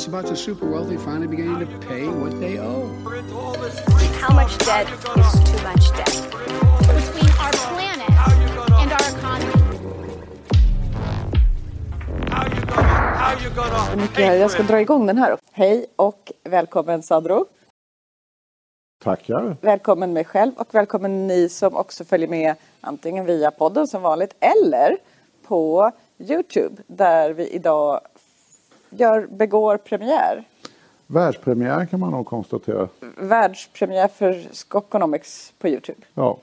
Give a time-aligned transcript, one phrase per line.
[0.00, 2.88] It's about the super wealthy finally beginning to pay what they owe.
[4.20, 6.14] How much debt is too much debt?
[6.80, 8.08] Between our planet
[8.80, 9.52] and our economy.
[13.96, 14.40] Mycket.
[14.40, 15.36] Jag ska dra igång den här.
[15.52, 17.46] Hej och välkommen Sandro.
[19.04, 19.56] Tackar.
[19.60, 24.34] Välkommen mig själv och välkommen ni som också följer med antingen via podden som vanligt
[24.40, 24.96] eller
[25.46, 28.00] på Youtube där vi idag
[28.90, 30.44] gör, begår premiär.
[31.06, 32.88] Världspremiär kan man nog konstatera.
[33.16, 36.00] Världspremiär för Skokonomics på Youtube.
[36.14, 36.38] Ja.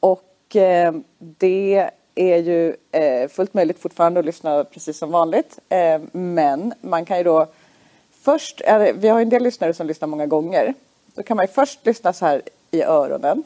[0.00, 5.58] Och eh, det är ju eh, fullt möjligt fortfarande att lyssna precis som vanligt.
[5.68, 7.46] Eh, men man kan ju då
[8.10, 10.74] först, eller, vi har en del lyssnare som lyssnar många gånger.
[11.14, 13.42] Då kan man ju först lyssna så här i öronen.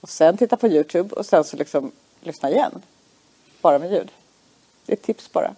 [0.00, 2.82] Och sen titta på Youtube och sen så liksom lyssna igen.
[3.60, 4.10] Bara med ljud.
[4.86, 5.54] Det är ett tips bara.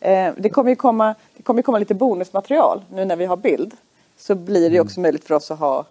[0.00, 3.74] Eh, det kommer ju komma, det kommer komma lite bonusmaterial nu när vi har bild.
[4.16, 5.86] Så blir det ju också möjligt för oss att ha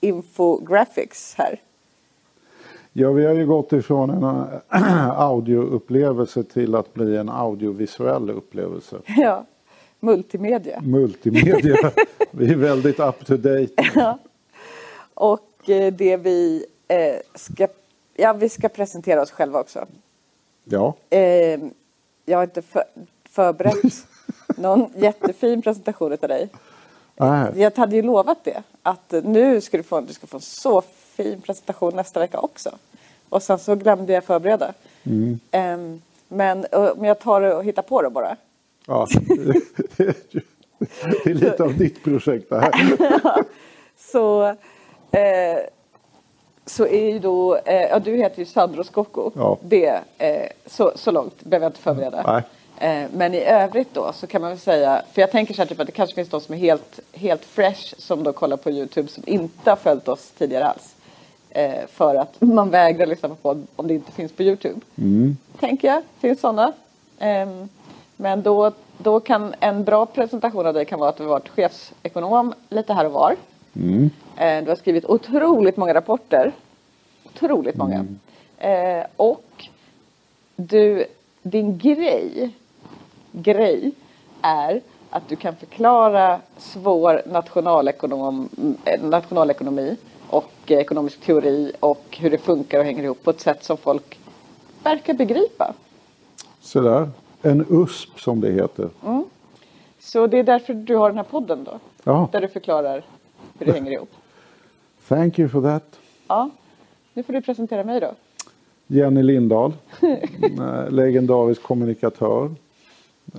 [0.00, 1.60] infographics här.
[2.92, 8.96] ja, vi har ju gått ifrån en äh, audioupplevelse till att bli en audiovisuell upplevelse.
[9.06, 9.44] Ja,
[10.00, 10.80] multimedia.
[10.80, 11.92] Multimedia.
[12.30, 14.18] vi är väldigt up to date.
[15.14, 17.68] Och eh, det vi eh, ska,
[18.14, 19.86] ja vi ska presentera oss själva också.
[20.64, 21.60] Ja, Eh,
[22.28, 22.84] jag har inte för,
[23.38, 24.06] förberett
[24.56, 26.48] någon jättefin presentation av dig.
[27.16, 27.52] Nej.
[27.56, 30.82] Jag hade ju lovat det, att nu ska du få, du ska få en så
[31.16, 32.70] fin presentation nästa vecka också.
[33.28, 34.72] Och sen så glömde jag förbereda.
[35.50, 36.66] Ehm, men,
[36.96, 38.36] men jag tar det och hittar på det bara.
[38.86, 39.06] ja.
[39.96, 42.72] det är lite av ditt projekt det här.
[44.12, 44.46] Så,
[45.10, 45.58] eh,
[46.66, 49.30] så är ju då, eh, ja du heter ju Sandro Scocco.
[49.36, 49.58] Ja.
[49.62, 52.32] Det, eh, så, så långt behöver jag inte förbereda.
[52.32, 52.42] Nej.
[52.80, 55.66] Eh, men i övrigt då så kan man väl säga, för jag tänker så här
[55.66, 58.70] typ att det kanske finns de som är helt, helt fresh som då kollar på
[58.70, 60.94] Youtube som inte har följt oss tidigare alls.
[61.50, 64.80] Eh, för att man vägrar lyssna på podd om det inte finns på Youtube.
[65.60, 66.72] Tänker jag, finns sådana.
[67.18, 67.68] Ehm,
[68.16, 71.48] men då, då kan en bra presentation av dig kan vara att du har varit
[71.48, 73.36] chefsekonom lite här och var.
[74.36, 76.52] Eh, Du har skrivit otroligt många rapporter.
[77.24, 78.06] Otroligt många.
[78.58, 79.68] Eh, och
[80.56, 81.04] du,
[81.42, 82.50] din grej,
[83.32, 83.92] grej
[84.42, 84.80] är
[85.10, 88.48] att du kan förklara svår nationalekonom,
[88.84, 89.96] eh, nationalekonomi
[90.30, 94.18] och ekonomisk teori och hur det funkar och hänger ihop på ett sätt som folk
[94.82, 95.74] verkar begripa.
[96.60, 97.08] Så där.
[97.42, 98.88] En USP som det heter.
[100.00, 101.78] Så det är därför du har den här podden då?
[102.04, 102.28] Ja.
[102.32, 103.04] Där du förklarar
[103.58, 104.10] hur det hänger ihop.
[105.08, 105.98] Thank you for that.
[106.28, 106.50] Ja.
[107.14, 108.14] Nu får du presentera mig då.
[108.86, 112.50] Jenny Lindahl, eh, legendarisk kommunikatör.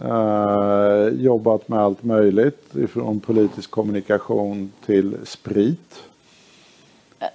[0.04, 6.04] Eh, jobbat med allt möjligt, ifrån politisk kommunikation till sprit.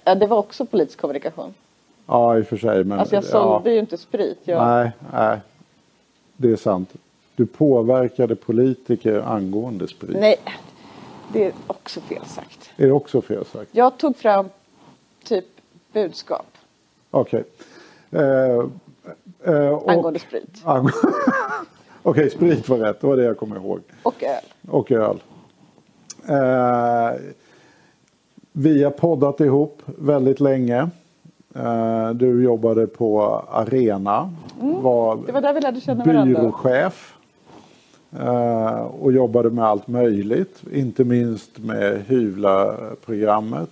[0.03, 1.53] Ja, det var också politisk kommunikation.
[2.05, 2.83] Ja, i och för sig.
[2.83, 4.39] Men, Alltså jag sålde ju inte sprit.
[4.43, 5.39] Jag, Nej, nej.
[6.37, 6.93] Det är sant.
[7.35, 10.17] Du påverkade politiker angående sprit.
[10.19, 10.35] Nej,
[11.33, 12.69] det är också fel sagt.
[12.77, 13.69] Är det också fel sagt?
[13.71, 14.49] Jag tog fram
[15.23, 15.45] typ
[15.93, 16.45] budskap
[17.11, 17.43] Okej.
[18.11, 18.21] Eh,
[19.43, 20.89] eh, och- angående sprit ang-
[22.07, 23.01] Okej, sprit var rätt.
[23.01, 23.79] Det var det jag kommer ihåg.
[24.03, 24.43] och öl.
[24.71, 25.17] och öl.
[26.27, 27.19] Eh,
[28.51, 30.89] vi har poddat ihop väldigt länge.
[31.55, 34.33] Eh, du jobbade på Arena.
[34.59, 35.25] Var, Mm.
[35.25, 36.39] Det var där vi lärde känna varandra.
[36.41, 37.13] byråchef.
[38.19, 40.63] Eh, och jobbade med allt möjligt.
[40.73, 43.69] Inte minst med Hyvla-programmet.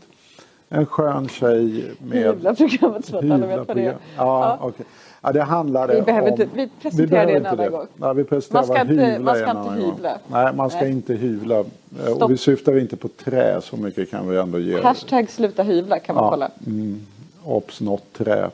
[0.69, 2.23] En skön tjej med...
[2.23, 3.85] Hyvla-programmet så att alla vet vad det är.
[3.91, 4.57] Ja, Ja.
[4.61, 4.85] okej.
[5.25, 6.41] Ja, det handlade Vi behöver om...
[6.41, 7.87] inte- vi presenterar det en annan gång.
[7.95, 10.17] Nej, vi presenterar Man ska inte- man ska inte hyvla.
[10.27, 10.91] Nej, man ska Nej.
[10.91, 11.59] inte hyvla.
[11.59, 11.65] Eh,
[12.05, 12.21] Stopp.
[12.21, 14.81] Och vi syftar inte på trä, så mycket kan vi ändå ge.
[14.81, 16.49] Hashtag sluta hyvla kan man Ja, kolla.
[17.43, 18.49] Obs, något trä.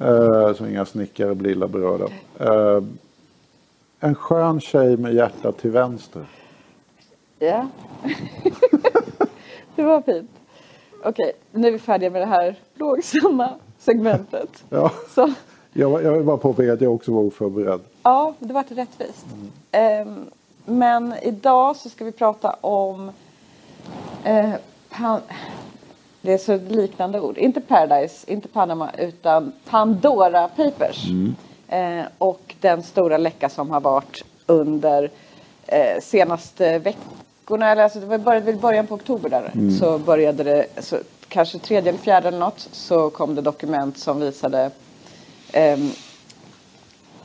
[0.00, 2.04] Eh, så inga snickare blir illa berörda.
[2.40, 2.82] Eh,
[4.00, 6.22] en skön tjej med hjärtat till vänster.
[7.38, 7.66] Ja.
[9.76, 10.30] det var fint.
[11.04, 13.48] Okej, nu är vi färdiga med det här plågsamma
[13.78, 14.64] segmentet.
[14.70, 14.92] Ja.
[15.14, 15.32] Så,
[15.72, 17.80] Jag, var- jag vill bara påpeka att jag också var oförberedd.
[18.02, 19.26] ja, det vart rättvist.
[19.72, 20.24] Ehm,
[20.64, 23.10] men idag så ska vi prata om
[24.90, 25.20] pan-
[26.20, 27.38] det är så liknande ord.
[27.38, 31.04] Inte Paradise, inte Panama, utan Pandora Papers.
[31.68, 35.10] Eh, och den stora läcka som har varit under
[35.66, 40.42] eh, senaste veckorna, eller alltså det var började väl början på oktober där, så började
[40.44, 40.96] det, så
[41.28, 44.70] kanske tredje eller fjärde eller något, så kom det dokument som visade
[45.52, 45.90] ehm,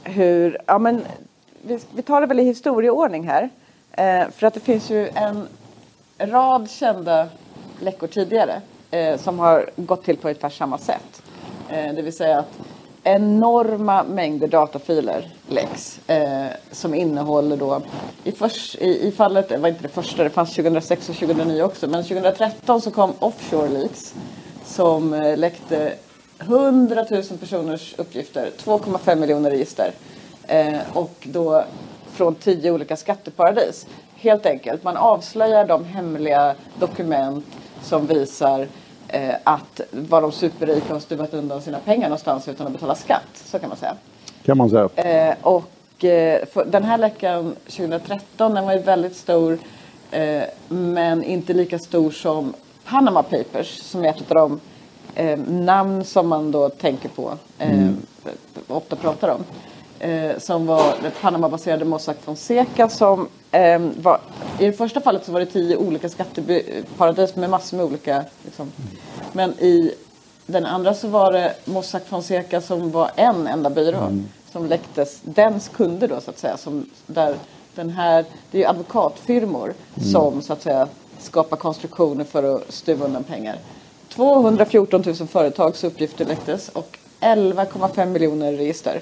[0.03, 1.05] hur, ja men
[1.61, 3.49] vi, vi tar det väl i historieordning här.
[3.91, 5.47] Eh, för att det finns ju en
[6.17, 7.27] rad kända
[7.79, 11.21] läckor tidigare eh, som har gått till på ungefär samma sätt.
[11.69, 12.59] Eh, det vill säga att
[13.03, 17.81] enorma mängder datafiler läcks eh, som innehåller då
[18.23, 21.61] i, först, i, i fallet, det var inte det första, det fanns 2006 och 2009
[21.61, 24.13] också, men 2013 så kom Offshore Leaks
[24.65, 25.93] som eh, läckte
[26.39, 29.91] 100 000 personers uppgifter, 2,5 miljoner register
[30.47, 31.63] eh, och då
[32.11, 33.87] från tio olika skatteparadis.
[34.15, 37.45] Helt enkelt, man avslöjar de hemliga dokument
[37.83, 38.67] som visar
[39.07, 43.43] eh, att var de superrika har stuvat undan sina pengar någonstans utan att betala skatt.
[43.45, 43.95] Så kan man säga.
[44.45, 44.89] Kan man säga.
[44.95, 49.57] Eh, och eh, den här läckan 2013 den var ju väldigt stor
[50.11, 52.53] eh, men inte lika stor som
[52.85, 54.59] Panama Papers som är ett av de
[55.17, 57.89] eh, namn som man då tänker på eh,
[58.67, 59.43] ofta pratar om.
[59.99, 64.19] Eh, som var det Panama-baserade Mossack Fonseca som eh, var,
[64.59, 68.71] i det första fallet så var det tio olika skatteparadis med massor med olika liksom.
[69.33, 69.93] Men i
[70.45, 74.11] den andra så var det Mossack Fonseca som var en enda byrå
[74.51, 75.19] som läcktes.
[75.23, 76.57] Dens kunder då så att säga.
[76.57, 77.35] Som, där
[77.75, 79.73] den här, det är ju advokatfirmor
[80.11, 80.87] som så att säga
[81.19, 83.57] skapar konstruktioner för att stuva undan pengar.
[84.17, 89.01] 214 000 företags uppgifter läcktes och 11,5 miljoner register.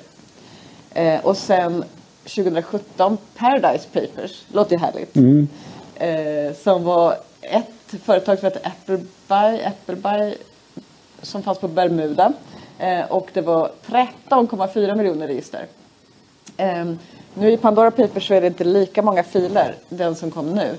[0.94, 1.84] Eh, och sen
[2.24, 5.16] 2017 Paradise Papers, låter ju härligt.
[5.96, 10.36] Eh, som var ett företag som hette Appleby, Appleby
[11.22, 12.34] som fanns på Bermuda.
[12.80, 15.66] Eh, och det var 13,4 miljoner register.
[16.58, 17.00] Um,
[17.34, 20.70] nu i Pandora Papers så är det inte lika många filer, den som kom nu.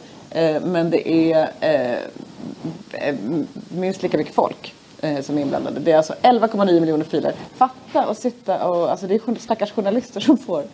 [0.40, 3.14] Uh, men det är uh,
[3.68, 4.74] minst lika mycket folk
[5.04, 5.80] uh, som är inblandade.
[5.80, 7.32] Det är alltså 11,9 miljoner filer.
[7.56, 10.64] Fatta och sitta och, alltså det är stackars journalister som får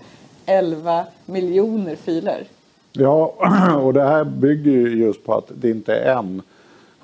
[0.46, 2.44] 11 miljoner filer.
[2.92, 3.34] Ja,
[3.82, 6.42] och det här bygger ju just på att det inte är en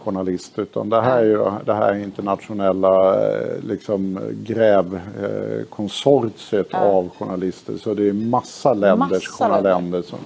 [0.05, 7.77] journalist utan det här är ju det här internationella eh, liksom grävkonsortiet av journalister.
[7.77, 9.71] Så det är massa länders Massa länder.
[9.71, 10.19] journaländer som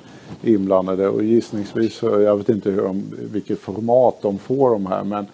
[0.42, 3.02] är inblandade och gissningsvis, så- jag vet inte hur de,
[3.32, 5.26] vilket format de får de här men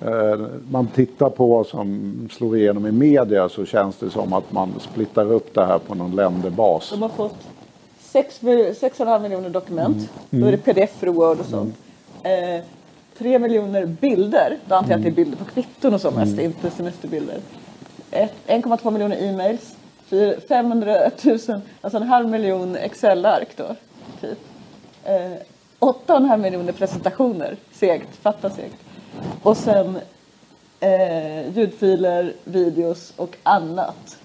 [0.00, 0.40] eh,
[0.70, 4.72] man tittar på vad som slår igenom i media så känns det som att man
[4.80, 6.90] splittar upp det här på någon länderbas.
[6.90, 7.36] De har fått
[8.00, 10.10] 6, 6,5 miljoner dokument.
[10.30, 11.74] Då är det pdf och word och sånt.
[12.22, 12.60] Eh,
[13.18, 14.58] 3 miljoner bilder.
[14.68, 17.38] Då antar jag att det är bilder på kvitton och så mest, inte semesterbilder.
[18.10, 19.76] Ett- 1,2 miljoner e-mails.
[20.08, 21.38] Fyra- 500 000,
[21.80, 23.76] alltså en halv miljon Excel-ark då.
[24.20, 24.38] Typ.
[25.04, 25.32] Eh,
[25.80, 27.56] 8,5 miljoner presentationer.
[27.72, 28.76] Segt, fatta segt.
[29.42, 29.98] Och sen
[30.80, 34.18] eh, ljudfiler, videos och annat.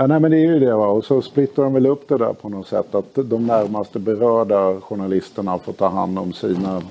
[0.00, 0.74] Ja, nej, men det är ju det.
[0.74, 0.86] Va?
[0.86, 2.94] Och så splittrar de väl upp det där på något sätt.
[2.94, 6.82] Att de närmaste berörda journalisterna får ta hand om sina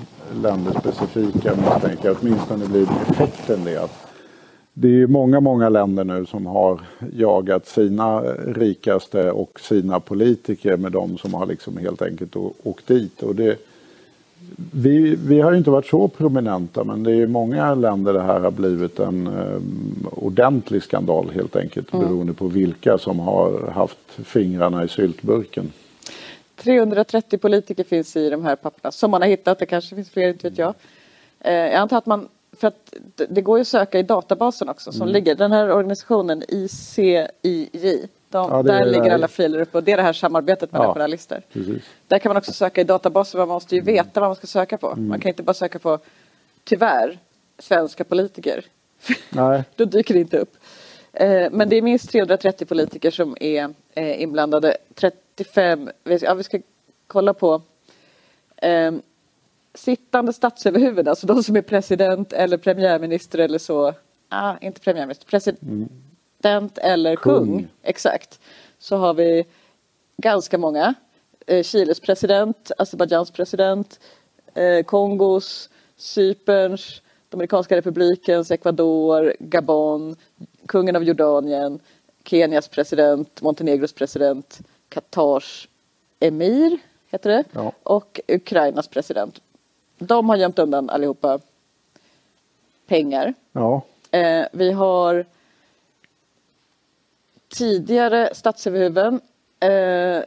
[0.44, 2.16] länderspecifika misstänker.
[2.22, 3.84] Åtminstone blir effekten det.
[3.84, 4.08] Att
[4.74, 6.80] det är ju många, många länder nu som har
[7.14, 13.24] jagat sina rikaste och sina politiker med de som har liksom helt enkelt åkt dit.
[13.24, 13.58] Och det,
[14.72, 18.40] vi, vi har inte varit så prominenta men det är ju många länder det här
[18.40, 24.84] har blivit en um, ordentlig skandal helt enkelt beroende på vilka som har haft fingrarna
[24.84, 25.72] i syltburken.
[26.56, 29.60] 330 politiker finns i de här papperna som man har hittat.
[29.60, 30.74] Det kanske finns fler, inte vet jag.
[31.40, 32.28] Eh, jag antar att man,
[32.58, 32.94] för att
[33.30, 35.36] det- går ju att söka i databasen också som ligger.
[35.36, 40.04] Den här organisationen ICIJ, de, Ja, där ligger alla filer uppe och det är det
[40.04, 40.94] här samarbetet mellan Ja.
[40.94, 41.42] journalister.
[41.54, 41.84] Precis.
[42.08, 44.78] Där kan man också söka i databasen, man måste ju veta vad man ska söka
[44.78, 44.96] på.
[44.96, 46.00] Man kan inte bara söka på,
[46.64, 47.20] tyvärr,
[47.60, 48.66] svenska politiker.
[49.30, 49.64] Nej.
[49.76, 50.56] Då dyker det inte upp.
[51.14, 54.78] Eh, Men det är minst 330 politiker som är eh, inblandade.
[54.96, 56.60] 35, vi- ja, vi ska
[57.08, 57.62] kolla på
[58.58, 58.92] eh,
[59.74, 63.94] sittande statsöverhuvud, alltså de som är president eller premiärminister eller så.
[64.30, 65.92] Ah, inte premiärminister, president
[66.44, 67.46] eller kung.
[67.46, 67.68] Kung.
[67.84, 68.40] Exakt.
[68.80, 69.46] Så har vi
[70.18, 70.94] ganska många.
[71.48, 74.00] Eh, Chiles president, Azerbajdzjans president,
[74.54, 80.16] eh, Kongos, Cyperns, Dominikanska republikens, Ecuador, Gabon,
[80.66, 81.80] kungen av Jordanien,
[82.24, 85.68] Kenias president, Montenegros president, Katars
[86.20, 86.78] emir,
[87.12, 87.72] heter det, Ja.
[87.84, 89.42] och Ukrainas president.
[89.98, 91.40] De har gömt undan allihopa
[92.88, 93.34] pengar.
[93.52, 93.82] Ja.
[94.12, 95.26] Eh, vi har
[97.50, 99.22] tidigare statsöverhuvuden.
[99.60, 100.24] Eh,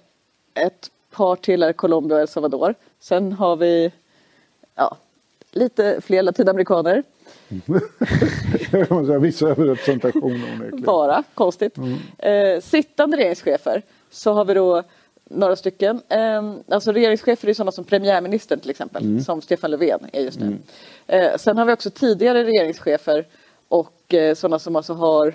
[0.65, 2.75] ett par till är Colombia och El Salvador.
[3.01, 3.93] Sen har vi
[4.75, 4.97] ja,
[5.53, 7.03] lite fler latinamerikaner.
[8.73, 10.83] Jag måste säga, Viss överrepresentation onekligen.
[10.83, 11.77] Bara, konstigt.
[12.19, 14.83] Eh, sittande regeringschefer så har vi då
[15.25, 16.01] några stycken.
[16.09, 19.21] Eh, alltså regeringschefer är sådana som premiärministern till exempel, Mm.
[19.21, 20.57] som Stefan Löfven är just nu.
[21.07, 23.27] Eh, sen har vi också tidigare regeringschefer
[23.69, 25.35] och eh, sådana som alltså har...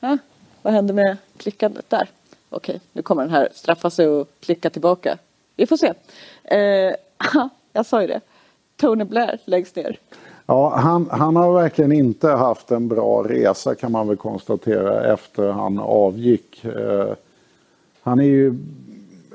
[0.00, 0.16] Ah,
[0.62, 2.08] vad händer med klickandet där?
[2.50, 5.18] Okej, nu kommer den här straffa sig och klicka tillbaka.
[5.56, 5.92] Vi får se.
[6.44, 6.94] Eh,
[7.72, 8.20] jag sa ju det.
[8.76, 9.98] Tony Blair läggs ner.
[10.46, 15.48] Ja, han, han har verkligen inte haft en bra resa kan man väl konstatera efter
[15.48, 16.64] han avgick.
[16.64, 17.12] Eh,
[18.02, 18.54] han är ju,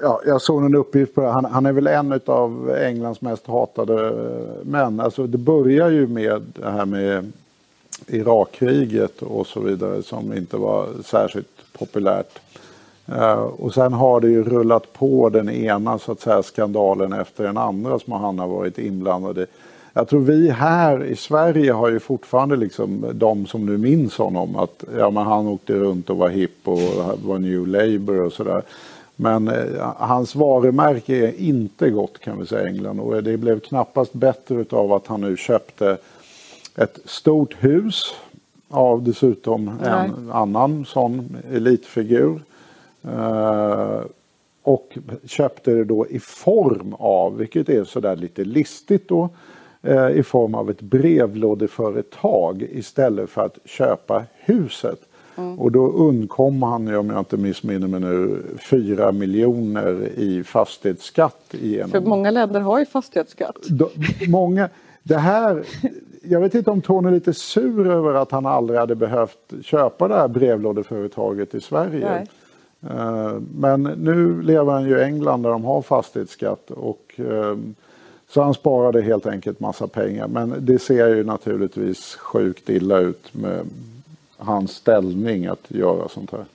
[0.01, 3.47] ja, jag såg en uppgift på det, han, han är väl en av Englands mest
[3.47, 4.99] hatade eh, män.
[4.99, 7.31] Alltså det börjar ju med det här med
[8.07, 12.39] Irakkriget och så vidare som inte var särskilt populärt.
[13.05, 17.43] Eh, och sen har det ju rullat på den ena så att säga skandalen efter
[17.43, 19.45] den andra som han har varit inblandad i.
[19.93, 24.55] Jag tror vi här i Sverige har ju fortfarande liksom de som nu minns honom
[24.55, 26.79] att ja, men han åkte runt och var hipp och
[27.23, 28.61] var New Labour och sådär.
[29.15, 33.59] Men eh, hans varumärke är inte gott kan vi säga i England och det blev
[33.59, 35.97] knappast bättre utav att han nu köpte
[36.75, 38.15] ett stort hus
[38.69, 42.41] av dessutom en annan sån elitfigur.
[43.03, 44.01] Eh,
[44.63, 49.29] och köpte det då i form av, vilket är sådär lite listigt då,
[49.81, 54.99] eh, i form av ett brevlådeföretag istället för att köpa huset.
[55.57, 61.89] Och då undkom han, om jag inte missminner mig nu, 4 miljoner i fastighetsskatt igenom.
[61.89, 63.55] För många länder har ju fastighetsskatt.
[63.69, 63.89] Då,
[64.27, 64.69] många,
[65.03, 65.63] det här,
[66.23, 70.07] jag vet inte om Tony är lite sur över att han aldrig hade behövt köpa
[70.07, 72.09] det här brevlådeföretaget i Sverige.
[72.09, 72.27] Nej.
[72.97, 77.57] Eh, Men nu lever han ju i England där de har fastighetsskatt och eh,
[78.29, 80.27] så han sparade helt enkelt massa pengar.
[80.27, 83.65] Men det ser ju naturligtvis sjukt illa ut med
[84.37, 86.45] hans ställning att göra sånt här.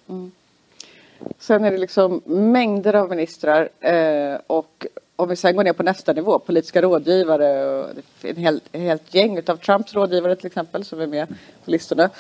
[1.39, 4.87] Sen är det liksom mängder av ministrar eh, och
[5.19, 7.91] om vi sen går ner på nästa nivå, politiska rådgivare och
[8.23, 11.29] en helt, helt gäng av Trumps rådgivare till exempel som är med
[11.65, 12.11] på listorna.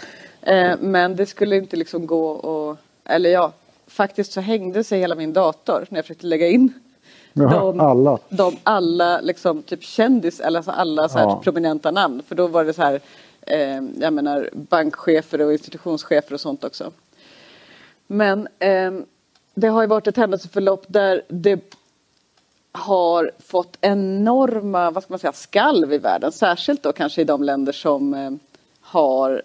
[0.43, 3.53] Eh, men det skulle inte liksom gå och, eller ja,
[3.87, 6.73] faktiskt så hängde sig hela min dator när jag försökte lägga in
[7.33, 8.19] Jaha, alla.
[8.29, 11.41] de alla liksom typ kändis, eller alltså alla så här Ja.
[11.45, 12.23] prominenta namn.
[12.29, 13.01] För då var det så här,
[13.41, 16.91] eh, jag menar bankchefer och institutionschefer och sånt också.
[18.07, 19.05] Men ehm,
[19.55, 21.78] det har ju varit ett händelseförlopp där det
[22.79, 26.33] har fått enorma, vad ska man säga, skalv i världen.
[26.33, 28.31] Särskilt då kanske i de länder som eh,
[28.81, 29.43] har,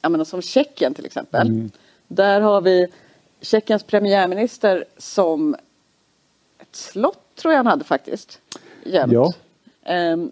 [0.00, 1.68] jag menar som Tjeckien till exempel.
[2.08, 2.88] Där har vi
[3.40, 5.54] Tjeckiens premiärminister som
[6.58, 8.40] ett slott tror jag han hade faktiskt.
[8.84, 9.12] Gömt.
[9.12, 9.32] Ja.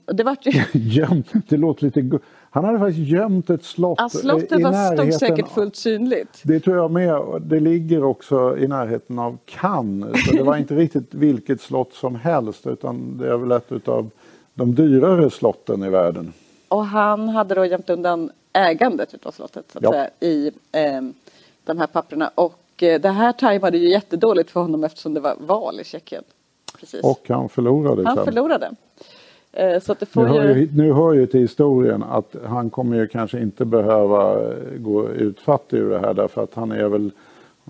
[0.04, 2.18] Och det vart ju, Gömt, det låter lite...
[2.52, 5.76] Han hade faktiskt gömt ett slott ja, eh, slottet i var, stod närheten säkert fullt
[5.76, 6.40] synligt.
[6.42, 7.42] Det tror jag med.
[7.42, 10.26] Det ligger också i närheten av Cannes.
[10.26, 14.10] Så det var inte riktigt vilket slott som helst utan det är väl ett av
[14.54, 16.32] de dyrare slotten i världen.
[16.68, 19.92] Och han hade då gömt undan ägandet utav slottet så att Ja.
[19.92, 21.14] säga, i ehm,
[21.64, 22.30] de här papperna.
[22.34, 26.24] Och eh, det här tajmade ju jättedåligt för honom eftersom det var val i Tjeckien.
[26.80, 27.00] Precis.
[27.04, 28.24] Och han förlorade han sen.
[28.24, 28.70] förlorade.
[29.52, 30.68] Eh, så att det Nu får hör, ju...
[30.74, 35.76] nu hör ju till historien att han kommer ju kanske inte behöva eh, gå utfattig
[35.78, 37.10] ur det här därför att han är väl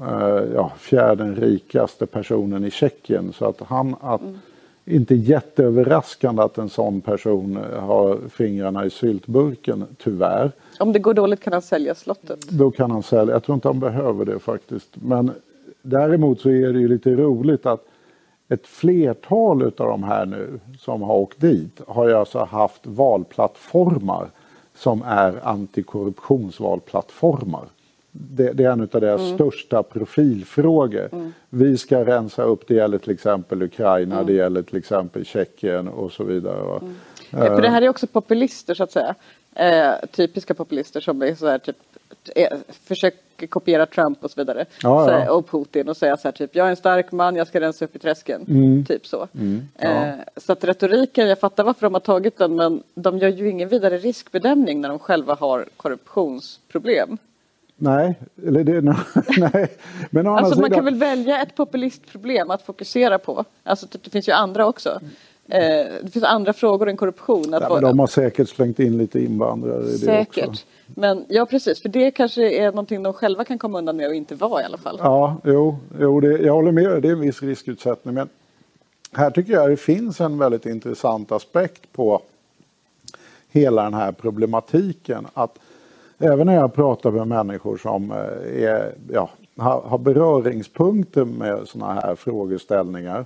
[0.01, 3.33] eh, ja, fjärde rikaste personen i Tjeckien.
[3.33, 4.39] Så att han, att, Mm.
[4.85, 10.53] inte jätteöverraskande att en sån person har fingrarna i syltburken, tyvärr.
[10.79, 12.49] Om det går dåligt kan han sälja slottet.
[12.51, 13.35] Då kan han sälja.
[13.35, 14.89] Jag tror inte han behöver det faktiskt.
[14.93, 15.31] Men
[15.83, 17.85] däremot så är det ju lite roligt att
[18.50, 24.30] ett flertal av de här nu som har åkt dit har ju alltså haft valplattformar
[24.75, 27.64] som är antikorruptionsvalplattformar.
[28.12, 31.33] Det, det är en av deras största profilfrågor.
[31.50, 36.12] Vi ska rensa upp, det gäller till exempel Ukraina, det gäller till exempel Tjeckien och
[36.12, 36.80] så vidare.
[37.30, 39.14] Eh, För det här är också populister så att säga.
[39.54, 41.89] Eh, typiska populister som är så här typ eh,
[42.85, 44.64] försöker kopiera Trump och så vidare.
[44.83, 45.33] Ja, så ja.
[45.33, 47.85] och Putin och säga så här typ jag är en stark man, jag ska rensa
[47.85, 48.47] upp i träsken.
[48.49, 48.85] Mm.
[48.85, 49.29] Typ så.
[49.79, 53.49] eh, så att retoriken, jag fattar varför de har tagit den men de gör ju
[53.49, 57.19] ingen vidare riskbedömning när de själva har korruptionsproblem.
[57.83, 58.14] Nej,
[58.47, 58.81] eller det,
[59.52, 59.69] nej.
[60.11, 63.45] men Alltså man kan väl välja ett populistproblem att fokusera på.
[63.62, 65.00] Alltså det, det finns ju andra också.
[65.50, 67.54] Eh, det finns andra frågor än korruption.
[67.54, 70.49] Att men de har säkert slängt in lite invandrare i det Säkert.
[70.49, 70.66] också.
[70.87, 74.14] Men ja precis, för det kanske är någonting de själva kan komma undan med och
[74.14, 74.97] inte vara i alla fall.
[75.02, 77.02] Ja, jo, jo det, jag håller med.
[77.02, 78.14] Det är en viss riskutsättning.
[78.14, 78.28] Men
[79.12, 82.23] här tycker jag det finns en väldigt intressant aspekt på
[83.50, 85.26] hela den här problematiken.
[85.35, 85.59] Att
[86.19, 92.00] även när jag pratar med människor som eh, är, ja, har, har beröringspunkter med sådana
[92.00, 93.25] här frågeställningar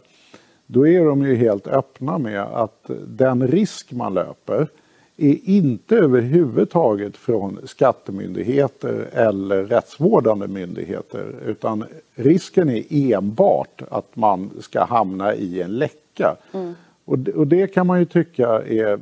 [0.66, 4.68] då är de ju helt öppna med att den risk man löper
[5.16, 14.84] är inte överhuvudtaget från skattemyndigheter eller rättsvårdande myndigheter utan risken är enbart att man ska
[14.84, 16.36] hamna i en läcka.
[16.52, 16.74] Mm.
[17.04, 19.00] Och, och det kan man ju tycka är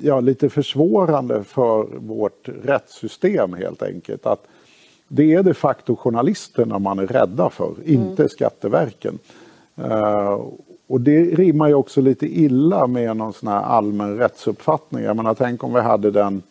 [0.00, 4.26] ja, lite försvårande för vårt rättssystem helt enkelt.
[4.26, 4.46] Att
[5.08, 8.28] det är de facto journalisterna man är rädda för, inte mm.
[8.28, 9.18] Skatteverken.
[9.84, 10.46] Uh,
[10.86, 15.04] och det rimmar ju också lite illa med någon sån här allmän rättsuppfattning.
[15.04, 16.42] Jag menar, tänk om vi hade den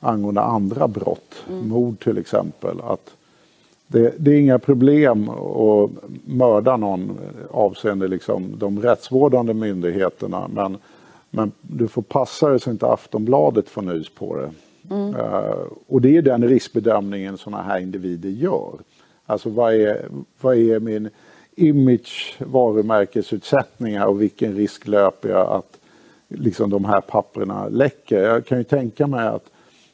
[0.00, 1.68] angående andra brott, mm.
[1.68, 2.80] mord till exempel.
[2.80, 3.10] Att
[3.86, 5.90] det, det, är inga problem att
[6.24, 7.18] mörda någon
[7.50, 10.76] avseende liksom de rättsvårdande myndigheterna men,
[11.30, 14.50] men du får passa dig så inte Aftonbladet får nys på det.
[14.94, 15.14] Mm.
[15.14, 18.72] Uh, och det är den riskbedömningen sådana här individer gör.
[19.26, 20.08] Alltså vad är,
[20.40, 21.10] vad är min
[21.60, 25.78] image, varumärkesutsättningar och vilken risk löper jag att
[26.28, 28.22] liksom de här papperna läcker.
[28.22, 29.44] Jag kan ju tänka mig att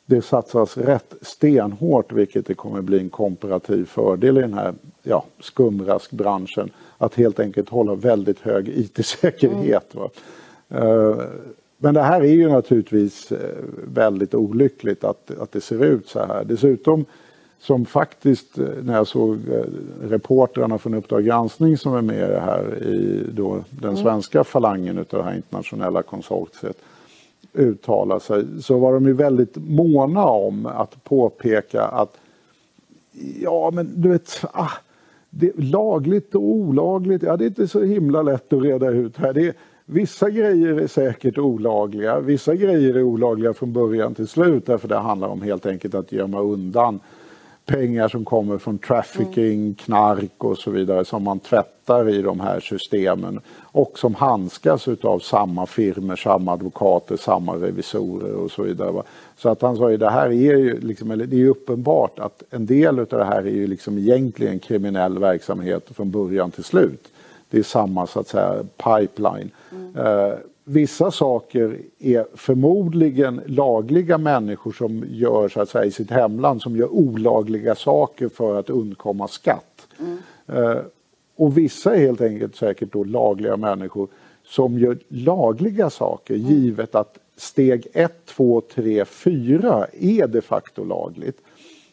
[0.06, 5.24] det satsas rätt stenhårt vilket det kommer bli en komparativ fördel i den här ja,
[5.40, 9.94] skumraskbranschen att helt enkelt hålla väldigt hög IT-säkerhet.
[9.94, 10.88] Mm.
[10.88, 11.22] Uh,
[11.78, 13.38] men det här är ju naturligtvis eh,
[13.84, 16.44] väldigt olyckligt att, att det ser ut så här.
[16.44, 17.04] Dessutom
[17.60, 19.64] som faktiskt, eh, när jag såg eh,
[20.02, 24.02] reportrarna från Uppdrag granskning som är med här i då den mm.
[24.02, 26.76] svenska falangen utav det här internationella konsortiet
[27.52, 32.16] uttala sig, så var de ju väldigt måna om att påpeka att
[33.40, 34.72] ja men du vet, ah,
[35.30, 39.32] det, lagligt och olagligt, ja det är inte så himla lätt att reda ut här.
[39.32, 44.88] Det, vissa grejer är säkert olagliga, vissa grejer är olagliga från början till slut därför
[44.88, 47.00] det handlar om helt enkelt att gömma undan
[47.66, 49.74] pengar som kommer från trafficking, mm.
[49.74, 55.18] knark och så vidare som man tvättar i de här systemen och som handskas utav
[55.18, 59.02] samma firmer, samma advokater, samma revisorer och så vidare.
[59.36, 62.42] Så att han sa ju det här är ju liksom, eller det är uppenbart att
[62.50, 67.08] en del utav det här är ju liksom egentligen kriminell verksamhet från början till slut.
[67.50, 69.50] Det är samma så att säga pipeline.
[69.72, 70.38] Mm.
[70.68, 76.76] Vissa saker är förmodligen lagliga människor som gör så att säga i sitt hemland som
[76.76, 79.88] gör olagliga saker för att undkomma skatt.
[79.98, 80.18] Mm.
[80.58, 80.78] Uh,
[81.36, 84.08] och vissa är helt enkelt säkert då lagliga människor
[84.44, 86.46] som gör lagliga saker mm.
[86.46, 91.40] givet att steg 1, 2, 3, 4 är de facto lagligt.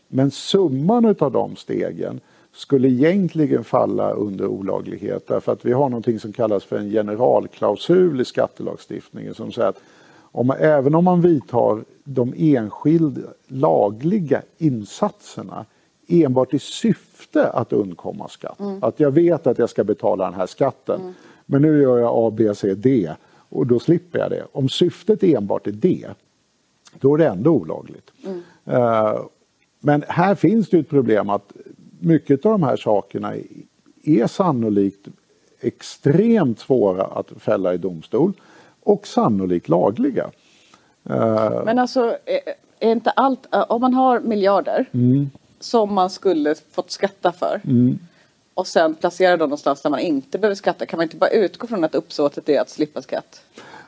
[0.08, 2.20] Men summan utav de stegen
[2.54, 8.22] skulle egentligen falla under olaglighet därför att vi har någonting som kallas för en generalklausul
[8.22, 9.82] i skattelagstiftningen som säger att
[10.36, 15.66] om, även om man vidtar de enskilda lagliga insatserna
[16.08, 18.60] enbart i syfte att undkomma skatt.
[18.60, 18.84] Mm.
[18.84, 21.14] Att jag vet att jag ska betala den här skatten mm.
[21.46, 24.46] men nu gör jag A, B, C, D och då slipper jag det.
[24.52, 26.08] Om syftet enbart är det,
[27.00, 28.12] då är det ändå olagligt.
[28.26, 28.42] Mm.
[28.82, 29.20] Uh,
[29.80, 31.52] men här finns det ett problem att
[32.04, 33.34] mycket av de här sakerna
[34.04, 35.08] är sannolikt
[35.60, 38.34] extremt svåra att fälla i domstol
[38.84, 40.32] och sannolikt lagliga.
[41.10, 42.18] Eh, Men alltså,
[42.80, 45.30] är inte allt, om man har miljarder mm.
[45.60, 48.00] som man skulle fått skatta för mm.
[48.54, 51.68] och sen placera dem någonstans där man inte behöver skatta, kan man inte bara utgå
[51.68, 53.42] från att uppsåtet är att slippa skatt?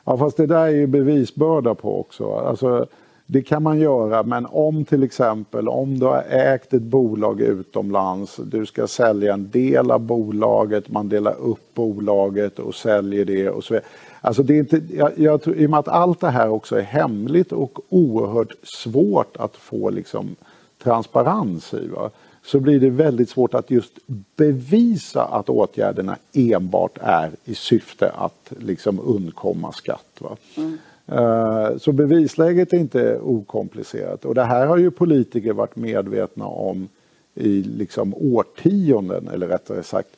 [0.04, 2.34] Ja, fast det där är ju bevisbörda på också.
[2.34, 2.86] Alltså,
[3.26, 8.36] det kan man göra men om till exempel om du har ägt ett bolag utomlands,
[8.36, 13.64] du ska sälja en del av bolaget, man delar upp bolaget och säljer det och
[13.64, 13.88] så vidare.
[14.20, 16.76] Alltså det är inte, jag, jag tror, I och med att allt det här också
[16.76, 20.36] är hemligt och oerhört svårt att få liksom
[20.82, 21.88] transparens i.
[21.88, 22.10] Va?
[22.46, 23.92] så blir det väldigt svårt att just
[24.36, 30.16] bevisa att åtgärderna enbart är i syfte att liksom undkomma skatt.
[30.18, 30.36] Va?
[30.56, 30.78] Mm.
[31.06, 36.88] Eh, så bevisläget är inte okomplicerat och det här har ju politiker varit medvetna om
[37.34, 40.08] i liksom årtionden eller rättare sagt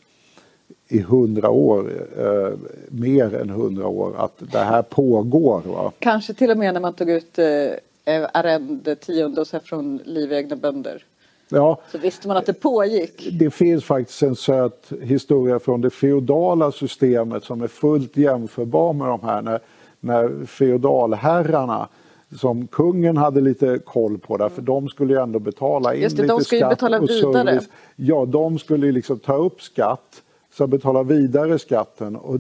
[0.89, 5.63] i hundra år, eh, mer än hundra år, att det här pågår.
[5.67, 5.93] Va?
[5.99, 11.05] Kanske till och med när man tog ut eh, arrende tionde från livegna bönder.
[11.49, 13.29] Ja, så visste man att det pågick.
[13.33, 19.09] Det finns faktiskt en söt historia från det feodala systemet som är fullt jämförbar med
[19.09, 19.43] de här.
[19.43, 19.61] När
[20.01, 21.89] när feodalherrarna
[22.37, 26.17] som kungen hade lite koll på det, för de skulle ju ändå betala in Just
[26.17, 27.33] det, lite de ska skatt betala och vidare.
[27.45, 27.69] service.
[27.97, 30.23] Ja, de skulle liksom ta upp skatt,
[30.55, 32.17] så betala vidare skatten.
[32.17, 32.39] Och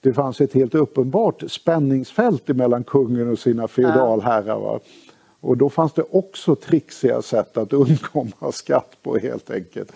[0.00, 4.60] det fanns ett helt uppenbart spänningsfält mellan kungen och sina feodalherrar.
[4.60, 4.80] Va?
[5.40, 9.92] Och då fanns det också trixiga sätt att undkomma skatt på helt enkelt.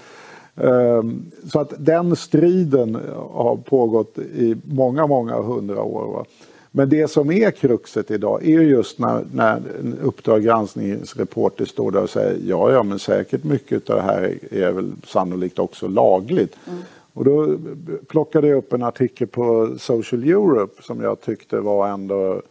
[0.56, 2.94] Ehm, Så att den striden
[3.32, 6.12] har pågått i många, många hundra år.
[6.12, 6.24] Va?
[6.74, 9.62] Men det som är kruxet idag är ju just när, när
[10.02, 14.72] Uppdrag granskningsreporter står där och säger ja, ja, men säkert mycket av det här är
[14.72, 16.56] väl sannolikt också lagligt.
[17.12, 17.56] Och då
[18.08, 22.42] plockade jag upp en artikel på Social Europe som jag tyckte var ändå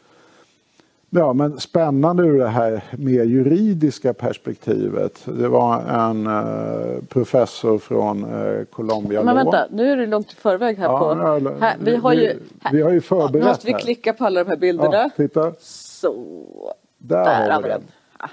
[1.14, 5.22] Ja, men spännande ur det här mer juridiska perspektivet.
[5.26, 10.36] Det var en eh, professor från eh, Columbia Men vänta, nu är du långt i
[10.36, 11.06] förväg här Ja, på...
[11.46, 12.20] ja, här, vi har ju...
[12.20, 12.38] vi-
[12.72, 13.80] vi har ju förberett Nu måste vi här.
[13.80, 14.94] klicka på alla de här bilderna.
[14.96, 15.54] Ja, titta.
[15.60, 16.16] Så.
[16.98, 17.82] Där, Där har vi den.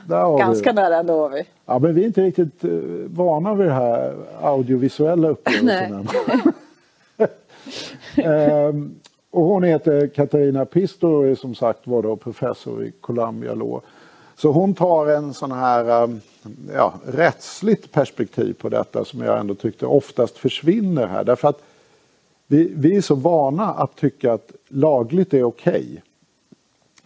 [0.07, 0.75] Där Ganska vi.
[0.77, 1.43] nära var vi.
[1.67, 2.71] Ja, men vi är inte riktigt eh,
[3.07, 6.09] vana vid det här audiovisuella upplevelsen.
[9.39, 13.81] Och hon heter Katarina Pistor och är som sagt var då professor i Columbia Law.
[14.37, 16.21] Så hon tar en sån här um,
[16.75, 21.25] ja, rättsligt perspektiv på detta som jag ändå tyckte oftast försvinner här.
[21.25, 21.63] Därför att
[22.47, 26.03] vi, vi är så vana att tycka att lagligt är okej.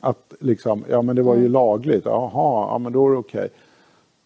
[0.01, 3.49] Att liksom, ja men det var ju lagligt, jaha, ja men då är det okej.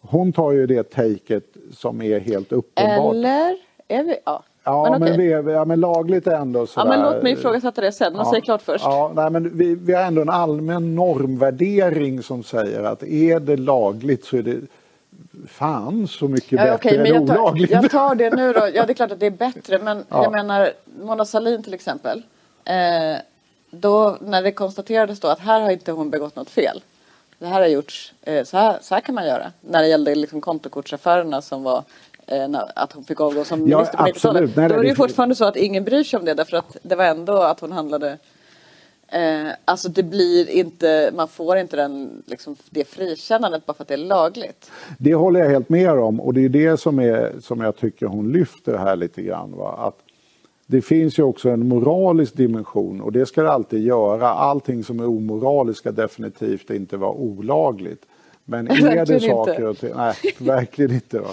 [0.01, 3.15] Hon tar ju det taket som är helt uppenbart.
[3.15, 3.57] Eller?
[3.89, 4.17] Är vi?
[4.25, 4.43] Ja.
[4.67, 5.43] Ja men, okej.
[5.43, 6.89] vi, ja, men lagligt ändå Ja, sådär.
[6.89, 8.13] men låt mig ifrågasätta det sen.
[8.13, 8.85] Men säg klart först.
[8.85, 13.57] Ja, nej, men vi, vi har ändå en allmän normvärdering som säger att är det
[13.57, 14.57] lagligt så är det
[15.49, 17.71] fan så mycket Ja, bättre okej, men än jag tar, olagligt.
[17.71, 18.69] jag tar det nu då.
[18.75, 19.79] Ja, det är klart att det är bättre.
[19.79, 20.23] Men Ja.
[20.23, 20.71] jag menar,
[21.03, 22.23] Mona Sahlin till exempel.
[22.65, 23.17] Eh,
[23.71, 26.83] då, när det konstaterades då att här har inte hon begått något fel.
[27.39, 29.53] Det här har gjorts, eh, så, här, så här kan man göra.
[29.61, 31.83] När det gällde liksom kontokortsaffärerna som var
[32.75, 34.17] att hon fick avgå som Ja, minister på 90-talet.
[34.17, 34.57] absolut.
[34.57, 36.57] Nej, Då är det det- ju fortfarande så att ingen bryr sig om det därför
[36.57, 38.19] att det var ändå att hon handlade
[39.09, 43.89] Eh, alltså det blir inte, man får inte den, liksom, det frikännandet bara för att
[43.89, 44.71] det är lagligt.
[44.99, 48.07] Det håller jag helt med om och det är det som, är, som jag tycker
[48.07, 49.53] hon lyfter här lite grann.
[49.57, 49.75] Va?
[49.79, 49.99] Att
[50.67, 54.29] det finns ju också en moralisk dimension och det ska det alltid göra.
[54.29, 58.03] Allting som är omoraliskt ska definitivt inte vara olagligt.
[58.45, 61.19] Men är det saker och ting, nej verkligen inte.
[61.19, 61.29] Va?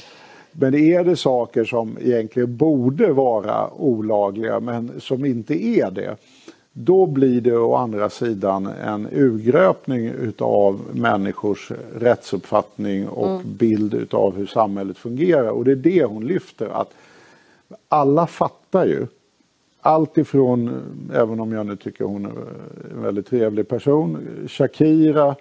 [0.53, 6.17] Men är det saker som egentligen borde vara olagliga men som inte är det.
[6.73, 14.45] Då blir det å andra sidan en urgröpning utav människors rättsuppfattning och bild utav hur
[14.45, 15.49] samhället fungerar.
[15.49, 16.67] Och det är det hon lyfter.
[16.67, 16.93] att
[17.87, 19.07] Alla fattar ju.
[19.81, 20.81] Allt ifrån,
[21.13, 22.29] även om jag nu tycker hon är
[22.95, 25.35] en väldigt trevlig person, Shakira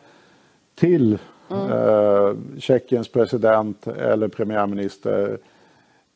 [0.75, 1.19] till
[1.53, 5.39] eh, Tjeckiens president eller premiärminister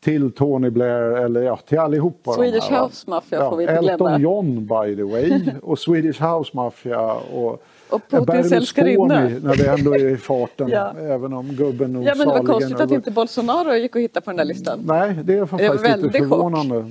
[0.01, 2.33] till Tony Blair eller ja, till allihopa.
[2.33, 2.83] Swedish här?
[2.83, 4.19] House Mafia får vi inte Elton glömma.
[4.19, 9.21] John by the way och Swedish House Mafia och Och Putins älskarinna.
[9.21, 10.93] när vi ändå är i farten Ja.
[11.01, 14.21] även om gubben nog Ja men det var konstigt att inte Bolsonaro gick att hitta
[14.21, 14.81] på den där listan.
[14.87, 16.29] Nej, det är faktiskt lite väldig chock.
[16.29, 16.91] förvånande.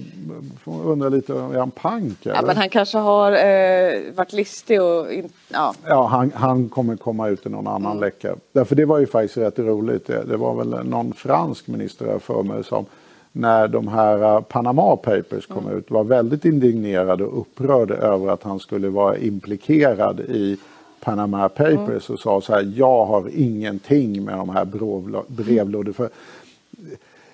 [0.64, 2.36] Får undra lite, är han pank eller?
[2.36, 5.74] Ja men han kanske har eh, varit listig och in, ja.
[5.88, 8.02] Ja, han, han kommer komma ut i någon annan Mm.
[8.02, 8.36] läcka.
[8.52, 10.08] Därför det var ju faktiskt rätt roligt.
[10.08, 12.86] Det, det var väl någon fransk minister här för mig som
[13.32, 15.78] när de här uh, Panama Papers kom Mm.
[15.78, 20.58] ut var väldigt indignerad och upprörd över att han skulle vara implikerad i
[21.06, 22.14] Panama Papers Mm.
[22.14, 25.92] och sa så här, jag har ingenting med de här brovla- brevlådor.
[25.94, 26.10] För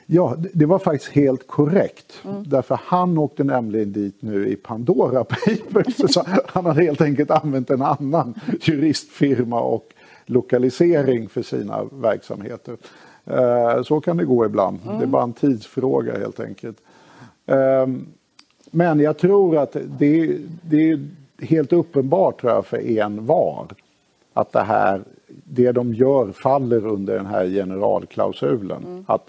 [0.06, 2.14] Ja, det- var faktiskt helt korrekt.
[2.46, 5.24] Därför han åkte nämligen dit nu i Pandora
[5.74, 6.14] Papers.
[6.14, 9.94] Så han hade helt enkelt använt en annan juristfirma och
[10.26, 12.78] lokalisering för sina verksamheter.
[13.26, 14.80] Eh, Så kan det gå ibland.
[15.00, 16.78] Det är bara en tidsfråga helt enkelt.
[17.46, 18.06] Ehm,
[18.72, 21.00] Men jag tror att det, det
[21.42, 23.68] helt uppenbart tror jag, för en var
[24.34, 29.06] att det här, det de gör faller under den här generalklausulen.
[29.08, 29.28] Att,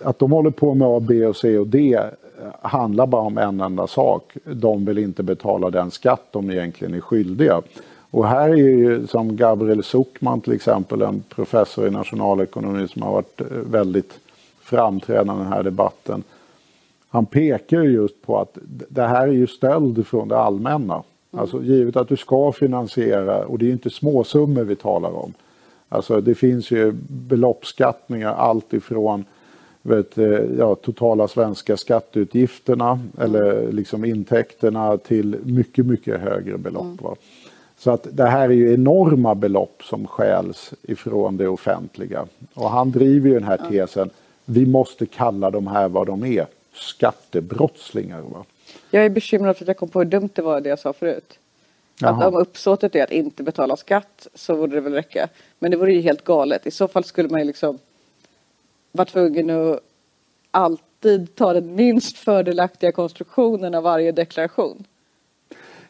[0.00, 3.38] att de håller på med A, B och C och D eh, handlar bara om
[3.38, 4.36] en enda sak.
[4.44, 7.62] De vill inte betala den skatt de egentligen är skyldiga.
[8.10, 13.12] Och här är ju som Gabriel Zuckman till exempel, en professor i nationalekonomi som har
[13.12, 14.18] varit eh, väldigt
[14.60, 16.22] framträdande i den här debatten.
[17.08, 18.58] Han pekar ju just på att
[18.88, 21.02] det här är ju stöld från det allmänna.
[21.36, 25.32] Alltså givet att du ska finansiera, och det är inte småsummor vi talar om.
[25.88, 29.24] Alltså det finns ju beloppsskattningar allt ifrån
[29.82, 37.02] vet, eh, ja, totala svenska skatteutgifterna eller liksom intäkterna till mycket, mycket högre belopp.
[37.02, 37.16] Va?
[37.78, 42.26] Så att det här är ju enorma belopp som stjäls ifrån det offentliga.
[42.54, 44.10] Och han driver ju den här tesen,
[44.44, 48.20] vi måste kalla de här vad de är, skattebrottslingar.
[48.20, 48.44] Va?
[48.92, 50.92] Jag är bekymrad för att jag kom på hur dumt det var det jag sa
[50.92, 51.38] förut.
[52.00, 55.28] Att om uppsåtet är att inte betala skatt så borde det väl räcka.
[55.58, 56.66] Men det vore ju helt galet.
[56.66, 57.78] I så fall skulle man ju liksom
[58.92, 59.80] vara tvungen att
[60.50, 64.84] allt, alltid ta den minst fördelaktiga konstruktionen av varje deklaration.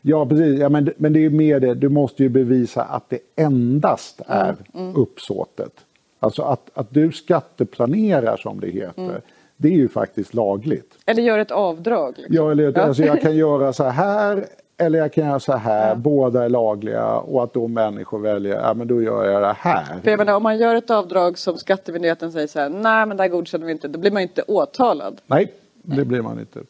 [0.03, 0.61] Ja, precis.
[0.61, 4.57] Ja, men, men det är mer det, du måste ju bevisa att det endast är
[4.95, 5.73] uppsåtet.
[6.21, 9.21] Alltså att, att du skatteplanerar som det heter,
[9.62, 10.98] det är ju faktiskt lagligt.
[11.07, 12.14] Eller gör ett avdrag.
[12.16, 12.37] Liksom.
[12.37, 14.46] Ja, eller, alltså jag kan göra så här
[14.77, 18.75] eller jag kan göra så här, båda är lagliga och att då människor väljer, ja
[18.75, 19.85] men då gör jag det här.
[20.03, 23.16] För jag menar, om man gör ett avdrag som skattemyndigheten säger så här, nej men
[23.16, 25.20] det här godkänner vi inte, då blir man inte åtalad.
[25.27, 26.61] Nej, det blir man inte.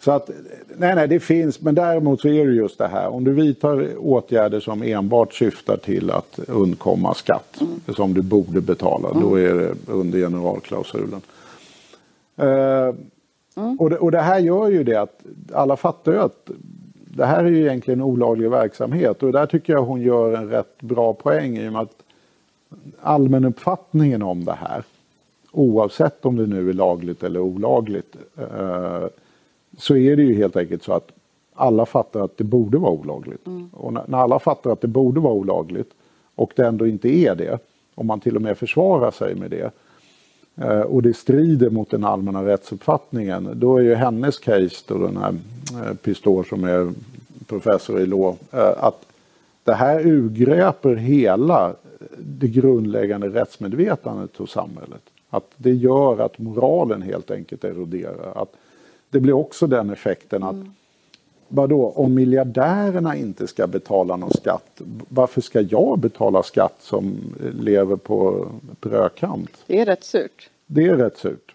[0.00, 0.30] Så att,
[0.76, 3.88] nej, nej, det finns, men däremot så är det just det här, om du vidtar
[3.98, 7.58] åtgärder som enbart syftar till att undkomma skatt,
[7.96, 11.20] som du borde betala, då är det under generalklausulen.
[12.36, 12.94] Eh,
[13.78, 15.22] och, det, och det här gör ju det att
[15.52, 16.50] alla fattar ju att
[17.16, 19.22] det här är ju egentligen olaglig verksamhet.
[19.22, 22.02] Och där tycker jag hon gör en rätt bra poäng i och med att
[23.00, 24.84] allmänuppfattningen om det här,
[25.52, 29.06] oavsett om det nu är lagligt eller olagligt, eh,
[29.78, 31.12] så är det ju helt enkelt så att
[31.54, 33.46] alla fattar att det borde vara olagligt.
[33.72, 35.90] Och när, alla fattar att det borde vara olagligt
[36.34, 37.58] och det ändå inte är det,
[37.94, 39.70] om man till och med försvarar sig med det,
[40.56, 45.16] Eh, och det strider mot den allmänna rättsuppfattningen, då är ju hennes case, då den
[45.16, 45.34] här
[45.72, 46.92] eh, Pistor som är
[47.46, 49.06] professor i law, eh, att
[49.64, 51.74] det här urgröper hela
[52.18, 55.02] det grundläggande rättsmedvetandet hos samhället.
[55.30, 58.42] Att det gör att moralen helt enkelt eroderar.
[58.42, 58.52] Att
[59.10, 60.74] det blir också den effekten att mm
[61.48, 67.96] vadå, om miljardärerna inte ska betala någon skatt, varför ska jag betala skatt som lever
[67.96, 68.46] på
[68.80, 69.50] brödkant?
[69.66, 70.50] Det är rätt surt.
[70.66, 71.54] Det är rätt surt.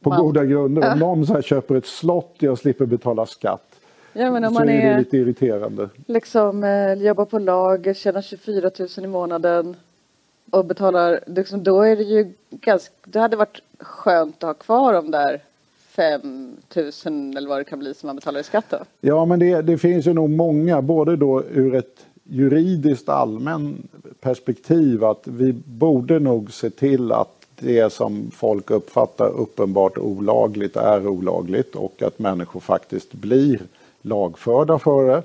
[0.00, 0.18] På Wow.
[0.18, 0.92] goda grunder.
[0.92, 3.64] Om någon så här köper ett slott, jag slipper betala skatt.
[4.12, 5.88] Ja, men om så man är det lite irriterande.
[6.06, 9.76] liksom eh, jobbar på lager, tjänar 24 000 i månaden
[10.50, 14.92] och betalar, liksom, då är det ju ganska, det hade varit skönt att ha kvar
[14.92, 15.42] de där
[15.98, 18.78] 5 000 eller vad det kan bli som man betalar i skatt då.
[19.00, 23.88] Ja, men det, det finns ju nog många, både då ur ett juridiskt allmän
[24.20, 31.06] perspektiv, att vi borde nog se till att det som folk uppfattar uppenbart olagligt är
[31.06, 33.60] olagligt och att människor faktiskt blir
[34.02, 35.22] lagförda för det.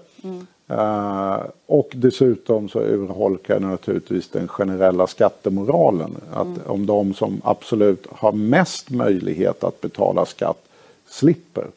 [0.73, 6.15] Eh, och dessutom så urholkar det naturligtvis den generella skattemoralen.
[6.33, 10.65] Att om de som absolut har mest möjlighet att betala skatt
[11.07, 11.67] slipper.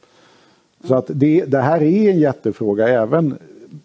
[0.85, 3.39] Så att det, det här är en jättefråga även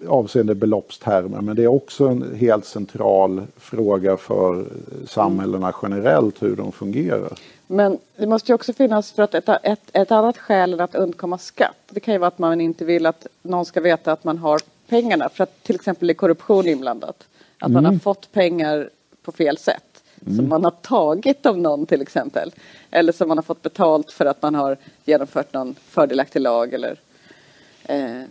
[0.07, 4.65] avseende beloppstermer men det är också en helt central fråga för
[5.07, 7.33] samhällena generellt hur de fungerar.
[7.67, 10.95] Men det måste ju också finnas för att ett, ett, ett annat skäl än att
[10.95, 11.77] undkomma skatt.
[11.89, 14.59] Det kan ju vara att man inte vill att någon ska veta att man har
[14.91, 15.29] pengarna.
[15.29, 17.27] För att till exempel är korruption inblandat.
[17.59, 18.89] Att man har fått pengar
[19.21, 20.03] på fel sätt.
[20.35, 22.51] Som man har tagit av någon till exempel.
[22.91, 26.73] Eller som man har fått betalt för att man har genomfört någon fördelaktig lag.
[26.73, 26.99] Eller,
[27.83, 28.23] eh,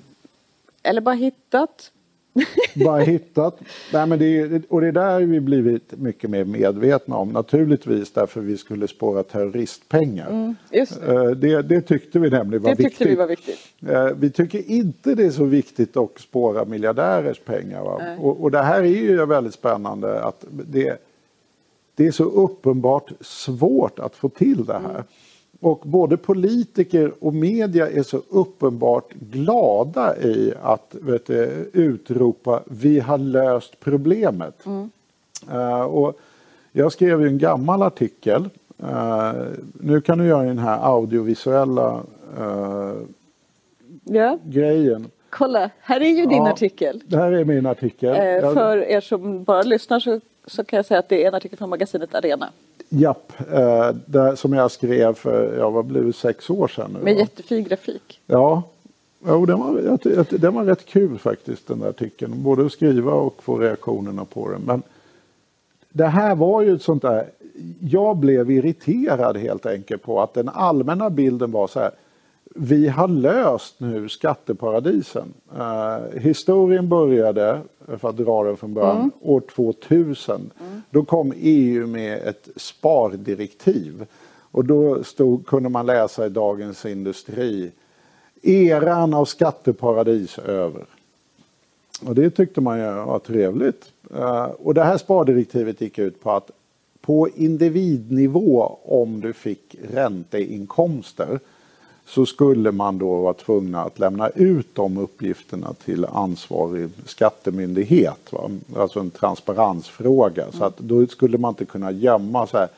[0.82, 1.90] eller bara hittat.
[2.84, 3.58] Bara hittat.
[3.92, 7.28] Nej, men det är, och det där har vi blivit mycket mer medvetna om.
[7.28, 10.54] Naturligtvis därför vi skulle spåra terroristpengar.
[10.72, 11.12] Just det.
[11.14, 13.06] Eh, Det, det tyckte vi nämligen var Det tyckte viktigt.
[13.06, 13.58] vi var viktigt.
[13.88, 17.80] Eh, Vi tycker inte det är så viktigt att spåra miljardärers pengar.
[18.20, 20.96] Och, och det här är ju väldigt spännande att det,
[21.94, 25.04] det är så uppenbart svårt att få till det här.
[25.60, 33.18] Och både politiker och media är så uppenbart glada i att du, utropa vi har
[33.18, 34.54] löst problemet.
[35.50, 36.18] Eh, och
[36.72, 38.48] jag skrev ju en gammal artikel.
[38.78, 39.32] Eh,
[39.80, 42.02] nu kan du göra den här audiovisuella
[42.38, 42.92] eh,
[44.04, 45.06] Ja, grejen.
[45.30, 45.70] kolla.
[45.80, 47.02] Här är ju din Ja, artikel.
[47.06, 48.14] Det här är min artikel.
[48.54, 51.58] För er som bara lyssnar så, så kan jag säga att det är en artikel
[51.58, 52.50] från magasinet Arena.
[52.88, 57.04] Japp, eh, det, som jag skrev för, ja vad blev det, sex år sedan nu.
[57.04, 57.20] Med va?
[57.20, 58.20] jättefin grafik.
[58.26, 58.62] Ja,
[59.26, 62.42] jo, den, var, den var rätt kul faktiskt den där artikeln.
[62.42, 64.62] Både att skriva och få reaktionerna på den.
[64.66, 64.82] Men
[65.88, 67.26] det här var ju ett sånt där,
[67.80, 71.90] jag blev irriterad helt enkelt på att den allmänna bilden var så här.
[72.54, 75.34] Vi har löst nu skatteparadisen.
[75.58, 77.60] Eh, historien började,
[77.98, 80.50] för att dra den från början, år 2000.
[80.90, 84.06] Då kom EU med ett spardirektiv.
[84.52, 87.72] Och då stod, kunde man läsa i Dagens Industri
[88.42, 90.84] Eran av skatteparadis över.
[92.06, 93.92] Och det tyckte man ju var trevligt.
[94.14, 96.50] Eh, och det här spardirektivet gick ut på att
[97.00, 101.40] på individnivå om du fick ränteinkomster
[102.10, 108.32] så skulle man då vara tvungna att lämna ut de uppgifterna till ansvarig skattemyndighet.
[108.32, 108.50] Va?
[108.76, 110.46] Alltså en transparensfråga.
[110.52, 112.68] Så att då skulle man inte kunna gömma så här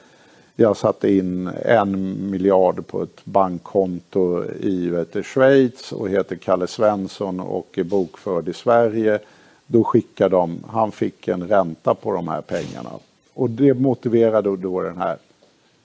[0.57, 7.41] jag satte in en miljard på ett bankkonto i vet, Schweiz och heter Kalle Svensson
[7.41, 9.19] och är bokförd i Sverige.
[9.67, 12.91] Då skickar de, han fick en ränta på de här pengarna.
[13.35, 15.17] Och det motiverade då den här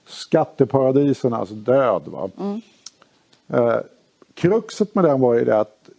[0.06, 2.02] skatteparadisernas död.
[2.06, 2.30] Va?
[2.40, 2.60] Mm.
[3.48, 3.76] Eh,
[4.34, 5.90] kruxet med den var ju det att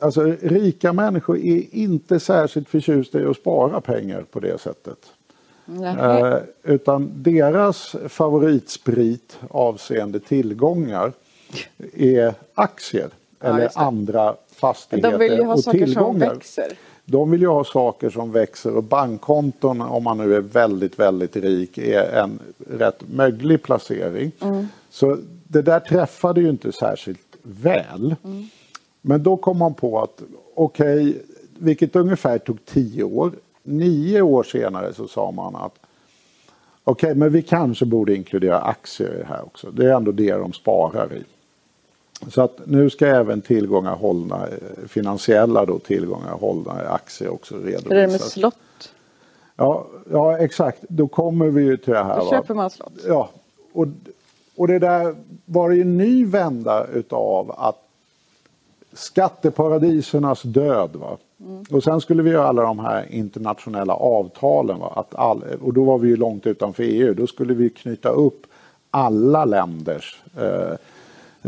[0.00, 4.98] alltså, rika människor är inte särskilt förtjusta i att spara pengar på det sättet.
[5.98, 11.12] Eh, utan deras favoritsprit avseende tillgångar
[11.94, 13.08] är aktier
[13.40, 16.26] ja, eller andra fastigheter De vill ju ha saker tillgångar.
[16.26, 16.72] som växer.
[17.04, 21.36] De vill ju ha saker som växer och bankkonton om man nu är väldigt väldigt
[21.36, 22.38] rik är en
[22.70, 24.32] rätt möglig placering.
[24.40, 24.68] Mm.
[24.90, 25.18] Så
[25.52, 28.16] det där träffade ju inte särskilt väl.
[28.24, 28.48] Mm.
[29.00, 30.22] Men då kom man på att
[30.54, 31.14] okej, okay,
[31.58, 33.32] vilket ungefär tog tio år.
[33.62, 35.78] Nio år senare så sa man att
[36.84, 39.70] okej, okay, men vi kanske borde inkludera aktier i det här också.
[39.70, 41.24] Det är ändå det de sparar i.
[42.30, 44.48] Så att nu ska även tillgångar hållna,
[44.88, 47.90] finansiella då tillgångar hållna i aktier också redovisas.
[47.90, 48.92] Hur är det med slott?
[49.56, 52.20] Ja, ja exakt, då kommer vi ju till det här.
[52.20, 52.92] Då köper man slott.
[53.06, 53.30] Ja,
[53.72, 53.86] och,
[54.56, 57.88] och det där var ju en ny vända utav att
[58.92, 60.90] skatteparadisernas död.
[60.92, 61.16] Va?
[61.40, 61.64] Mm.
[61.70, 64.78] Och sen skulle vi göra alla de här internationella avtalen.
[64.78, 64.92] Va?
[64.96, 67.14] Att all, och då var vi ju långt utanför EU.
[67.14, 68.46] Då skulle vi knyta upp
[68.90, 70.74] alla länders eh,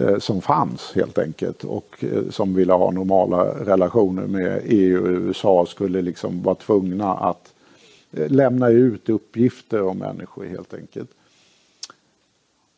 [0.05, 5.09] eh, som fanns helt enkelt och eh, som ville ha normala relationer med EU och
[5.09, 7.53] USA skulle liksom vara tvungna att
[8.13, 11.11] eh, lämna ut uppgifter om människor helt enkelt.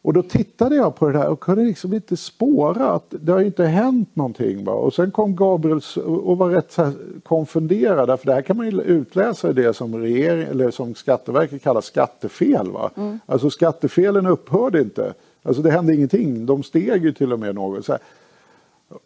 [0.06, 3.40] Och då tittade jag på det där och kunde liksom inte spåra att det har
[3.40, 4.64] inte hänt någonting.
[4.64, 4.72] Va?
[4.72, 6.76] Och sen kom Gabriel och var rätt
[7.22, 11.62] konfunderad för det här kan man ju utläsa i det som, regering, eller som Skatteverket
[11.62, 12.70] kallar skattefel.
[12.70, 12.90] Va?
[12.96, 13.20] Mm.
[13.26, 15.14] Alltså skattefelen upphörde inte.
[15.42, 16.46] Alltså det hände ingenting.
[16.46, 17.88] De steg ju till och med något.
[17.88, 17.98] Okej,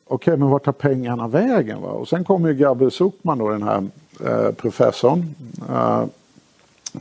[0.07, 1.83] okay, men vart tar pengarna vägen?
[1.83, 1.89] Va?
[1.89, 3.87] Och sen kom ju Gabriel Zuckman då, den här
[4.27, 5.35] eh, professorn.
[5.69, 6.05] Eh,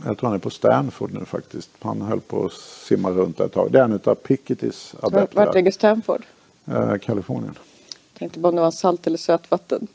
[0.06, 1.70] jag tror han är på Stanford nu faktiskt.
[1.80, 3.72] Han höll på att simma runt ett tag.
[3.72, 5.46] Det är en av Pikettys adepter.
[5.46, 6.26] Vart ligger Stanford?
[6.66, 7.56] Eh, Kalifornien.
[8.18, 9.88] Tänkte bara om det var salt eller sötvatten.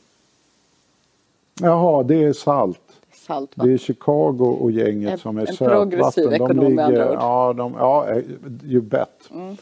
[1.61, 2.79] Jaha, det är salt.
[3.13, 5.81] Salt, det är Chicago och gänget en, som är sötvatten.
[5.81, 7.17] En progressiv ekonom ligger, med andra ord.
[7.19, 8.23] Ja, de, ja, eh,
[8.63, 9.29] you bet.
[9.31, 9.57] Mm.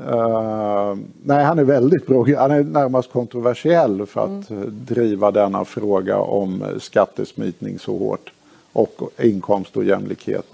[0.00, 2.38] Uh, nej, han är väldigt progressiv.
[2.38, 4.84] Han är närmast kontroversiell för att mm.
[4.84, 8.32] driva denna fråga om skattesmitning så hårt
[8.76, 10.46] och inkomst och jämlikhet.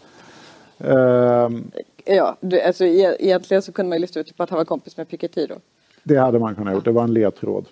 [0.79, 1.71] Um,
[2.05, 4.65] ja, det, alltså, e egentligen så kunde man ju lista ut på att han var
[4.65, 5.55] kompis med Piketty då.
[6.03, 7.67] Det hade man kunnat gjort, det var en ledtråd.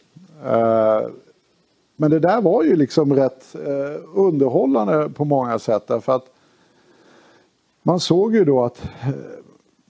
[0.44, 1.08] Uh,
[1.96, 6.26] men det där var ju liksom rätt uh, underhållande på många sätt därför att
[7.82, 9.14] man såg ju då att uh,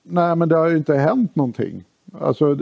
[0.02, 1.84] nej men det har ju inte hänt någonting.
[2.20, 2.58] Alltså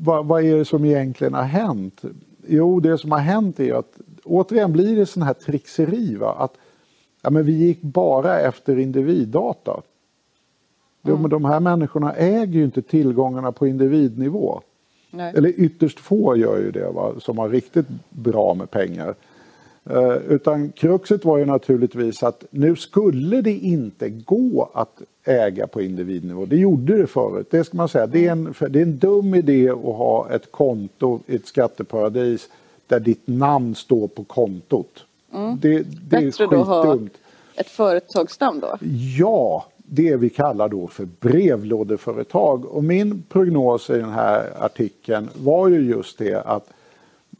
[0.00, 2.02] vad, vad, är det som egentligen har hänt?
[2.46, 6.16] Jo, det som har hänt är att återigen blir det sån här trixeri.
[6.16, 6.34] Va?
[6.38, 6.56] Att
[7.22, 9.70] Ja, men vi gick bara efter individdata.
[9.72, 9.82] Mm.
[11.02, 14.60] Jo, men de här människorna äger ju inte tillgångarna på individnivå.
[15.10, 15.32] Nej.
[15.36, 17.12] Eller ytterst få gör ju det, va?
[17.18, 19.14] som har riktigt bra med pengar.
[19.90, 25.82] Uh, utan kruxet var ju naturligtvis att nu skulle det inte gå att äga på
[25.82, 26.46] individnivå.
[26.46, 28.06] Det gjorde det förut, det ska man säga.
[28.06, 32.48] Det är en, det är en dum idé att ha ett konto i ett skatteparadis
[32.86, 35.04] där ditt namn står på kontot.
[35.34, 35.58] Mm.
[35.60, 36.50] Det, det Bättre är skitdumt.
[36.50, 36.98] då ha
[37.54, 38.76] ett företagsnamn då?
[39.18, 42.64] Ja, det vi kallar då för brevlådeföretag.
[42.64, 46.68] Och min prognos i den här artikeln var ju just det att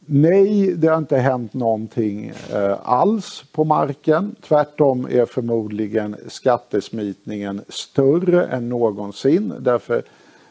[0.05, 4.35] Nej, det har inte hänt någonting eh, alls på marken.
[4.41, 9.53] Tvärtom är förmodligen skattesmitningen större än någonsin.
[9.59, 10.03] Därför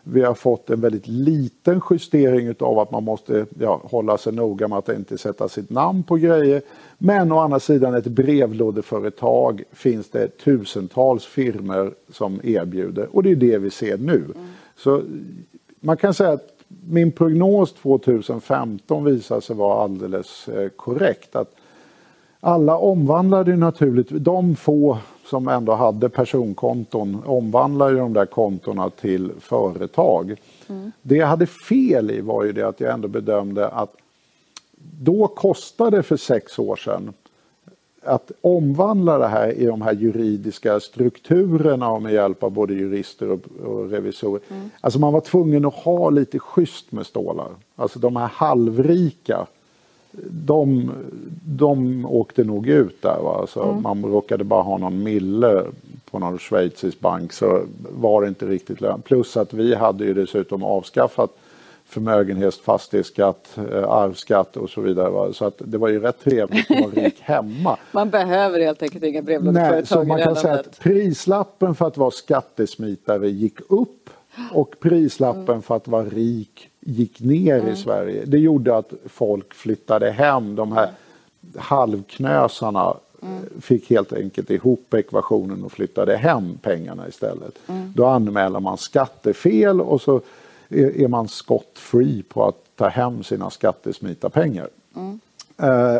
[0.02, 4.68] vi har fått en väldigt liten justering av att man måste ja, hålla sig noga
[4.68, 6.62] med att inte sätta sitt namn på grejer.
[6.98, 13.36] Men å andra sidan ett brevlådeföretag finns det tusentals firmer som erbjuder och det är
[13.36, 14.16] det vi ser nu.
[14.16, 14.48] Mm.
[14.76, 15.02] Så
[15.80, 16.48] man kan säga att
[16.88, 21.36] min prognos 2015 visar sig vara alldeles eh, korrekt.
[21.36, 21.54] Att
[22.40, 30.36] alla omvandlade naturligtvis, de få som ändå hade personkonton omvandlade de där kontona till företag.
[30.68, 30.92] Mm.
[31.02, 33.96] Det jag hade fel i var ju det att jag ändå bedömde att
[35.00, 37.12] då kostade det för sex år sedan
[38.04, 43.40] att omvandla det här i de här juridiska strukturerna med hjälp av både jurister och,
[43.64, 44.42] och revisorer.
[44.50, 44.70] Mm.
[44.80, 47.48] Alltså man var tvungen att ha lite schysst med stålar.
[47.76, 49.46] Alltså de här halvrika
[50.30, 50.92] de,
[51.44, 53.18] de åkte nog ut där.
[53.22, 53.36] Va?
[53.40, 53.82] Alltså, mm.
[53.82, 55.64] Man råkade bara ha någon mille
[56.10, 59.04] på någon schweizisk bank så var det inte riktigt lönt.
[59.04, 61.30] Plus att vi hade ju dessutom avskaffat
[61.84, 65.10] förmögenhets, fastighetsskatt, eh, arvsskatt och så vidare.
[65.10, 65.32] Va?
[65.32, 67.76] Så att det var ju rätt trevligt att vara rik hemma.
[67.92, 72.10] Man behöver helt enkelt inga brevlådeföretag så man kan säga att prislappen för att vara
[72.10, 74.10] skattesmitare gick upp
[74.52, 75.62] och prislappen Mm.
[75.62, 78.24] för att vara rik gick ner i Sverige.
[78.26, 80.54] Det gjorde att folk flyttade hem.
[80.56, 80.90] De här
[81.56, 83.36] halvknösarna Mm.
[83.36, 87.54] eh, fick helt enkelt ihop ekvationen och flyttade hem pengarna istället.
[87.68, 87.92] Mm.
[87.96, 90.20] Då anmäler man skattefel och så
[90.68, 94.68] är, är man scot free på att ta hem sina skattesmitarpengar.
[94.96, 95.20] Mm.
[95.58, 95.96] Eh,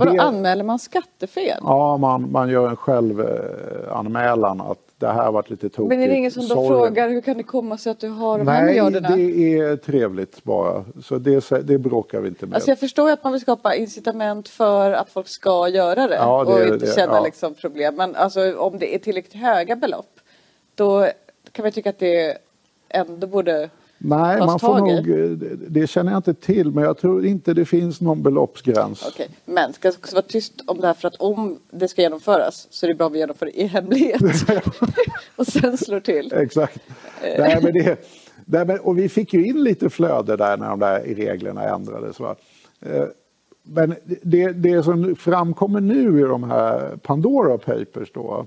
[0.00, 1.58] Och då det- anmäler man skattefel.
[1.62, 5.88] Ja, man, man gör en självanmälan att det här har varit lite tokigt.
[5.88, 6.68] Men är det ingen som då Sorry.
[6.68, 9.16] frågar hur kan det komma sig att du har de här Nej, miljarderna?
[9.16, 10.84] det är trevligt bara.
[11.02, 12.54] Så det, det bråkar vi inte med.
[12.54, 16.44] Alltså jag förstår att man vill skapa incitament för att folk ska göra det, Ja,
[16.44, 17.24] det och inte det, känna ja.
[17.24, 17.94] liksom problem.
[17.94, 20.20] Men alltså, om det är tillräckligt höga belopp
[20.74, 21.08] då
[21.52, 22.38] kan man tycka att det
[22.88, 25.30] ändå borde Nej, man får nog, eh,
[25.68, 29.04] det- känner jag inte till, men jag tror inte det finns någon beloppsgräns.
[29.08, 32.66] Okej, men ska ska vara tyst om det här för att om det ska genomföras
[32.70, 34.22] så är det bra att vi genomför det i hemlighet.
[35.36, 36.32] och sen slår till.
[36.32, 36.78] Exakt.
[37.22, 37.40] Eh.
[37.40, 37.98] Nej, men det,
[38.44, 42.20] nej, men, och vi fick ju in lite flöde där när de där reglerna ändrades.
[42.20, 42.34] Va?
[42.80, 43.04] Eh,
[43.70, 48.46] Men det, det som framkommer nu i de här Pandora Papers då.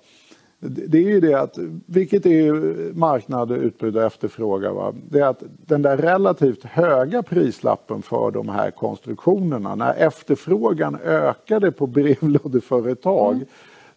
[0.62, 2.54] Det- är ju det att, vilket är ju
[2.94, 4.76] marknad, utbud och efterfrågan.
[4.76, 4.94] Va?
[5.10, 11.72] Det är att den där relativt höga prislappen för de här konstruktionerna, när efterfrågan ökade
[11.72, 13.44] på brevlådeföretag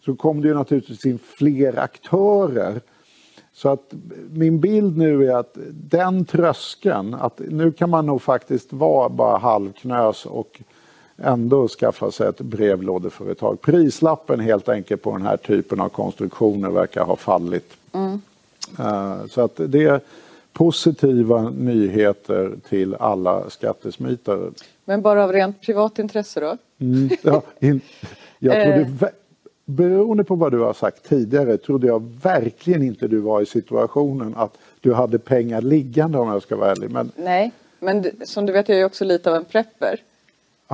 [0.04, 2.80] så kom det ju naturligtvis in fler aktörer.
[3.52, 3.94] Så att
[4.30, 9.38] min bild nu är att den tröskeln, att nu kan man nog faktiskt vara bara
[9.38, 10.62] halvknös och
[11.16, 13.60] ändå skaffa sig ett brevlådeföretag.
[13.60, 17.72] Prislappen helt enkelt på den här typen av konstruktioner verkar ha fallit.
[18.78, 20.00] Eh, Så att det är
[20.52, 24.50] positiva nyheter till alla skattesmitare.
[24.84, 26.56] Men bara av rent privat intresse då?
[26.78, 27.80] Mm, ja, in,
[28.38, 29.08] jag trodde, Eh.
[29.64, 34.34] beroende på vad du har sagt tidigare trodde jag verkligen inte du var i situationen
[34.36, 36.90] att du hade pengar liggande om jag ska vara ärlig.
[36.90, 40.00] Men Nej, men som du vet jag är också lite av en prepper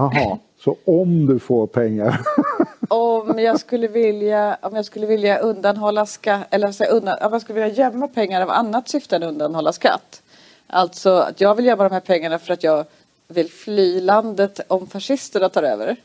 [0.00, 2.20] aha, så om du får pengar.
[2.88, 7.42] Om jag skulle vilja, om jag skulle vilja undanhålla skatt, eller säga, undan, om jag
[7.42, 10.22] skulle vilja gömma pengar av annat syfte än undanhålla skatt.
[10.66, 12.84] Alltså att jag vill gömma de här pengarna för att jag
[13.28, 15.96] vill fly landet om fascisterna tar över.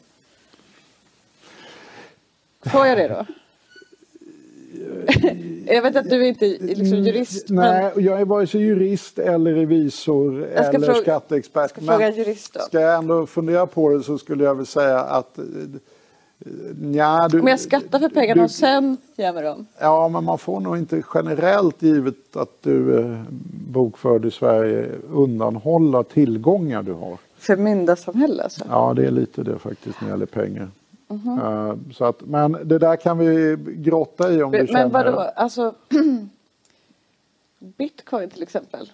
[2.66, 3.26] Får jag det då?
[5.66, 8.62] jag vet att du inte är liksom jurist, men Nej, och jag är vare sig
[8.62, 11.62] jurist eller revisor eller fråga- skatteexpert.
[11.62, 12.60] jag ska fråga en jurist då.
[12.60, 15.44] Ska jag ändå fundera på det så skulle jag väl säga att eh,
[16.82, 19.66] Nja, du, om jag skattar för pengarna du- och sen gömmer dem.
[19.80, 23.24] Ja, men man får nog inte generellt givet att du är
[23.72, 27.18] bokförd i Sverige undanhålla tillgångar du har.
[27.38, 28.66] Förmyndarsamhälle alltså.
[28.70, 30.68] Ja, det är lite det faktiskt när det gäller pengar.
[31.08, 31.40] Mhm.
[31.40, 34.90] Eh, så att, men det där kan vi grotta i om du Men känner.
[34.90, 35.74] vadå, alltså
[37.60, 38.92] Bitcoin till exempel.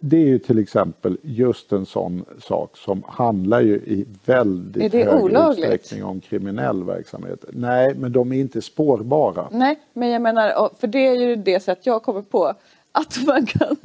[0.00, 5.22] Det är ju till exempel just en sån sak som handlar ju i väldigt hög
[5.22, 5.58] olagligt?
[5.58, 7.44] utsträckning om kriminell verksamhet.
[7.52, 9.48] Nej, men de är inte spårbara.
[9.52, 12.54] Nej, men jag menar, för det är ju det sätt jag kommer på
[12.92, 13.76] att man kan.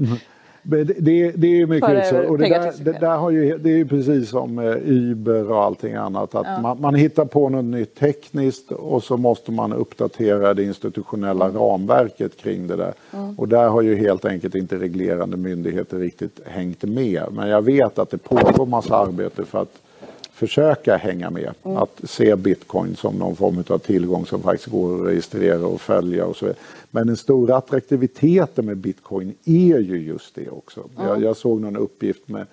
[0.64, 2.18] Det, det, det är ju mycket så.
[2.18, 5.94] Och det, där, det, där har ju, det är ju precis som Uber och allting
[5.94, 6.36] annat.
[6.36, 11.46] Att man, man hittar på något nytt tekniskt och så måste man uppdatera det institutionella
[11.46, 11.58] Mm.
[11.62, 12.94] ramverket kring det där.
[13.38, 17.24] Och där har ju helt enkelt inte reglerande myndigheter riktigt hängt med.
[17.32, 19.80] Men jag vet att det pågår massa arbete för att
[20.34, 21.54] försöka hänga med.
[21.64, 21.78] Mm.
[21.78, 26.26] Att se bitcoin som någon form av tillgång som faktiskt går att registrera och följa
[26.26, 26.60] och så vidare.
[26.96, 30.90] Men den stora attraktiviteten med bitcoin är ju just det också.
[30.98, 32.46] Jag, jag såg någon uppgift med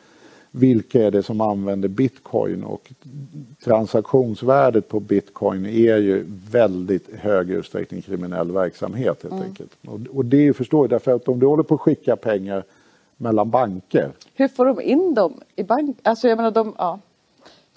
[0.51, 2.93] vilka är det som använder bitcoin och
[3.64, 9.70] transaktionsvärdet på bitcoin är ju väldigt hög utsträckning kriminell verksamhet helt enkelt.
[9.86, 12.64] Och, och det förstår jag därför att om du håller på att skicka pengar
[13.16, 15.99] mellan banker Hur får de in dem i bank?
[16.03, 17.01] Alltså jag menar de, ja.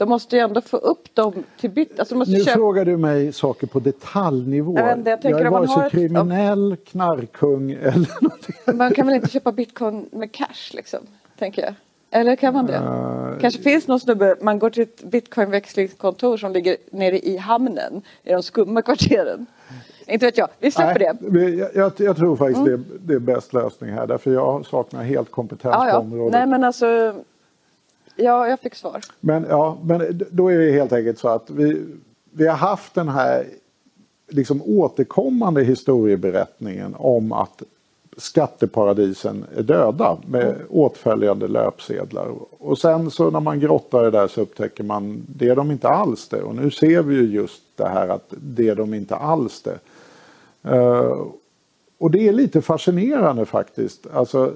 [0.04, 2.00] De måste ju ändå få upp dem till bit.
[2.00, 2.52] Alltså måste Nu köpa.
[2.58, 4.78] frågar du mig saker på detaljnivå.
[4.80, 8.78] Jag inte, jag tänker är vare sig ett- kriminell, knarkkung eller någonting.
[8.78, 11.00] Man kan väl inte köpa bitcoin med cash liksom,
[11.40, 11.74] tänker jag.
[12.12, 12.74] Eller kan man det?
[12.76, 18.02] Eh, Kanske finns någon snubbe, man går till ett bitcoinväxlingskontor som ligger nere i hamnen
[18.24, 19.46] i de skumma kvarteren.
[20.08, 21.06] Inte vet jag, vi släpper det.
[21.22, 21.34] Mm.
[21.34, 25.04] Nej, jag, jag, jag tror faktiskt det, det är bäst lösning här därför jag saknar
[25.04, 25.98] helt kompetens Ja, på ja.
[26.00, 26.32] området.
[26.34, 27.14] Nej men alltså,
[28.16, 29.02] ja jag fick svar.
[29.20, 31.86] Men, ja, men då är det helt enkelt så att vi,
[32.32, 33.46] vi har haft den här
[34.28, 37.64] liksom återkommande historieberättningen om att
[38.18, 42.28] skatteparadisen är döda med åtföljande löpsedlar.
[42.60, 45.88] Och sen så när man grottar det där så upptäcker man det är de inte
[45.88, 46.42] alls det.
[46.42, 49.80] Och nu ser vi ju just det här att det är de inte alls det.
[50.76, 51.28] Uh,
[51.98, 54.08] och det är lite fascinerande faktiskt.
[54.14, 54.54] Alltså,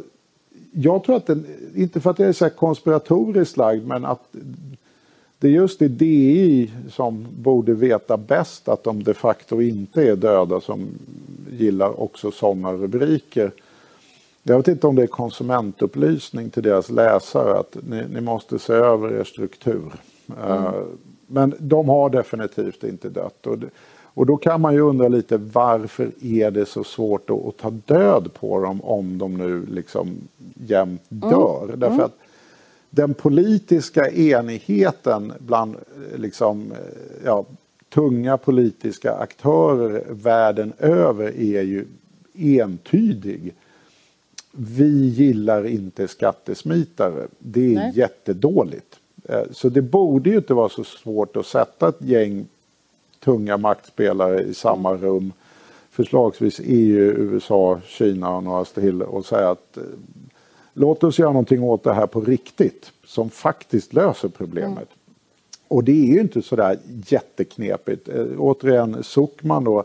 [0.71, 1.45] jag tror att den,
[1.75, 4.35] inte för att jag är så konspiratoriskt lagd, men att
[5.39, 10.15] det är just det DI som borde veta bäst att de de facto inte är
[10.15, 10.87] döda som
[11.51, 13.51] gillar också sådana rubriker.
[14.43, 18.73] Jag vet inte om det är konsumentupplysning till deras läsare att ni, ni måste se
[18.73, 19.93] över er struktur.
[20.37, 20.63] Mm.
[20.65, 20.73] Uh,
[21.27, 23.47] men de har definitivt inte dött.
[23.47, 23.57] Och,
[24.17, 28.29] och då kan man ju undra lite varför är det så svårt att, ta död
[28.33, 30.17] på dem om de nu liksom
[30.53, 31.29] jämt mm.
[31.29, 31.63] dör.
[31.63, 31.79] Mm.
[31.79, 32.17] Därför att
[32.89, 35.75] den politiska enigheten bland
[36.15, 36.73] liksom,
[37.25, 37.45] ja,
[37.89, 41.85] tunga politiska aktörer världen över är ju
[42.37, 43.53] entydig.
[44.51, 47.27] Vi gillar inte skattesmitare.
[47.39, 47.91] Det är Nej.
[47.95, 48.99] jättedåligt.
[49.23, 52.45] Eh, så det borde ju inte vara så svårt att sätta ett gäng
[53.27, 55.01] tunga maktspelare i samma mm.
[55.01, 55.33] rum.
[55.89, 59.83] Förslagsvis EU, USA, Kina och några till och säga att eh,
[60.73, 64.77] låt oss göra någonting åt det här på riktigt som faktiskt löser problemet.
[64.77, 64.87] Mm.
[65.67, 68.09] Och det är ju inte sådär jätteknepigt.
[68.09, 69.83] Äh, återigen Zuckman då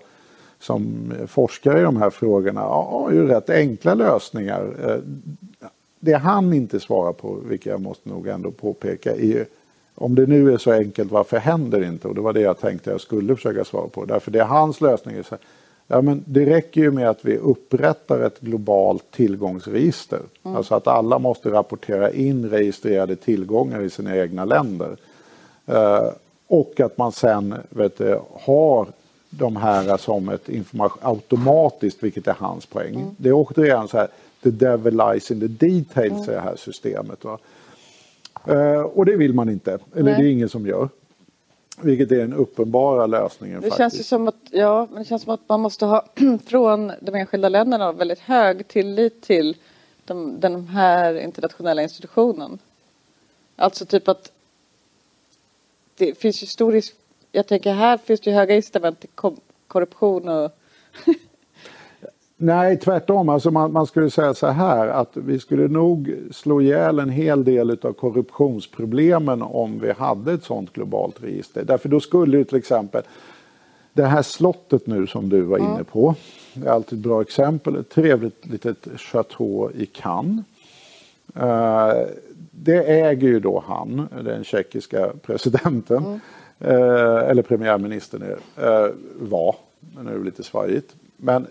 [0.58, 4.74] som forskar i de här frågorna har ju rätt enkla lösningar.
[4.88, 4.96] Äh,
[6.00, 9.46] det han inte svarar på, vilket jag måste nog ändå påpeka, är
[9.94, 12.08] om det nu är så enkelt, varför händer det inte?
[12.08, 14.04] Och det var det jag tänkte jag skulle försöka svara på.
[14.04, 15.16] Därför det är hans lösning.
[15.16, 15.36] Är så
[15.86, 20.20] ja, men det räcker ju med att vi upprättar ett globalt tillgångsregister.
[20.42, 20.56] Mm.
[20.56, 24.96] Alltså att alla måste rapportera in registrerade tillgångar i sina egna länder.
[25.68, 26.10] Uh,
[26.46, 28.86] och att man sen vet du, har
[29.30, 32.94] de här som ett information automatiskt, vilket är hans poäng.
[32.94, 33.08] Mm.
[33.16, 34.08] Det är återigen så här,
[34.42, 36.30] the devil lies in the details mm.
[36.30, 37.24] i det här systemet.
[37.24, 37.38] Va?
[38.48, 40.22] Uh, och det vill man inte, eller Nej.
[40.22, 40.88] det är ingen som gör.
[41.80, 43.60] Vilket är den uppenbara lösningen.
[43.60, 43.96] Det faktiskt.
[43.96, 46.04] känns som att, ja, men det känns som att man måste ha
[46.46, 49.56] från de enskilda länderna väldigt hög tillit till
[50.04, 52.58] de, den här internationella institutionen.
[53.56, 54.32] Alltså typ att
[55.96, 56.94] det finns ju stor risk,
[57.32, 59.10] jag tänker här finns det ju höga incitament till
[59.66, 60.50] korruption och
[62.44, 63.28] Nej, tvärtom.
[63.28, 67.44] Alltså man, man, skulle säga så här att vi skulle nog slå ihjäl en hel
[67.44, 71.64] del av korruptionsproblemen om vi hade ett sådant globalt register.
[71.64, 73.02] Därför då skulle ju till exempel
[73.92, 76.14] det här slottet nu som du var inne på.
[76.54, 77.76] Det är alltid ett bra exempel.
[77.76, 80.44] Ett trevligt litet chateau i Cannes.
[81.36, 81.92] Uh,
[82.50, 86.04] det äger ju då han, den tjeckiska presidenten.
[86.04, 86.20] Mm.
[86.76, 88.88] Uh, eller premiärministern uh,
[89.20, 90.94] var, men nu är det lite svajigt.
[91.16, 91.46] Men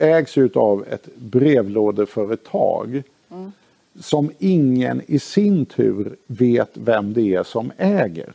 [0.00, 3.52] ägs av ett brevlådeföretag mm.
[4.00, 8.32] som ingen i sin tur vet vem det är som äger.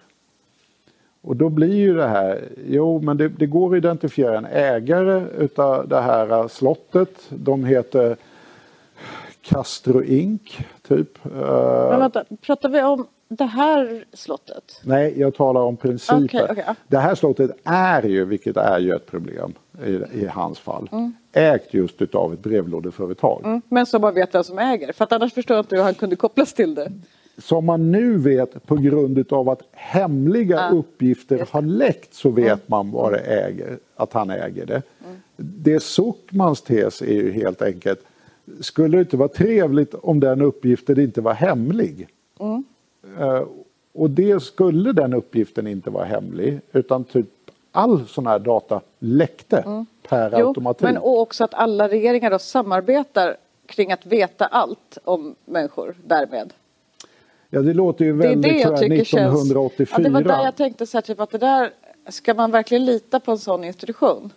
[1.21, 5.25] Och då blir ju det här, jo men det, det går att identifiera en ägare
[5.37, 7.21] utav det här slottet.
[7.29, 8.17] De heter
[9.41, 10.57] Castro Inc.
[10.87, 11.25] Typ.
[11.25, 14.81] Eh, men vänta, pratar vi om det här slottet?
[14.83, 16.23] Nej, jag talar om principen.
[16.23, 16.73] Okay, okay.
[16.87, 19.53] Det här slottet är ju, vilket är ju ett problem
[19.85, 21.13] i, i hans fall, mm.
[21.33, 23.41] ägt just utav ett brevlådeföretag.
[23.45, 23.61] Mm.
[23.69, 25.93] Men som man vet vem som äger, för att annars förstår jag inte hur han
[25.93, 26.91] kunde kopplas till det.
[27.37, 32.45] Som man nu vet på grund av att hemliga ah, uppgifter har läckt så vet
[32.45, 32.59] mm.
[32.65, 34.81] man vad det äger, att han äger det.
[35.05, 35.17] Mm.
[35.37, 37.99] Det Zuckmans tes är ju helt enkelt,
[38.59, 42.07] skulle det inte vara trevligt om den uppgiften inte var hemlig?
[43.19, 43.43] Uh,
[43.93, 47.25] och det skulle den uppgiften inte vara hemlig utan typ
[47.71, 49.85] all sån här data läckte mm.
[50.07, 50.81] per jo, automatik.
[50.81, 56.53] Men också att alla regeringar då samarbetar kring att veta allt om människor därmed.
[57.49, 59.75] Ja det låter ju väldigt det är det jag 1984.
[59.75, 61.71] Känns, ja, det var där jag tänkte så här, typ att det där,
[62.09, 64.31] ska man verkligen lita på en sån institution?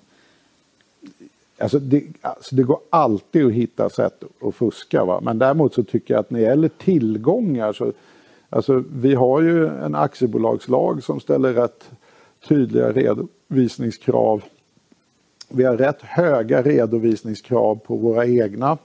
[1.59, 5.05] Alltså det, alltså det, går alltid att hitta sätt att fuska.
[5.05, 5.21] Va?
[5.23, 7.93] Men däremot så tycker jag att när det gäller tillgångar så
[8.51, 11.90] Alltså vi har ju en aktiebolagslag som ställer rätt
[12.49, 14.44] tydliga redovisningskrav.
[15.49, 18.78] Vi har rätt höga redovisningskrav på våra egna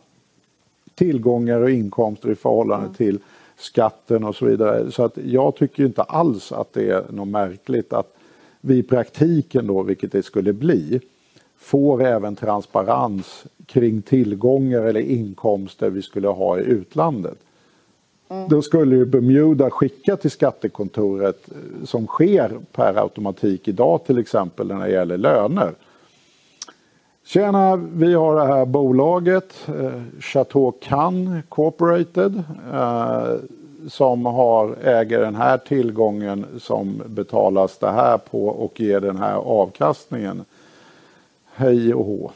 [0.96, 2.96] tillgångar och inkomster i förhållande mm.
[2.96, 3.20] till
[3.58, 4.92] skatten och så vidare.
[4.92, 8.16] Så att jag tycker inte alls att det är något märkligt att
[8.62, 11.00] vi i praktiken då, vilket det skulle bli,
[11.58, 17.38] får även transparens kring tillgångar eller inkomster vi skulle ha i utlandet.
[18.34, 18.50] Mm.
[18.50, 24.68] Då skulle ju Bermuda skicka till skattekontoret eh, som sker per automatik idag till exempel
[24.68, 25.74] när det gäller löner.
[27.26, 33.36] Tjena, vi har det här bolaget eh, Chateau Cannes Corporated eh,
[33.88, 39.36] som har, äger den här tillgången som betalas det här på och ger den här
[39.36, 40.46] avkastningen.
[41.54, 42.32] Hej och hå.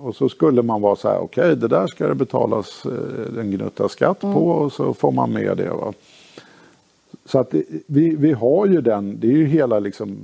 [0.00, 3.40] Och så skulle man vara så här, okej okay, det där ska det betalas eh,
[3.40, 5.70] en gnutta skatt på och så får man med det.
[5.70, 5.92] Va?
[7.24, 7.54] Så att
[7.86, 10.18] vi, vi har ju den, det är ju hela liksom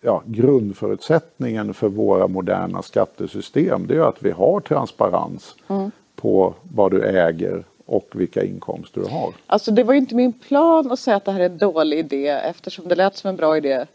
[0.00, 3.86] ja, grundförutsättningen för våra moderna skattesystem.
[3.86, 5.90] Det är att vi har transparens mm.
[6.16, 9.34] på vad du äger och vilka inkomster du har.
[9.46, 11.98] Alltså det var ju inte min plan att säga att det här är en dålig
[11.98, 13.86] idé eftersom det lät som en bra idé.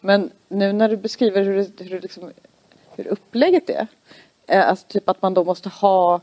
[0.00, 2.30] Men nu när du beskriver hur, det, hur, det liksom,
[2.96, 3.86] hur upplägget är.
[4.46, 6.20] Eh, alltså typ att man då måste ha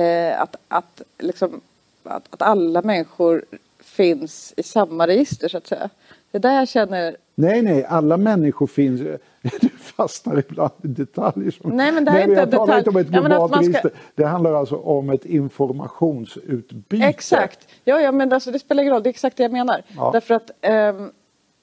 [0.00, 1.60] eh, att, att, liksom,
[2.04, 3.44] att, att alla människor
[3.80, 5.90] finns i samma register så att säga.
[6.30, 7.16] Det är där jag känner...
[7.34, 9.00] Nej, nej, alla människor finns...
[9.60, 11.50] Du fastnar ibland i detaljer.
[11.50, 11.76] Som...
[11.76, 13.90] Nej, men det här är inte jag talar inte om ett globalt ja, register.
[14.14, 17.04] Det handlar alltså om ett informationsutbyte.
[17.04, 17.68] Exakt.
[17.84, 19.02] Ja, ja men alltså, det spelar ingen roll.
[19.02, 19.82] Det är exakt det jag menar.
[19.88, 20.10] Ja.
[20.12, 21.12] Därför att um,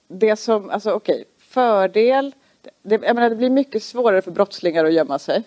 [0.07, 2.33] det som, alltså okej, okay, fördel.
[2.81, 5.43] Det, jag menar, det blir mycket svårare för brottslingar att gömma sig.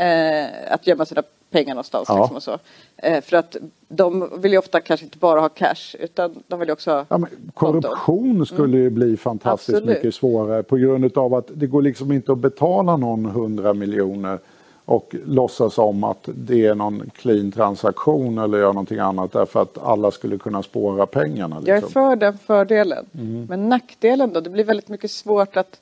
[0.00, 2.08] Uh, att gömma sina pengar någonstans.
[2.08, 2.18] Ja.
[2.18, 2.58] Liksom och så.
[2.96, 3.56] Eh, för att
[3.88, 7.20] de vill ju ofta kanske inte bara ha cash utan de vill också ha ja,
[7.54, 8.46] Korruption konton.
[8.46, 9.96] skulle ju bli fantastiskt Absolut.
[9.96, 14.38] mycket svårare på grund av att det går liksom inte att betala någon hundra miljoner
[14.84, 19.78] och låtsas om att det är någon clean transaktion eller göra någonting annat därför att
[19.78, 21.56] alla skulle kunna spåra pengarna.
[21.56, 21.68] Liksom.
[21.68, 21.92] Jag är liksom.
[21.92, 23.06] för den fördelen.
[23.14, 23.46] Mm.
[23.48, 24.40] Men nackdelen då?
[24.40, 25.80] Det blir väldigt mycket svårt att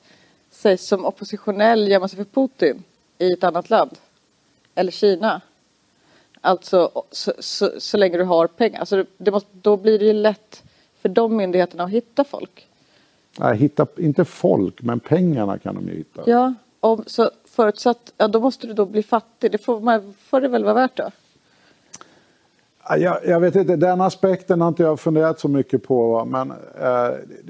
[0.61, 2.83] säga som oppositionell gömma sig för Putin
[3.17, 3.91] i ett annat land.
[4.75, 5.41] Eller Kina.
[6.41, 8.79] Alltså så, så, så, länge du har pengar.
[8.79, 10.63] Alltså, måste, då blir det ju lätt
[11.01, 12.67] för de myndigheterna att hitta folk.
[13.39, 16.23] Nej, hitta, inte folk, men pengarna kan de ju hitta.
[16.25, 19.51] Ja, om, så förutsatt, ja då måste du då bli fattig.
[19.51, 21.11] Det får, man, får det väl vara värt då?
[22.89, 26.25] Jag, jag, vet inte, den aspekten har inte jag funderat så mycket på.
[26.25, 27.09] Men eh,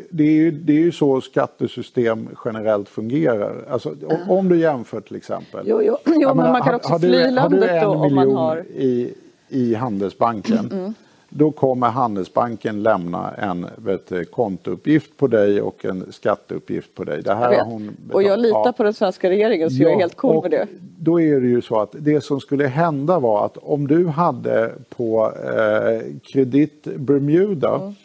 [0.10, 3.56] det, är ju, det är ju så skattesystem generellt fungerar.
[3.70, 3.96] Alltså,
[4.28, 5.66] om du jämför till exempel.
[5.66, 8.58] Jo, jo, jo men menar, man kan också fly du, landet då om man har...
[8.58, 9.14] I,
[9.48, 10.70] i Handelsbanken.
[10.72, 10.94] Mm.
[11.34, 17.22] Då kommer Handelsbanken lämna en vet, kontouppgift på dig och en skatteuppgift på dig.
[17.22, 18.74] Det här har hon och jag litar ja.
[18.78, 20.68] på den svenska regeringen så ja, jag är helt cool med det.
[21.00, 24.72] Då är det ju så att det som skulle hända var att om du hade
[24.90, 27.96] på eh, Kredit Bermuda mm.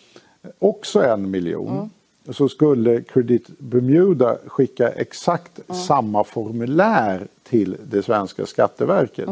[0.58, 2.34] också en miljon mm.
[2.34, 5.80] så skulle Kredit Bermuda skicka exakt mm.
[5.80, 9.28] samma formulär till det svenska Skatteverket.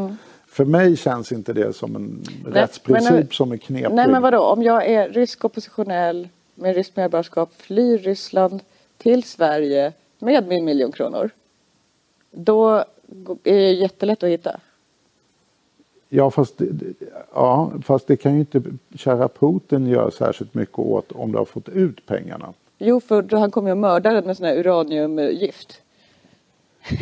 [0.55, 3.95] För mig känns inte det som en nej, rättsprincip men, som är knepig.
[3.95, 8.61] Nej men vadå, om jag är rysk oppositionell med ryskt medborgarskap, flyr Ryssland
[8.97, 11.29] till Sverige med min miljon kronor.
[12.31, 12.69] Då
[13.43, 14.59] är det jättelätt att hitta.
[16.09, 16.61] Ja fast,
[17.33, 18.61] ja, fast det kan ju inte
[18.95, 22.53] kära Putin göra särskilt mycket åt om du har fått ut pengarna.
[22.77, 25.81] Jo, för han kommer ju att mörda den med sån här uraniumgift.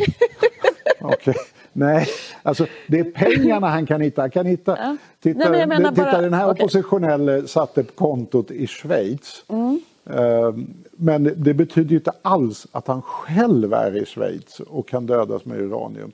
[1.00, 1.16] Okej.
[1.18, 1.34] Okay.
[1.76, 2.08] Nej,
[2.42, 4.22] alltså det är pengarna han kan hitta.
[4.22, 4.96] Han kan hitta, ja.
[5.20, 6.64] titta, Nej, titta bara, den här okay.
[6.64, 9.44] oppositionelle satte kontot i Schweiz.
[9.48, 9.80] Mm.
[10.10, 15.06] Ehm, men det betyder ju inte alls att han själv är i Schweiz och kan
[15.06, 16.12] dödas med uranium.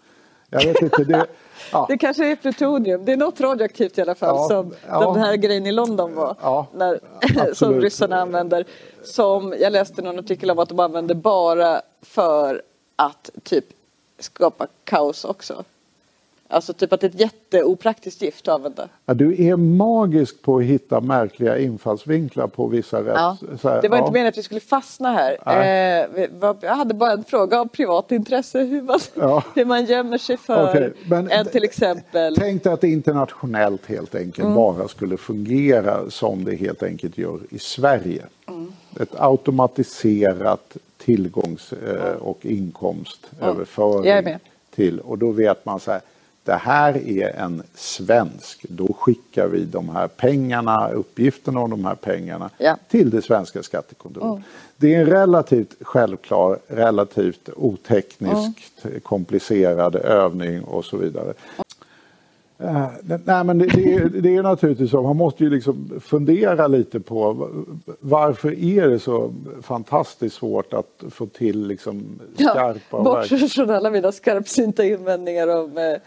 [0.50, 1.26] Jag vet inte, det,
[1.72, 1.86] ja.
[1.88, 3.04] det kanske är plutonium.
[3.04, 5.12] Det är något radioaktivt i alla fall ja, som ja.
[5.12, 6.36] den här grejen i London var.
[6.42, 7.00] Ja, när,
[7.54, 8.64] som ryssarna använder.
[9.02, 12.62] Som jag läste någon artikel om att de använder bara för
[12.96, 13.64] att typ
[14.21, 15.64] skapa kaos också.
[16.53, 18.89] Alltså typ att det är ett jätteopraktiskt gift att använda.
[19.07, 23.12] Ja, du är magisk på att hitta märkliga infallsvinklar på vissa rätt.
[23.14, 24.03] Ja, här, det var ja.
[24.03, 25.39] inte meningen att vi skulle fastna här.
[25.47, 26.29] Eh,
[26.61, 28.59] jag hade bara en fråga om privat intresse.
[28.59, 29.45] Hur man, ja.
[29.55, 32.37] hur man gömmer sig för okay, en till exempel.
[32.37, 34.55] Tänk dig att det internationellt helt enkelt mm.
[34.55, 38.27] bara skulle fungera som det helt enkelt gör i Sverige.
[38.49, 38.73] Mm.
[39.01, 44.05] Ett automatiserat tillgångs eh, och inkomstöverföring.
[44.74, 46.01] Till, och då vet man så här,
[46.44, 51.94] det här är en svensk, då skickar vi de här pengarna, uppgifterna om de här
[51.94, 52.76] pengarna ja.
[52.88, 54.24] till det svenska skattekontoret.
[54.24, 54.42] Mm.
[54.76, 59.01] Det är en relativt självklar, relativt otekniskt mm.
[59.01, 61.34] komplicerad övning och så vidare.
[62.62, 62.88] Uh,
[63.24, 67.00] nej men det, det, är, det är naturligtvis så, man måste ju liksom fundera lite
[67.00, 67.48] på
[68.00, 69.32] varför är det så
[69.62, 72.80] fantastiskt svårt att få till liksom skarpa...
[72.90, 76.00] Ja, bortsett från alla mina skarpsynta invändningar om eh,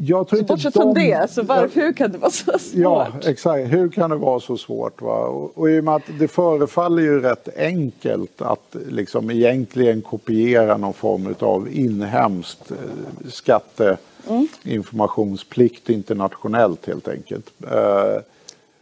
[0.00, 2.74] Jag tror inte bortsett de- från det, så varför, hur kan det vara så svårt?
[2.74, 3.72] Ja, exakt.
[3.72, 5.02] Hur kan det vara så svårt?
[5.02, 5.18] Va?
[5.26, 10.76] Och, och i och med att det förefaller ju rätt enkelt att liksom egentligen kopiera
[10.76, 12.76] någon form av inhemskt eh,
[13.28, 17.50] skatteinformationsplikt internationellt helt enkelt.
[17.70, 18.16] Eh,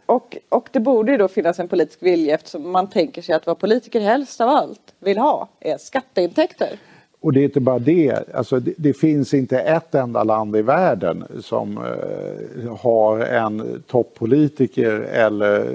[0.05, 3.45] Och, och det borde ju då finnas en politisk vilja eftersom man tänker sig att
[3.45, 6.79] vad politiker helst av allt vill ha är skatteintäkter.
[7.27, 10.61] Och det är inte bara det, alltså det, det finns inte ett enda land i
[10.61, 15.65] världen som eh, har en toppolitiker eller,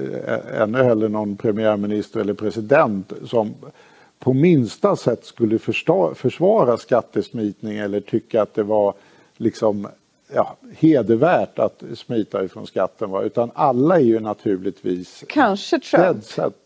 [0.62, 3.54] en, eller någon premiärminister eller president som
[4.18, 8.94] på minsta sätt skulle första, försvara skattesmitning eller tycka att det var
[9.36, 9.88] liksom
[10.34, 13.10] ja, hedervärt att smita ifrån skatten.
[13.10, 13.22] Va?
[13.22, 16.24] Utan alla är ju naturligtvis Kanske Trump.
[16.24, 16.61] set.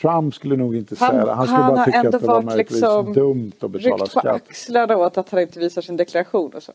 [0.00, 1.32] Trump skulle nog inte Han, säga det.
[1.32, 4.14] Han skulle han bara har tycka att det var möjligtvis liksom dumt att betala ryckt
[4.14, 4.26] på skatt.
[4.26, 6.72] axlarna åt att han inte visar sin deklaration och så.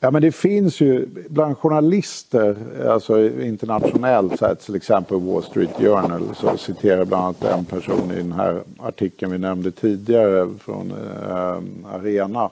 [0.00, 2.56] Ja men det finns ju bland journalister,
[2.88, 8.10] alltså internationellt, så här, till exempel Wall Street Journal, så citerar bland annat en person
[8.12, 12.50] i den här artikeln vi nämnde tidigare från eh, Arena.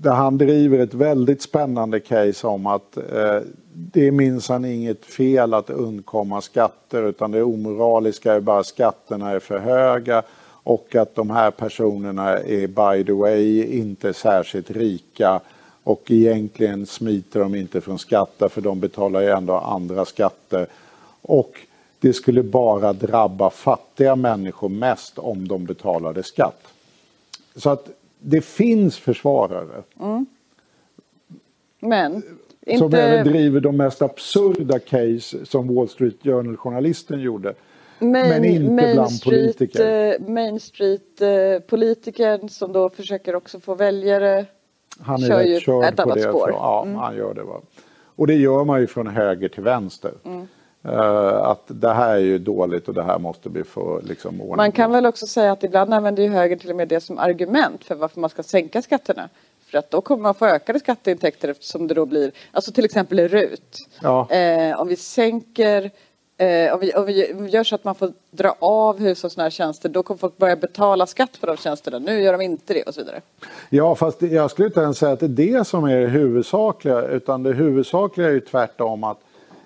[0.00, 3.40] Där han driver ett väldigt spännande case om att eh,
[3.80, 9.38] det är minsann inget fel att undkomma skatter utan det omoraliska är bara skatterna är
[9.38, 10.22] för höga
[10.62, 15.40] och att de här personerna är by the way inte särskilt rika
[15.82, 20.66] och egentligen smiter de inte från skatter för de betalar ju ändå andra skatter.
[21.22, 21.60] Och
[22.00, 26.62] det skulle bara drabba fattiga människor mest om de betalade skatt.
[27.56, 30.26] Så att det finns försvarare mm.
[31.80, 32.22] Men
[32.76, 37.54] som inte även driver de mest absurda case som Wall Street Journal-journalisten gjorde.
[37.98, 40.12] men inte Main bland Street, politiker.
[40.12, 44.46] eh, Main Street eh, som då försöker också få väljare.
[45.00, 46.22] Han är rätt körd ett på det.
[46.22, 46.50] spår.
[46.50, 47.42] Ja, han gör det.
[47.42, 47.60] Va?
[48.16, 50.12] Och det gör man ju från höger till vänster.
[50.84, 54.56] Eh, att det här är ju dåligt och det här måste vi få liksom ordning
[54.56, 57.18] Man kan väl också säga att ibland använder ju högern till och med det som
[57.18, 59.28] argument för varför man ska sänka skatterna.
[59.70, 63.28] För att då kommer man få ökade skatteintäkter eftersom det då blir, alltså till exempel
[63.28, 63.88] RUT.
[64.02, 64.30] Ja.
[64.30, 65.90] Eh, om vi sänker,
[66.36, 70.02] eh, om, vi, om vi gör så att man får dra av hushållsnära tjänster då
[70.02, 71.98] kommer folk börja betala skatt på de tjänsterna.
[71.98, 73.20] Nu gör de inte det och så vidare.
[73.70, 77.02] Ja, fast jag skulle inte ens säga att det är det som är det huvudsakliga.
[77.02, 79.18] Utan det huvudsakliga är ju tvärtom att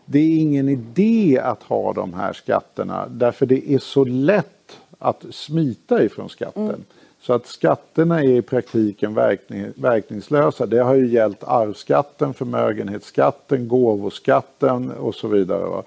[0.04, 3.06] det är ingen idé att ha de här skatterna.
[3.10, 6.84] Därför det är så lätt att smita ifrån skatten.
[7.22, 10.66] Så att skatterna är i praktiken verkning, verkningslösa.
[10.66, 15.82] Det har ju gällt arvsskatten, förmögenhetsskatten, gåvoskatten och så vidare.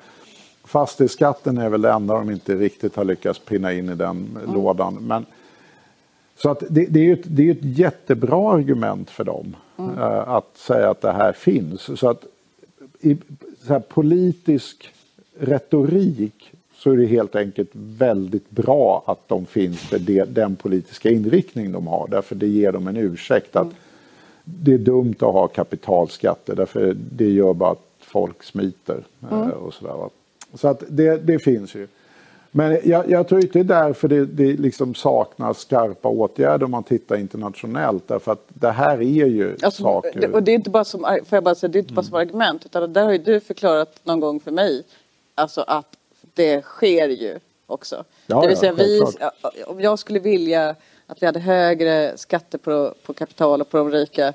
[0.64, 4.98] Fastighetsskatten är väl det enda de inte riktigt har lyckats pinna in i den lådan.
[5.02, 5.26] Men,
[6.38, 10.30] så att det, det är ju ett, det är ett jättebra argument för dem eh,
[10.30, 12.00] att säga att det här finns.
[12.00, 12.26] Så att
[13.00, 13.18] i
[13.68, 14.94] så här, politisk
[15.40, 16.52] retorik
[16.86, 21.72] så är det helt enkelt väldigt bra att de finns för det, den politiska inriktning
[21.72, 22.08] de har.
[22.08, 23.68] Därför det ger dem en ursäkt att
[24.44, 29.04] det är dumt att ha kapitalskatter därför det gör bara att folk smiter.
[29.32, 30.10] eh, Och sådär.
[30.54, 31.88] Så att det, det finns ju.
[32.52, 36.72] Men jag, jag tror inte det är därför det, det liksom saknas skarpa åtgärder om
[36.72, 38.08] man tittar internationellt.
[38.08, 40.32] Därför att det här är ju Alltså, saker.
[40.34, 42.16] och det är inte bara som, får jag bara säga, det är inte bara som
[42.16, 44.84] argument utan där har ju du förklarat någon gång för mig
[45.36, 45.96] alltså att
[46.36, 48.04] det sker ju också.
[48.28, 49.54] Ja, det vill ja, säga vi, självklart.
[49.68, 50.76] om jag skulle vilja
[51.08, 54.34] att vi hade högre skatter på, på kapital och på de rika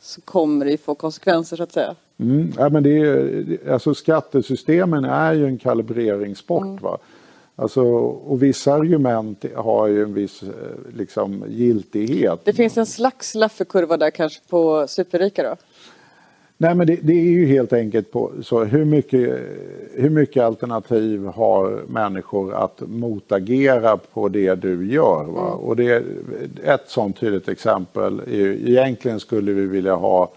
[0.00, 1.94] så kommer det ju få konsekvenser så att säga.
[2.18, 6.62] Mm, ja, men det är, alltså skattesystemen är ju en kalibreringssport.
[6.62, 6.76] Mm.
[6.76, 6.98] Va?
[7.56, 10.48] Alltså, och vissa argument har ju en viss eh,
[10.96, 12.40] liksom, giltighet.
[12.44, 15.56] Det finns en slags Lafferkurva där kanske på superrika då.
[16.62, 19.38] Nej men det, det är ju helt enkelt på så hur mycket,
[19.94, 25.24] hur mycket alternativ har människor att motagera på det du gör.
[25.24, 25.50] Va?
[25.50, 26.04] Och det,
[26.64, 30.30] ett sånt tydligt exempel är ju, egentligen skulle vi vilja ha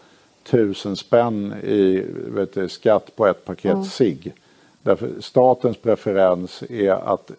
[0.43, 4.33] tusen spänn i vet du, skatt på ett paket cigg.
[4.81, 7.31] Därför statens preferens är att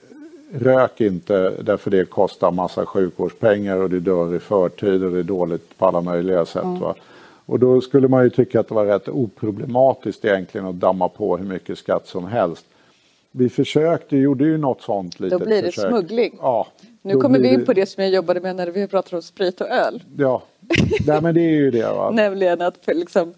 [0.53, 5.23] rök inte därför det kostar massa sjukvårdspengar och du dör i förtid och det är
[5.23, 6.81] dåligt på alla möjliga sätt.
[6.81, 6.95] Va?
[7.47, 11.37] Och då skulle man ju tycka att det var rätt oproblematiskt egentligen att damma på
[11.37, 12.67] hur mycket skatt som helst.
[13.31, 15.91] Vi försökte, gjorde ju något sånt litet blir det försök.
[15.91, 16.39] smuggling.
[16.41, 16.67] Ja.
[17.03, 19.23] Nu då kommer vi in på det som jag jobbade med när vi pratade om
[19.23, 20.03] sprit och öl.
[20.17, 20.43] Ja,
[21.07, 21.87] Nej, men det är ju det.
[21.87, 22.11] Va?
[22.15, 23.35] Nämligen att liksom,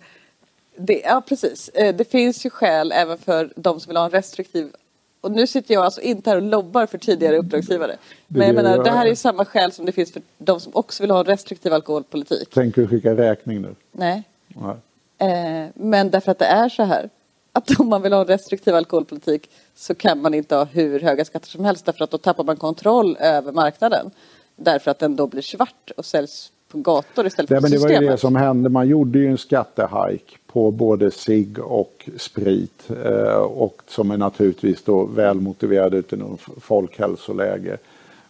[0.76, 4.10] det, ja precis, Eh, det finns ju skäl även för de som vill ha en
[4.10, 4.72] restriktiv
[5.20, 7.96] och nu sitter jag alltså inte här och lobbar för tidigare uppdragsgivare.
[8.26, 11.02] Men jag menar, det här är samma skäl som det finns för de som också
[11.02, 12.50] vill ha en restriktiv alkoholpolitik.
[12.50, 13.74] Tänker du skicka räkning nu?
[13.92, 14.22] Nej.
[14.48, 14.76] Nej.
[15.18, 17.10] Eh, men därför att det är så här
[17.52, 21.24] att om man vill ha en restriktiv alkoholpolitik så kan man inte ha hur höga
[21.24, 24.10] skatter som helst därför att då tappar man kontroll över marknaden.
[24.56, 27.70] Därför att den då blir svart och säljs på gator istället för Nej, på men
[27.72, 28.10] det var ju systemet.
[28.16, 28.68] det som hände.
[28.68, 32.90] Man gjorde ju en skattehike på både cigg och sprit.
[33.04, 37.76] Eh, och som är naturligtvis då väl motiverad utifrån folkhälsoläge.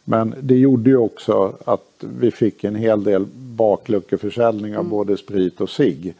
[0.04, 4.78] Men det gjorde ju också att vi fick en hel del bakluckeförsäljning Mm.
[4.78, 6.14] av både sprit och cigg.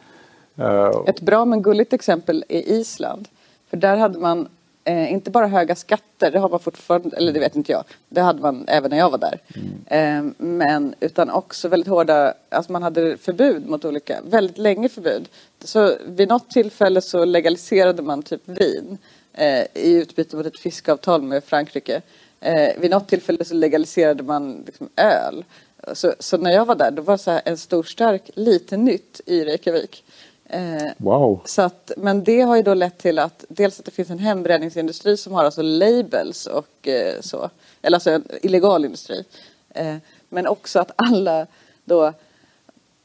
[0.57, 3.27] Eh, Ett bra men gulligt exempel är Island.
[3.69, 4.47] För där hade man
[4.89, 8.21] eh, inte bara höga skatter, det har man fortfarande, eller det vet inte jag, det
[8.21, 9.39] hade man även när jag var där.
[9.85, 15.29] Eh, men utan också väldigt hårda, alltså man hade förbud mot olika, väldigt länge förbud.
[15.63, 18.97] Så vid något tillfälle så legaliserade man typ vin
[19.33, 22.01] eh, i utbyte mot ett fiskeavtal med Frankrike.
[22.39, 25.45] Eh, vid något tillfälle så legaliserade man liksom öl.
[25.93, 29.45] Så, så när jag var där, då var så en stor stark lite nytt i
[29.45, 30.03] Reykjavik.
[30.51, 31.41] Eh, wow.
[31.45, 34.19] så att, men det har ju då lett till att dels att det finns en
[34.19, 37.49] hembränningsindustri som har alltså labels och eh, så.
[37.81, 39.23] Eller alltså en illegal industri.
[39.69, 39.95] Eh,
[40.29, 41.47] men också att alla
[41.85, 42.13] då,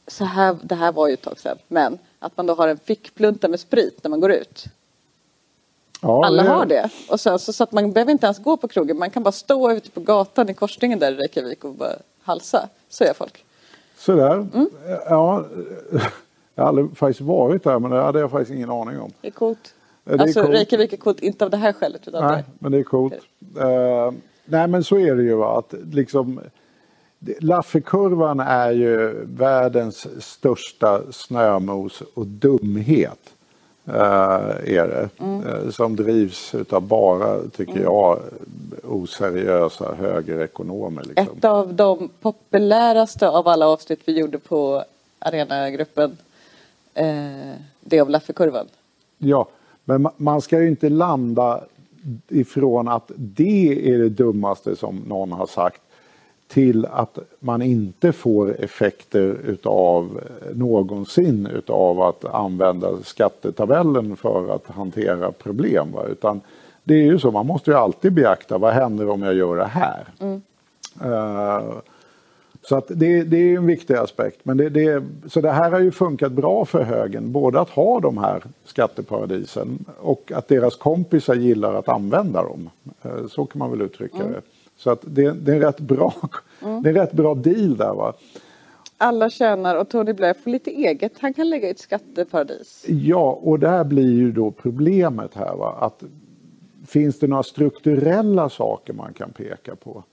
[0.07, 2.77] så här, det här var ju ett tag sedan, men att man då har en
[2.77, 4.65] fickplunta med sprit när man går ut.
[6.01, 6.89] Ja, Alla har det.
[7.09, 9.31] Och sen, så, så att man behöver inte ens gå på krogen, man kan bara
[9.31, 12.69] stå ute på gatan i korsningen där i Reykjavik och bara halsa.
[12.89, 13.45] Så gör folk.
[13.97, 14.33] Sådär.
[14.33, 14.69] Mm.
[15.09, 15.45] Ja,
[16.55, 19.11] jag har aldrig faktiskt varit där men det hade jag faktiskt ingen aning om.
[19.21, 19.73] Det är coolt.
[20.03, 20.41] Det är alltså.
[20.41, 22.51] Reykjavik är coolt, inte av det här skälet utan Nej, det.
[22.59, 23.13] men det är coolt.
[23.59, 24.11] Eh,
[24.45, 25.33] nej, men så är det ju.
[25.35, 25.57] Va?
[25.59, 26.39] Att liksom,
[27.39, 33.19] Lafferkurvan är ju världens största snömos och dumhet.
[33.87, 35.09] eh, är det.
[35.19, 38.19] Eh, som drivs utav bara, tycker jag,
[38.83, 41.03] oseriösa högerekonomer.
[41.03, 41.37] Liksom.
[41.37, 44.83] Ett av de populäraste av alla avsnitt vi gjorde på
[45.19, 46.17] Arenagruppen.
[46.95, 48.65] Eh, det om Lafferkurvan.
[49.17, 49.47] Ja,
[49.85, 51.61] men ma- man ska ju inte landa
[52.27, 55.81] ifrån att det är det dummaste som någon har sagt
[56.47, 64.67] till att man inte får effekter utav eh, någonsin utav att använda skattetabellen för att
[64.67, 65.91] hantera problem.
[65.91, 66.03] Va?
[66.07, 66.41] Utan
[66.83, 69.65] det är ju så, man måste ju alltid beakta vad händer om jag gör det
[69.65, 70.05] här.
[71.03, 71.63] Eh,
[72.69, 74.39] så att det, det är en viktig aspekt.
[74.43, 77.31] Men det, det, så det här har ju funkat bra för högern.
[77.31, 82.69] Både att ha de här skatteparadisen och att deras kompisar gillar att använda dem.
[83.03, 84.41] Eh, Så kan man väl uttrycka det.
[84.77, 86.13] Så att det, det, är en rätt bra,
[86.59, 88.13] det är en rätt bra deal där va.
[88.97, 91.11] Alla tjänar och Tony Blair får lite eget.
[91.19, 92.85] Han kan lägga ut skatteparadis.
[92.87, 95.75] Ja, och där blir ju då problemet här va.
[95.79, 96.03] Att
[96.87, 100.03] finns det några strukturella saker man kan peka på?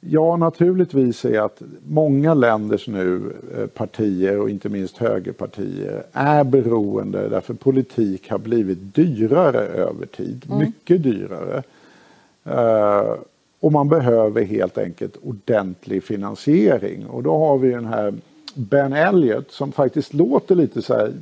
[0.00, 7.28] Ja, naturligtvis är att många länders nu eh, partier och inte minst högerpartier är beroende
[7.28, 10.46] därför politik har blivit dyrare över tid.
[10.58, 11.62] Mycket dyrare.
[12.44, 13.14] Eh,
[13.60, 17.06] och man behöver helt enkelt ordentlig finansiering.
[17.06, 18.14] Och då har vi den här
[18.54, 21.12] Ben Elliot som faktiskt låter lite så här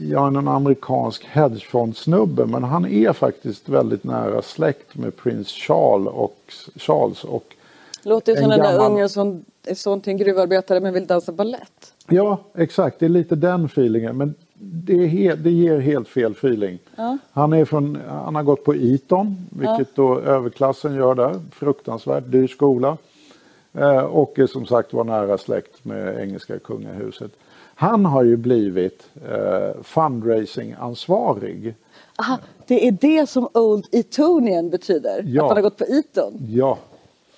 [0.00, 6.38] Ja, en amerikansk hedgefondsnubbe men han är faktiskt väldigt nära släkt med prins Charles och,
[6.76, 7.54] Charles och
[8.06, 10.94] Låter ju En som den där gammal- ungen som är son till en gruvarbetare men
[10.94, 11.92] vill dansa ballett.
[12.08, 12.98] Ja, exakt.
[12.98, 14.16] Det är lite den feelingen.
[14.16, 16.78] Men det, är he- det ger helt fel feeling.
[17.32, 21.40] Han, är från, han har gått på Eton, vilket då överklassen gör där.
[21.52, 22.96] Fruktansvärt dyr skola.
[23.72, 27.30] Eh, och är som sagt var nära släkt med engelska kungahuset.
[27.74, 31.74] Han har ju blivit eh, fundraising-ansvarig.
[32.18, 35.22] Aha, det är det som Old Etonian betyder.
[35.26, 35.42] Ja.
[35.42, 36.34] Att han har gått på Eton.
[36.48, 36.78] Ja,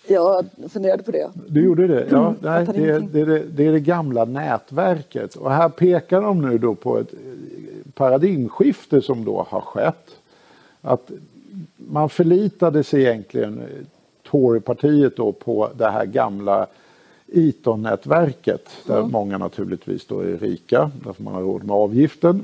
[0.09, 1.30] Jag funderade på det.
[1.48, 2.06] Du gjorde det?
[2.11, 5.34] Ja, nej, fattar det, är, det, är det, det är det gamla nätverket.
[5.34, 7.18] Och här pekar de nu då på ett eh,
[7.94, 10.11] paradigmskifte som då har skett.
[10.80, 11.11] Att
[11.76, 13.66] man förlitade sig egentligen, eh,
[14.30, 16.66] Torypartiet då, på det här gamla
[17.32, 18.68] Eton-nätverket.
[18.86, 22.42] Där många naturligtvis då är rika, därför man har råd med avgiften.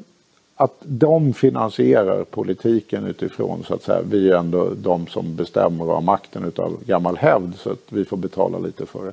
[0.57, 5.95] Att de finansierar politiken utifrån så att säga, vi är ändå de som bestämmer och
[5.95, 9.13] har makten utav gammal hävd så att vi får betala lite för det.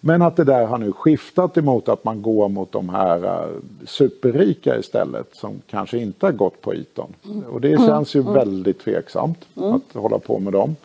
[0.00, 3.48] Men att det där har nu skiftat emot att man går mot de här eh,
[3.86, 7.14] superrika istället som kanske inte har gått på Eton.
[7.48, 10.76] Och det känns ju väldigt tveksamt att hålla på med dem.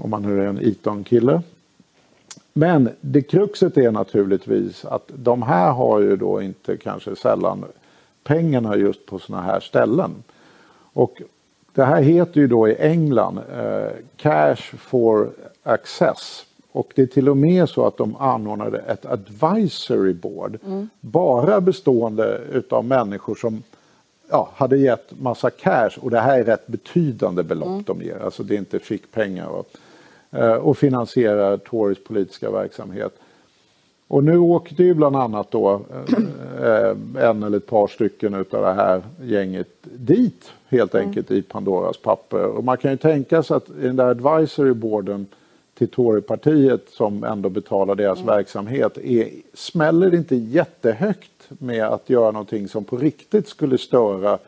[0.00, 1.42] Om man nu är en Eton-kille.
[2.52, 7.64] Men det kruxet är naturligtvis att de här har ju då inte kanske sällan
[8.24, 10.10] pengarna just på sådana här ställen.
[10.92, 11.22] Och
[11.72, 15.30] Det här heter ju då i England eh, Cash for
[15.62, 16.46] Access.
[16.72, 20.58] Och det är till och med så att de anordnade ett advisory board.
[21.00, 23.62] Bara bestående utav människor som
[24.30, 28.18] ja, hade gett massa cash och det här är rätt betydande belopp de ger.
[28.24, 29.46] Alltså det är inte fickpengar.
[29.46, 29.68] Och,
[30.30, 33.12] eh, och finansierar Tories politiska verksamhet.
[34.08, 36.96] Och nu åkte ju bland annat då eh, eh,
[37.28, 42.44] en eller ett par stycken utav det här gänget dit helt enkelt i Pandoras papper.
[42.44, 45.26] Och man kan ju tänka sig att i den där advisory boarden
[45.74, 52.30] till Torypartiet som ändå betalar deras verksamhet är, smäller det inte jättehögt med att göra
[52.30, 54.38] någonting som på riktigt skulle störa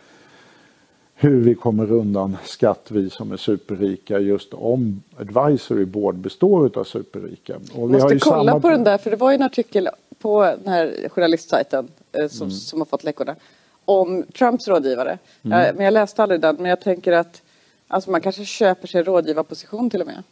[1.19, 6.85] hur vi kommer undan skatt vi som är superrika just om advisory board består av
[6.85, 7.57] superrika.
[7.57, 7.61] Och
[7.95, 9.89] vi har måste kolla samma- på den där, för det var ju en artikel
[10.19, 12.51] på den här journalistsajten eh, som, Mm.
[12.51, 13.35] som har fått läckorna
[13.85, 15.19] om Trumps rådgivare.
[15.43, 15.61] Mm.
[15.69, 17.43] Eh, men jag läste aldrig den, men jag tänker att
[17.89, 20.23] alltså man kanske köper sig rådgivarposition till och med.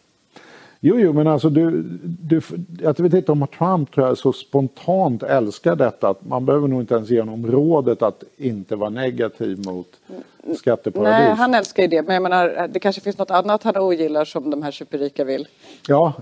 [0.86, 2.40] Jo, jo, men alltså du, du,
[2.80, 6.80] jag vet inte om Trump tror jag så spontant älskar detta att man behöver nog
[6.80, 9.86] inte ens ge honom rådet att inte vara negativ mot
[10.58, 11.26] skatteparadis.
[11.26, 14.24] Nej, han älskar ju det, men jag menar, det kanske finns något annat han ogillar
[14.24, 15.48] som de här superrika vill.
[15.88, 16.12] Ja,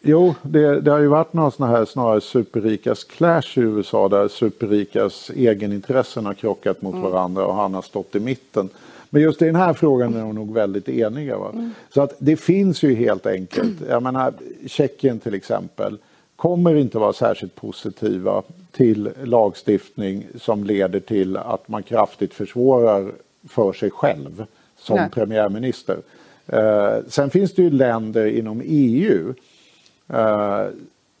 [0.00, 4.28] jo, det, det har ju varit några sådana här snarare superrikas clash i USA där
[4.28, 8.68] superrikas egenintressen har krockat mot varandra och han har stått i mitten.
[9.14, 11.38] Men just i den här frågan är de nog väldigt eniga.
[11.38, 11.70] Va?
[11.94, 14.32] Så att det finns ju helt enkelt, jag menar
[14.66, 15.98] Tjeckien till exempel
[16.36, 23.12] kommer inte vara särskilt positiva till lagstiftning som leder till att man kraftigt försvårar
[23.48, 24.44] för sig själv
[24.76, 25.10] som Nej.
[25.10, 25.96] premiärminister.
[26.46, 29.34] Eh, sen finns det ju länder inom EU
[30.08, 30.66] eh,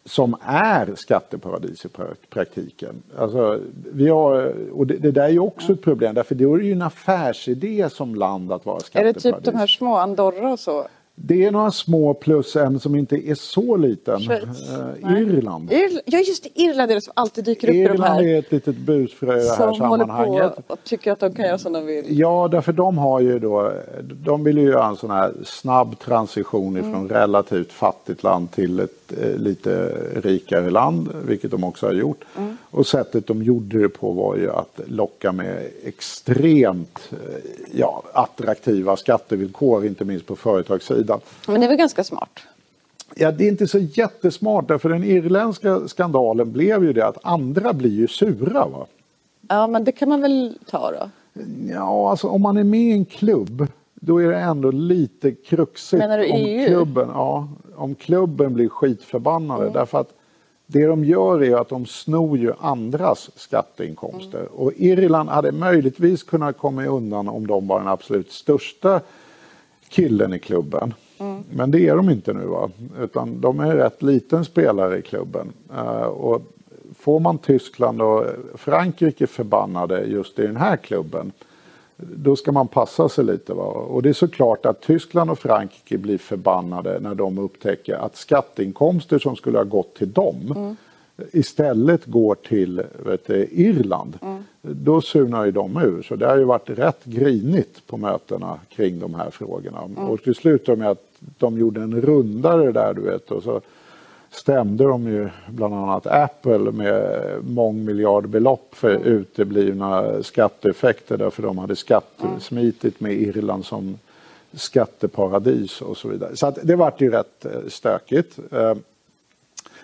[0.04, 3.02] som är skatteparadis i pra- praktiken.
[3.18, 3.60] Alltså,
[3.92, 6.72] vi har, och det, det där är ju också ett problem därför det är ju
[6.72, 9.22] en affärsidé som land att vara Är det skatteparadis.
[9.22, 10.86] typ de här små, Andorra och så?
[11.14, 14.20] Det är några små plus en som inte är så liten.
[14.30, 14.38] Eh.
[15.22, 15.70] Irland.
[15.72, 18.22] Irl- ja, just det, Irland är det som alltid dyker upp i de Irland här.
[18.22, 20.56] är ett litet busfrö i det här Som håller sammanhanget.
[20.68, 22.04] på och tycker att de kan göra som de vill.
[22.18, 23.72] Ja, därför de har ju då,
[24.24, 27.08] de vill ju göra en sån här snabb transition ifrån Mm.
[27.08, 32.24] relativt fattigt land till ett eh, lite rikare land, vilket de också har gjort.
[32.36, 32.56] Mm.
[32.70, 37.18] Och sättet de gjorde det på var ju att locka med extremt eh,
[37.72, 41.20] ja, attraktiva skattevillkor, inte minst på företagssidan.
[41.46, 42.40] Men det är väl ganska smart?
[43.14, 47.72] Ja, det är inte så jättesmart, därför den irländska skandalen blev ju det att andra
[47.72, 48.66] blir ju sura.
[48.66, 48.86] Va?
[49.48, 51.10] Ja, men det kan man väl ta då?
[51.70, 53.66] Ja, alltså om man är med i en klubb
[54.04, 56.02] då är det ändå lite kruxigt.
[56.04, 56.66] Om EU?
[56.66, 59.70] Klubben, ja, om klubben blir skitförbannade.
[59.70, 60.14] Därför att
[60.66, 64.48] det de gör är att de snor ju andras skatteinkomster.
[64.52, 69.00] Och Irland hade möjligtvis kunnat komma undan om de var den absolut största
[69.88, 70.94] killen i klubben.
[71.50, 75.02] Men det är de inte nu va, utan de är en rätt liten spelare i
[75.02, 75.52] klubben.
[75.76, 76.42] Eh, och
[76.98, 78.24] får man Tyskland och
[78.54, 81.32] Frankrike förbannade just i den här klubben
[82.16, 83.54] då ska man passa sig lite.
[83.54, 83.62] Va?
[83.64, 89.18] Och det är såklart att Tyskland och Frankrike blir förbannade när de upptäcker att skatteinkomster
[89.18, 90.76] som skulle ha gått till dem
[91.32, 94.18] istället går till du, Irland.
[94.62, 96.02] Då surnar ju de ur.
[96.02, 99.80] Så det har ju varit rätt grinigt på mötena kring de här frågorna.
[99.80, 101.04] Och det slutade med att
[101.38, 103.30] de gjorde en rundare där du vet.
[103.30, 103.60] Och så
[104.32, 113.00] stämde de ju bland annat Apple med mångmiljardbelopp för uteblivna skatteeffekter därför de hade skattesmitit
[113.00, 113.98] med Irland som
[114.52, 116.36] skatteparadis och så vidare.
[116.36, 118.38] Så att det vart ju rätt eh, stökigt.
[118.52, 118.74] Eh,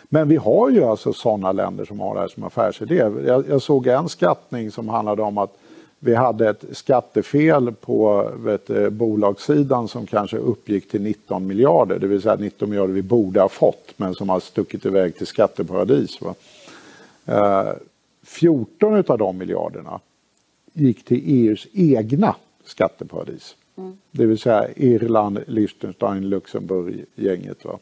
[0.09, 2.95] Men vi har ju alltså sådana länder som har det här som affärsidé.
[3.27, 5.57] Jag, jag såg en skattning som handlade om att
[5.99, 11.99] vi hade ett skattefel på vet, du, bolagssidan som kanske uppgick till 19 miljarder.
[11.99, 15.27] Det vill säga 19 miljarder vi borde ha fått men som har stuckit iväg till
[15.27, 16.21] skatteparadis.
[16.21, 16.35] Va?
[17.27, 17.73] Eh,
[18.23, 20.01] 14 av de miljarderna
[20.73, 22.35] gick till EUs egna
[22.65, 23.57] skatteparadis.
[24.11, 27.65] Det vill säga Irland, Liechtenstein, Luxemburg, gänget.
[27.65, 27.79] Va?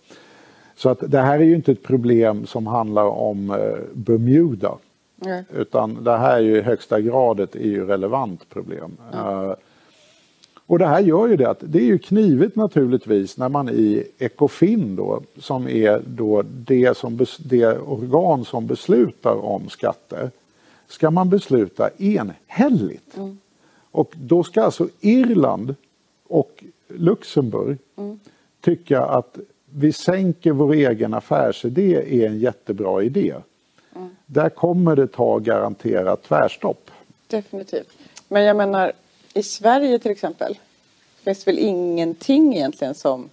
[0.76, 3.56] Så att det här är ju inte ett problem som handlar om eh,
[3.94, 4.78] Bermuda.
[5.16, 5.44] Nej.
[5.54, 8.96] Utan det här är ju i högsta grad ett EU-relevant problem.
[9.12, 9.52] Eh,
[10.66, 14.04] och det här gör ju det att det är ju knivigt naturligtvis när man i
[14.18, 20.30] Ecofin då, som är då det, som det organ som beslutar om skatter,
[20.86, 23.16] ska man besluta enhälligt.
[23.90, 25.74] Och då ska alltså Irland
[26.28, 27.78] och Luxemburg
[28.60, 29.38] tycka att
[29.70, 33.34] vi sänker vår egen affärsidé är en jättebra idé.
[34.26, 36.90] Där kommer det ta garanterat tvärstopp.
[37.26, 37.88] Definitivt.
[38.28, 38.92] Men jag menar,
[39.34, 40.58] i Sverige till exempel
[41.24, 43.28] finns det väl ingenting egentligen som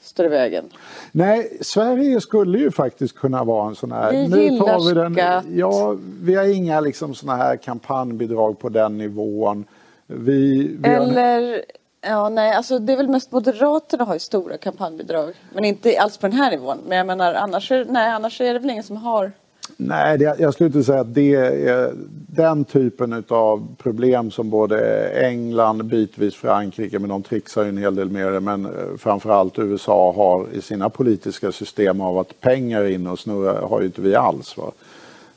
[0.00, 0.64] står i vägen.
[1.12, 4.12] Nej, Sverige skulle ju faktiskt kunna vara en sån här...
[4.12, 5.44] Vi nu tar vi den, skatt.
[5.54, 9.64] Ja, vi har inga liksom såna här kampanjbidrag på den nivån.
[10.06, 11.64] Vi, vi Eller,
[12.02, 15.34] ja nej, alltså det är väl mest Moderaterna har ju stora kampanjbidrag.
[15.54, 16.78] Men inte alls på den här nivån.
[16.86, 19.32] Men jag menar annars, är, nej, annars är det väl ingen som har.
[19.76, 21.92] nej, det, jag skulle inte säga att det är
[22.34, 27.94] den typen av problem som både England, bitvis Frankrike, men de trixar ju en hel
[27.94, 32.84] del med det, men eh, framförallt USA har i sina politiska system av att pengar
[32.84, 34.56] in och snurra har ju inte vi alls.
[34.56, 34.72] Va?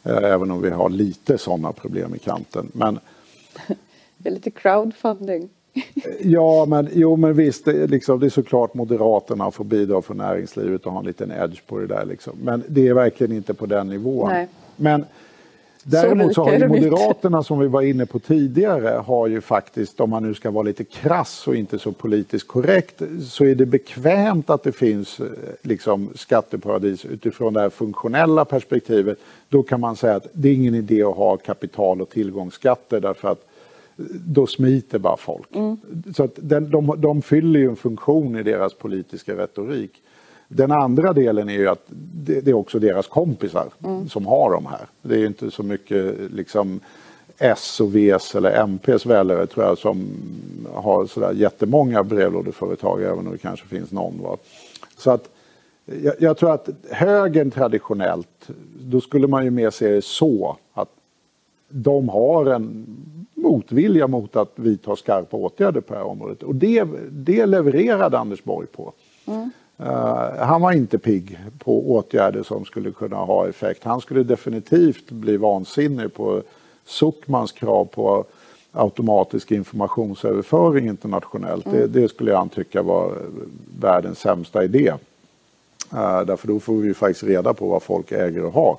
[0.03, 2.71] Eh, Även om vi har lite sådana problem i kanten.
[2.73, 2.99] Men,
[4.17, 5.49] Det är lite crowdfunding.
[6.19, 10.17] Ja, men, jo, men visst, det, är liksom, det är såklart Moderaterna får bidrag från
[10.17, 12.05] näringslivet och ha en liten edge på det där.
[12.05, 12.33] Liksom.
[12.43, 14.29] Men det är verkligen inte på den nivån.
[14.29, 14.47] Nej.
[14.75, 15.05] Men
[15.83, 16.81] däremot så rika har ju.
[16.81, 20.63] Moderaterna, som vi var inne på tidigare, har ju faktiskt, om man nu ska vara
[20.63, 25.25] lite krass och inte så politiskt korrekt, så är det bekvämt att det finns eh,
[25.61, 29.17] liksom, skatteparadis utifrån det här funktionella perspektivet.
[29.49, 33.27] Då kan man säga att det är ingen idé att ha kapital och tillgångsskatter därför
[33.27, 33.45] att
[34.25, 35.47] då smiter bara folk.
[36.15, 40.01] Så att den, de, de fyller ju en funktion i deras politiska retorik.
[40.47, 43.67] Den andra delen är ju att det, det är också deras kompisar
[44.09, 44.87] som har de här.
[45.01, 46.79] Det är ju inte så mycket liksom
[47.37, 50.07] S och Vs eller MPs väljare tror jag som
[50.73, 54.21] har sådär jättemånga brevlådeföretag även om det kanske finns någon.
[54.23, 54.37] Va?
[54.97, 55.29] Så att
[55.85, 60.89] jag, jag tror att högern traditionellt, då skulle man ju mer se det så att
[61.69, 62.85] de har en
[63.45, 66.43] motvilja mot att vidta skarpa åtgärder på det här området.
[66.43, 68.93] Och det, det levererade Anders Borg på.
[69.77, 73.83] Eh, han var inte pigg på åtgärder som skulle kunna ha effekt.
[73.83, 76.41] Han skulle definitivt bli vansinnig på
[76.85, 78.25] Zuckmans krav på
[78.71, 81.65] automatisk informationsöverföring internationellt.
[81.71, 83.13] Det, det skulle han tycka var
[83.79, 84.93] världens sämsta idé.
[85.93, 88.77] Uh, därför då får vi ju faktiskt reda på vad folk äger och har.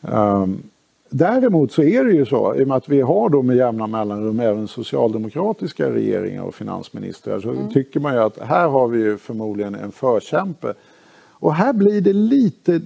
[0.00, 0.62] Um,
[1.10, 3.86] däremot så är det ju så, i och med att vi har då med jämna
[3.86, 9.18] mellanrum även socialdemokratiska regeringar och finansministrar, så tycker man ju att här har vi ju
[9.18, 10.74] förmodligen en förkämpe.
[11.38, 12.80] Och här blir det lite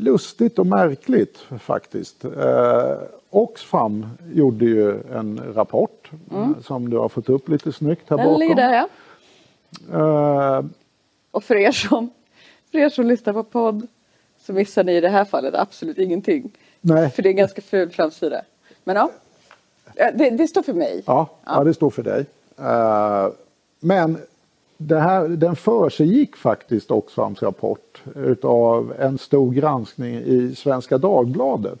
[0.00, 2.24] lustigt och märkligt faktiskt.
[2.24, 2.92] Eh,
[3.30, 8.26] Oxfam gjorde ju en rapport eh, som du har fått upp lite snyggt här Den
[8.26, 8.40] bakom.
[8.40, 8.88] ligger där ja.
[10.58, 10.64] Eh,
[11.30, 12.10] Och för er som,
[12.70, 13.86] för er som lyssnar på podd
[14.46, 16.50] så missar ni i det här fallet absolut ingenting.
[16.94, 17.10] Nej.
[17.10, 18.42] För det är en ganska ful framsida.
[18.84, 19.10] Men ja,
[19.96, 21.02] Ja, det, det står för mig.
[21.06, 21.64] Ja, ja.
[21.64, 22.26] det står för dig.
[22.58, 23.28] Eh,
[23.80, 24.18] men
[24.76, 31.78] det här, den försiggick faktiskt Oxfams rapport utav en stor granskning i Svenska Dagbladet.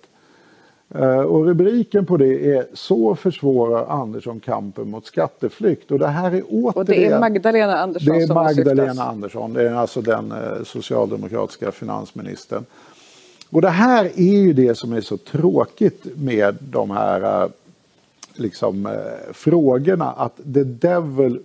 [0.94, 5.90] Eh, och rubriken på det är Så försvårar Andersson kampen mot skatteflykt.
[5.90, 6.72] Och det här är återigen...
[6.74, 9.02] Och det är Magdalena Andersson Det är som Magdalena.
[9.02, 12.64] Andersson, det är alltså den eh, socialdemokratiska finansministern.
[13.50, 17.50] Och det här är ju det som är så tråkigt med de här eh,
[18.34, 21.40] liksom, eh, frågorna att the devil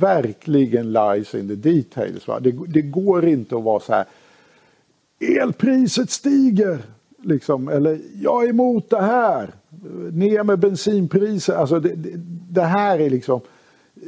[0.00, 2.28] verkligen lies in the details.
[2.28, 2.40] Va?
[2.40, 4.04] Det, det går inte att vara så här
[5.20, 6.78] elpriset stiger.
[7.22, 9.50] Liksom, eller jag är emot det här.
[10.12, 11.54] Ner med bensinpriser.
[11.54, 12.10] Alltså det, det,
[12.50, 13.40] det här är liksom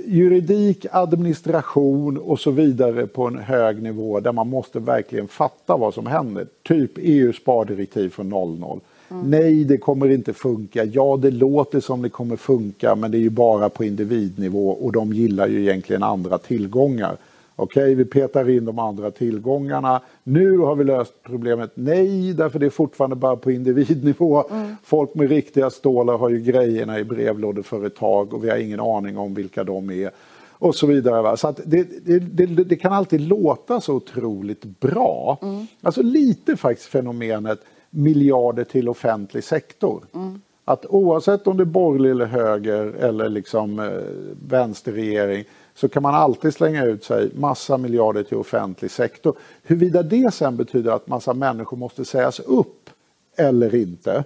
[0.07, 5.95] juridik, administration och så vidare på en hög nivå där man måste verkligen fatta vad
[5.95, 6.47] som händer.
[6.63, 8.81] Typ EUs spardirektiv från 00.
[9.09, 10.85] Nej, det kommer inte funka.
[10.85, 14.93] Ja, det låter som det kommer funka, men det är ju bara på individnivå och
[14.93, 17.17] de gillar ju egentligen andra tillgångar.
[17.61, 20.01] Okej, vi petar in de andra tillgångarna.
[20.23, 21.71] Nu har vi löst problemet.
[21.75, 24.45] Nej, därför det är fortfarande bara på individnivå.
[24.83, 29.35] Folk med riktiga stålar har ju grejerna i brevlådeföretag och vi har ingen aning om
[29.35, 30.11] vilka de är.
[30.53, 31.23] Och så vidare.
[31.23, 31.37] Va?
[31.37, 35.39] Så det, det, det, det kan alltid låta så otroligt bra.
[35.83, 37.61] Alltså lite faktiskt fenomenet
[37.91, 40.05] miljarder till offentlig sektor.
[40.65, 43.91] Att oavsett om det är borgerlig eller höger eller liksom eh,
[44.49, 45.45] vänsterregering
[45.81, 49.37] så kan man alltid slänga ut sig massa miljarder till offentlig sektor.
[49.63, 52.91] Huruvida det sen betyder att massa människor måste sägas upp
[53.37, 54.25] eller inte,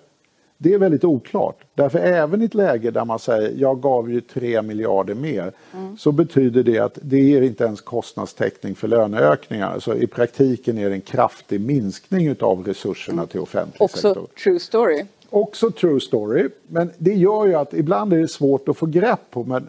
[0.58, 1.56] det är väldigt oklart.
[1.74, 5.52] Därför även i ett läge där man säger jag gav ju 3 miljarder mer
[5.98, 9.78] så betyder det att det ger inte ens kostnadstäckning för löneökningar.
[9.80, 14.60] Så i praktiken är det en kraftig minskning av resurserna till offentlig sektor Också true
[14.60, 15.04] story.
[15.30, 16.48] också true story.
[16.66, 19.44] Men det gör ju att ibland är det svårt att få grepp på.
[19.44, 19.66] Men,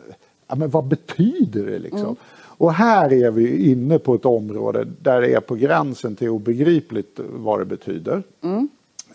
[0.54, 2.16] ja, men vad betyder det liksom?
[2.58, 7.20] Och här är vi inne på ett område där det är på gränsen till obegripligt
[7.30, 8.24] vad det betyder.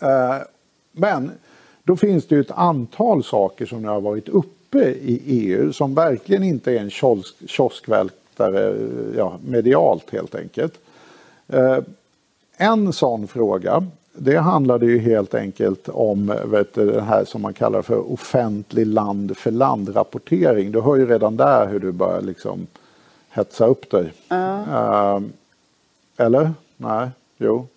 [0.01, 0.35] Eh,
[0.91, 1.31] men
[1.83, 5.95] då finns det ju ett antal saker som har varit uppe uppe i EU som
[5.95, 8.75] verkligen inte är en kiosk, kioskvältare
[9.17, 10.73] ja, medialt helt enkelt.
[11.47, 11.77] Eh,
[12.57, 17.53] en sån fråga det handlade ju helt enkelt om vet du, det här som man
[17.53, 20.71] kallar för offentlig land för land-rapportering.
[20.71, 22.67] Du hör ju redan där hur du börjar liksom
[23.29, 24.13] hetsa upp dig.
[24.31, 25.19] Uh.
[26.17, 26.51] eller?
[26.77, 27.09] Nej?
[27.37, 27.67] Jo?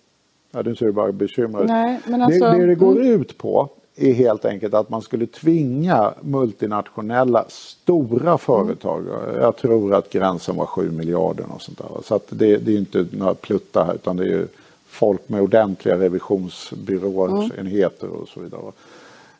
[0.51, 3.21] Ja, du ser bara bekymrad Nej, men alltså, det, det det går mm.
[3.21, 9.05] ut på är helt enkelt att man skulle tvinga multinationella stora företag.
[9.41, 11.87] Jag tror att gränsen var 7 miljarder och sånt där.
[12.03, 14.47] Så det, det är inte några pluttar här utan det är ju
[14.93, 18.19] folk med ordentliga revisionsbyråenheter mm.
[18.19, 18.71] och så vidare.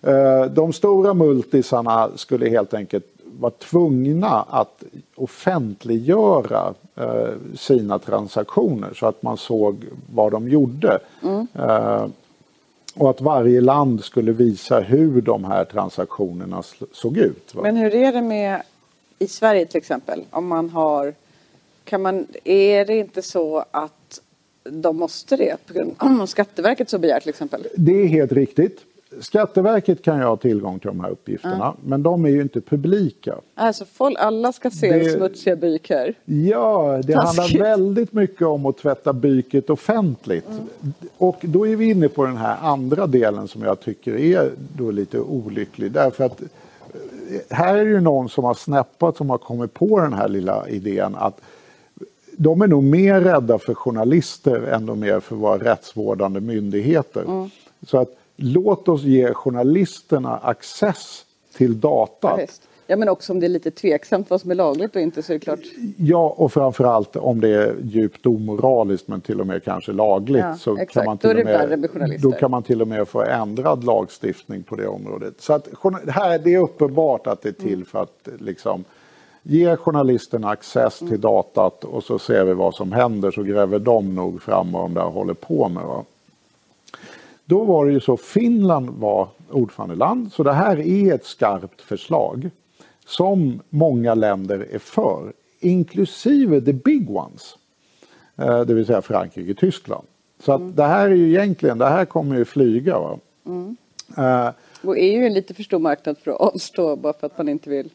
[0.02, 3.06] Eh, de stora multisarna skulle helt enkelt
[3.40, 4.84] vara tvungna att
[5.16, 11.00] offentliggöra eh, sina transaktioner så att man såg vad de gjorde.
[11.24, 11.48] Mm.
[12.96, 17.54] Och att varje land skulle visa hur de här transaktionerna såg ut.
[17.56, 18.62] Men hur är det med
[19.20, 20.24] i Sverige till exempel?
[20.30, 21.14] Om man har,
[21.84, 24.22] kan man, är det inte så att
[24.64, 27.68] de måste det på grund av Skatteverket så begär till exempel?
[27.76, 28.80] Det är helt riktigt.
[29.20, 31.76] Skatteverket kan ju ha tillgång till de här uppgifterna mm.
[31.84, 33.36] men de är ju inte publika.
[33.56, 36.14] Alltså folk, alla ska se det, smutsiga byk här?
[36.26, 37.40] Ja, det Taskigt.
[37.40, 40.48] handlar väldigt mycket om att tvätta byket offentligt.
[40.48, 40.94] Mm.
[41.18, 44.92] Och då är vi inne på den här andra delen som jag tycker är då
[44.92, 46.48] lite olycklig därför att eh,
[47.50, 50.70] här är det ju någon som har snäppat som har kommit på den här lilla
[50.70, 51.42] idén att
[52.38, 57.22] de är nog mer rädda för journalister än de är för våra rättsvårdande myndigheter.
[57.22, 57.50] Mm.
[57.88, 61.26] Så att låt oss ge journalisterna access
[61.58, 62.36] till data.
[62.38, 62.46] Ja,
[62.88, 65.34] ja, men också om det är lite tveksamt vad som är lagligt och inte så
[65.34, 65.60] är det klart.
[65.98, 70.44] Ja, och framförallt om det är djupt omoraliskt men till och med kanske lagligt.
[70.44, 70.94] Ja, så exakt.
[70.94, 73.22] kan man till då, är det med, med då kan man till och med få
[73.22, 75.34] ändrad lagstiftning på det området.
[75.38, 75.68] Så att,
[76.08, 77.86] här, det är uppenbart att det är till mm.
[77.86, 78.84] för att liksom,
[79.44, 84.16] Ge journalisterna access till datat och så ser vi vad som händer så gräver de
[84.16, 85.84] nog fram vad de där håller på med.
[85.84, 86.04] Va?
[87.46, 92.50] Då var det ju så, Finland var ordförandeland så det här är ett skarpt förslag
[93.06, 97.58] som många länder är för, inklusive the big ones.
[98.36, 100.08] Eh, det vill säga Frankrike och Tyskland.
[100.40, 103.00] Så att det här är ju egentligen, det här kommer ju flyga.
[103.00, 103.20] Va?
[103.46, 103.78] Mm.
[104.18, 104.52] Uh,
[104.84, 107.50] och EU är en lite för stor marknad för att avstå bara för att man
[107.50, 107.90] inte vill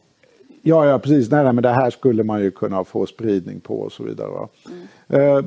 [0.62, 1.30] Ja, ja precis.
[1.30, 4.48] Nej, nej, men det här skulle man ju kunna få spridning på och så vidare.
[5.08, 5.36] Mm.
[5.36, 5.44] Eh,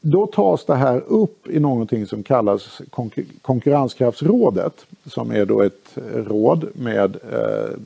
[0.00, 5.98] då tas det här upp i någonting som kallas konkur Konkurrenskraftsrådet som är då ett
[6.14, 7.76] råd med eh,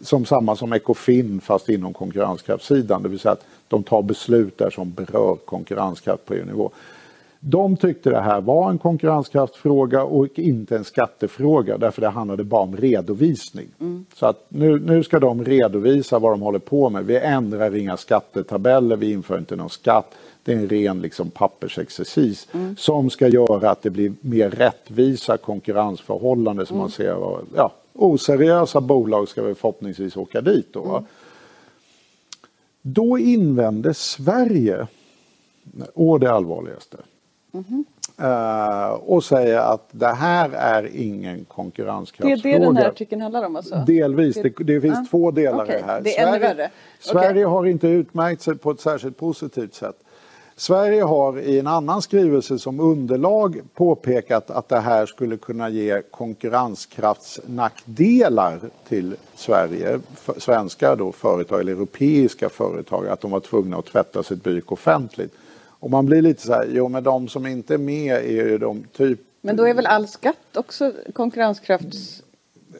[0.00, 4.70] som samma som Ekofin fast inom konkurrenskraftssidan, det vill säga att de tar beslut där
[4.70, 6.70] som berör konkurrenskraft på EU-nivå.
[7.40, 12.62] De tyckte det här var en konkurrenskraftsfråga och inte en skattefråga därför det handlade bara
[12.62, 13.68] om redovisning.
[13.80, 14.06] Mm.
[14.14, 17.06] Så att nu, nu ska de redovisa vad de håller på med.
[17.06, 20.14] Vi ändrar inga skattetabeller, vi inför inte någon skatt.
[20.44, 22.76] Det är en ren liksom, pappersexercis mm.
[22.76, 26.80] som ska göra att det blir mer rättvisa konkurrensförhållanden som mm.
[26.80, 27.16] man ser.
[27.56, 30.84] Ja, oseriösa bolag ska vi förhoppningsvis åka dit då.
[30.84, 31.04] Mm.
[32.82, 34.86] Då invänder Sverige,
[35.94, 36.96] och det allvarligaste,
[37.68, 37.84] Mm.
[39.00, 42.36] Och säga att det här är ingen konkurrenskraftsfråga.
[42.42, 43.84] Det är det den här artikeln handlar om alltså?
[43.86, 45.04] Delvis, det, det finns uh.
[45.10, 45.76] två delar okay.
[45.76, 46.00] i det här.
[46.00, 46.70] Det är Sverige, ännu värre.
[47.00, 47.44] Sverige okay.
[47.44, 49.96] har inte utmärkt sig på ett särskilt positivt sätt.
[50.56, 56.02] Sverige har i en annan skrivelse som underlag påpekat att det här skulle kunna ge
[56.10, 60.00] konkurrenskraftsnackdelar till Sverige,
[60.36, 65.34] svenska då företag eller europeiska företag, att de var tvungna att tvätta sitt byk offentligt.
[65.80, 68.58] Och man blir lite så här, jo men de som inte är med är ju
[68.58, 69.20] de typ...
[69.40, 72.22] Men då är väl all skatt också konkurrenskrafts...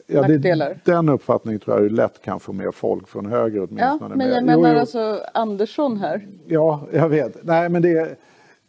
[0.07, 4.13] Ja, det, den uppfattningen tror jag lätt kan få med folk från höger åtminstone.
[4.13, 4.79] Ja, men jag menar jo, jo.
[4.79, 6.27] alltså Andersson här.
[6.47, 7.43] Ja, jag vet.
[7.43, 8.19] Nej, men det...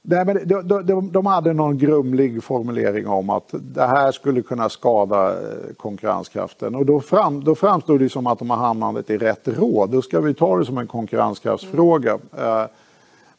[0.02, 4.68] Nej, men de, de, de hade någon grumlig formulering om att det här skulle kunna
[4.68, 9.18] skada eh, konkurrenskraften och då, fram, då framstod det som att de har hamnat i
[9.18, 9.90] rätt råd.
[9.90, 12.18] Då ska vi ta det som en konkurrenskraftsfråga.
[12.38, 12.68] Mm.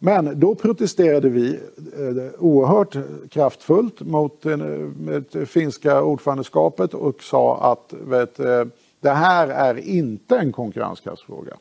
[0.03, 2.95] Men då protesterade vi eh, oerhört
[3.29, 8.63] kraftfullt mot det finska ordförandeskapet och sa att vet, eh,
[8.99, 11.57] det här är inte en konkurrenskraftsfråga.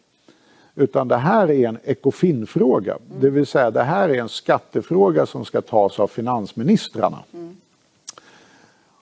[0.75, 2.93] Utan det här är en ECOFIN-fråga.
[2.93, 3.21] Mm.
[3.21, 7.19] Det vill säga det här är en skattefråga som ska tas av finansministrarna.
[7.33, 7.57] Mm.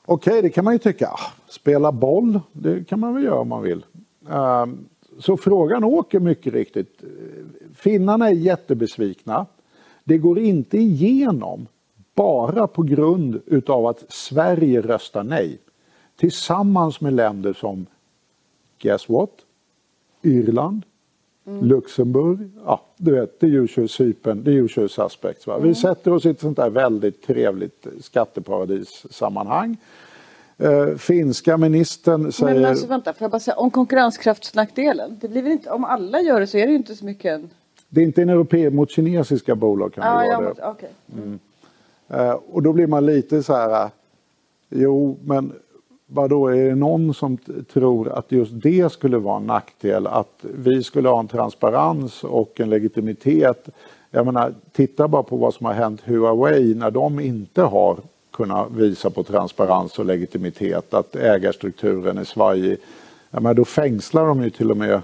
[0.05, 1.09] Okej, okay, det kan man ju tycka.
[1.09, 3.85] Ah, spela boll, det kan man väl göra om man vill.
[4.29, 4.89] Um,
[5.19, 7.03] så frågan åker mycket riktigt.
[7.75, 9.47] Finnarna är jättebesvikna.
[10.05, 11.67] Det går inte igenom
[12.15, 15.59] bara på grund utav att Sverige röstar nej.
[16.17, 17.87] Tillsammans med länder som
[18.79, 19.31] guess what?
[20.23, 20.83] Irland,
[21.45, 25.47] Luxemburg, ja du vet, the usual Cypern, the usual suspects.
[25.47, 25.59] Va?
[25.59, 29.77] Vi sätter oss i ett sånt där väldigt trevligt skatteparadissammanhang.
[30.63, 32.55] Uh, finska ministern säger...
[32.55, 35.19] Men alltså vänta, får jag bara säga om konkurrenskraftsnackdelen.
[35.21, 37.33] Det blir väl inte, om alla gör det så är det ju inte så mycket
[37.35, 37.51] en...
[37.89, 40.65] Det är inte en europé mot kinesiska bolag kan Ah, det ja, vara mot- det.
[40.67, 40.91] okej.
[42.09, 43.91] Eh, och då blir man lite så här, eh,
[44.71, 45.53] jo men
[46.07, 47.37] vadå, är det någon som
[47.73, 50.07] tror att just det skulle vara en nackdel?
[50.07, 53.69] Att vi skulle ha en transparens och en legitimitet.
[54.11, 57.99] Jag menar, titta bara på vad som har hänt Huawei när de inte har
[58.39, 62.79] kunna visa på transparens och legitimitet, att ägarstrukturen är svajig.
[63.31, 65.03] Ja, men då fängslar de ju till och med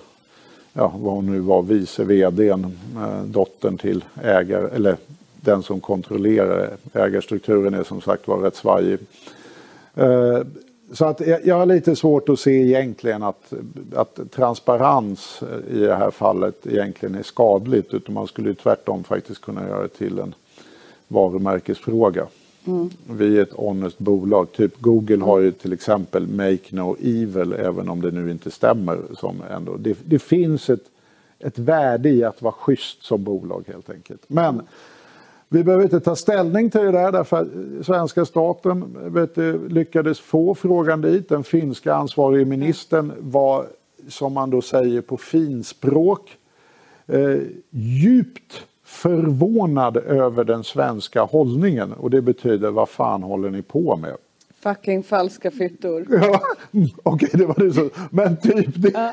[0.72, 4.96] ja, vad hon nu var, vice vdn, eh, dottern till ägare, eller
[5.40, 8.98] den som kontrollerar ägarstrukturen är som sagt var rätt svajig.
[9.94, 10.40] Eh,
[10.92, 13.52] så att jag, jag har lite svårt att se egentligen att,
[13.94, 19.04] att transparens eh, i det här fallet egentligen är skadligt utan man skulle ju tvärtom
[19.04, 20.34] faktiskt kunna göra det till en
[21.08, 22.26] varumärkesfråga.
[22.66, 22.90] Mm.
[23.10, 24.52] Vi är ett honest bolag.
[24.52, 28.98] Typ Google har ju till exempel Make No Evil även om det nu inte stämmer.
[29.18, 29.76] Som ändå.
[29.76, 30.84] Det, det finns ett,
[31.38, 34.22] ett värde i att vara schysst som bolag helt enkelt.
[34.26, 34.62] Men
[35.48, 40.20] vi behöver inte ta ställning till det där därför att svenska staten vet du, lyckades
[40.20, 41.28] få frågan dit.
[41.28, 43.66] Den finska ansvarige ministern var,
[44.08, 46.36] som man då säger på finspråk,
[47.06, 47.38] eh,
[47.70, 48.64] djupt
[48.94, 51.92] förvånad över den svenska hållningen.
[51.92, 54.16] Och det betyder vad fan håller ni på med?
[54.60, 56.06] Fucking falska fittor.
[56.10, 56.40] Ja,
[56.72, 57.90] mm, Okej, det var det så.
[58.10, 58.90] Men typ det.
[58.94, 59.12] Ja.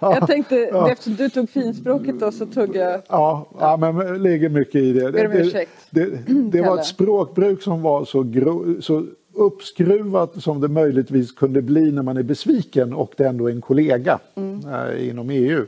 [0.00, 0.56] Jag tänkte,
[0.90, 3.02] eftersom du tog finspråket då så tog jag...
[3.08, 5.12] Ja, ja, men det ligger mycket i det.
[5.12, 10.42] Ber om det, ursäkt, det, det var ett språkbruk som var så, gro, så uppskruvat
[10.42, 14.18] som det möjligtvis kunde bli när man är besviken och det ändå är en kollega
[14.36, 15.66] eh, inom EU.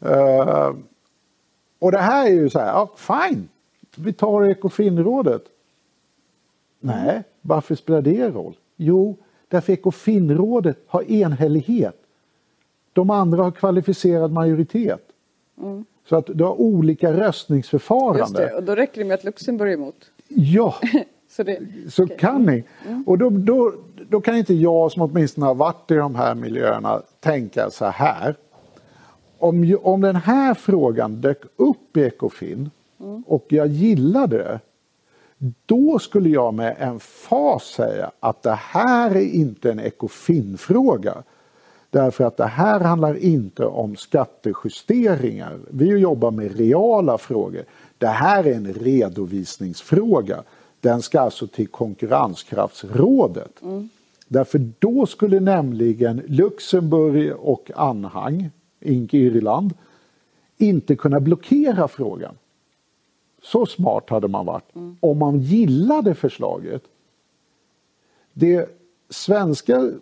[0.00, 0.70] Eh,
[1.84, 3.48] och det här är ju så här, ja, fine,
[3.96, 5.42] vi tar Ekofinrådet.
[6.80, 8.56] Nej, varför spelar det roll?
[8.76, 9.16] Jo,
[9.48, 11.96] därför Ekofinrådet har enhällighet.
[12.92, 15.02] De andra har kvalificerad majoritet.
[16.08, 18.18] Så att du har olika röstningsförfarande.
[18.18, 20.10] Just det, och då räcker det med att Luxemburg är emot.
[20.28, 20.74] Ja,
[21.28, 21.58] Så det,
[21.88, 22.64] så kan ni.
[23.06, 23.74] Och då, då,
[24.08, 28.36] då kan inte jag som åtminstone har varit i de här miljöerna tänka så här.
[29.44, 32.70] Om, om den här frågan dök upp i Ekofin
[33.26, 34.60] och jag gillade det.
[35.66, 41.22] Då skulle jag med en fas säga att det här är inte en Ekofin-fråga.
[41.90, 45.58] Därför att det här handlar inte om skattejusteringar.
[45.70, 47.64] Vi jobbar med reala frågor.
[47.98, 50.42] Det här är en redovisningsfråga.
[50.80, 53.60] Den ska alltså till konkurrenskraftsrådet.
[54.28, 58.50] Därför då skulle nämligen Luxemburg och anhang,
[58.84, 59.74] Inc Irland,
[60.56, 62.34] inte kunna blockera frågan.
[63.42, 66.82] Så smart hade man varit om man gillade förslaget.
[68.32, 68.68] Det
[69.08, 69.92] svenska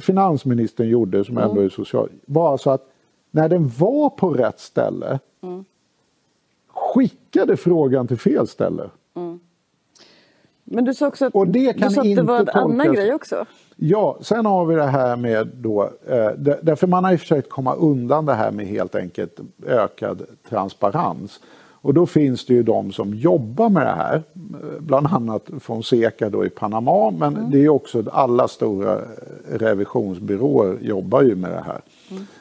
[0.00, 2.88] finansministern gjorde, som ändå är social, var alltså att
[3.30, 5.18] när den var på rätt ställe
[6.68, 8.90] skickade frågan till fel ställe.
[10.64, 12.48] men du sa också att, Och det kan du sa att det inte var en
[12.48, 13.46] annan grej också.
[13.76, 16.30] Ja, sen har vi det här med då, eh,
[16.62, 21.40] därför man har ju försökt komma undan det här med helt enkelt ökad transparens.
[21.82, 26.30] Och då finns det ju de som jobbar med det här, eh, bland annat Fonseca
[26.30, 29.02] då i Panama, men det är ju också alla stora eh,
[29.58, 31.80] revisionsbyråer jobbar ju med det här.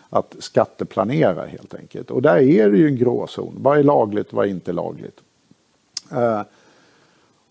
[0.09, 2.11] Att skatteplanera helt enkelt.
[2.11, 3.53] Och där är det ju en gråzon.
[3.57, 5.19] Vad är lagligt, vad är inte lagligt?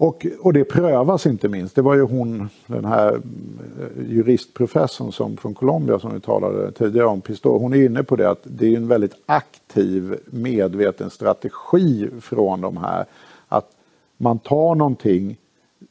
[0.01, 1.75] Och, och det prövas inte minst.
[1.75, 7.07] Det var ju hon, den här eh, juristprofessorn som, från Colombia som vi talade tidigare
[7.07, 12.09] om, Pistol, hon är inne på det att det är en väldigt aktiv medveten strategi
[12.21, 13.05] från de här.
[13.49, 13.71] Att
[14.17, 15.37] man tar någonting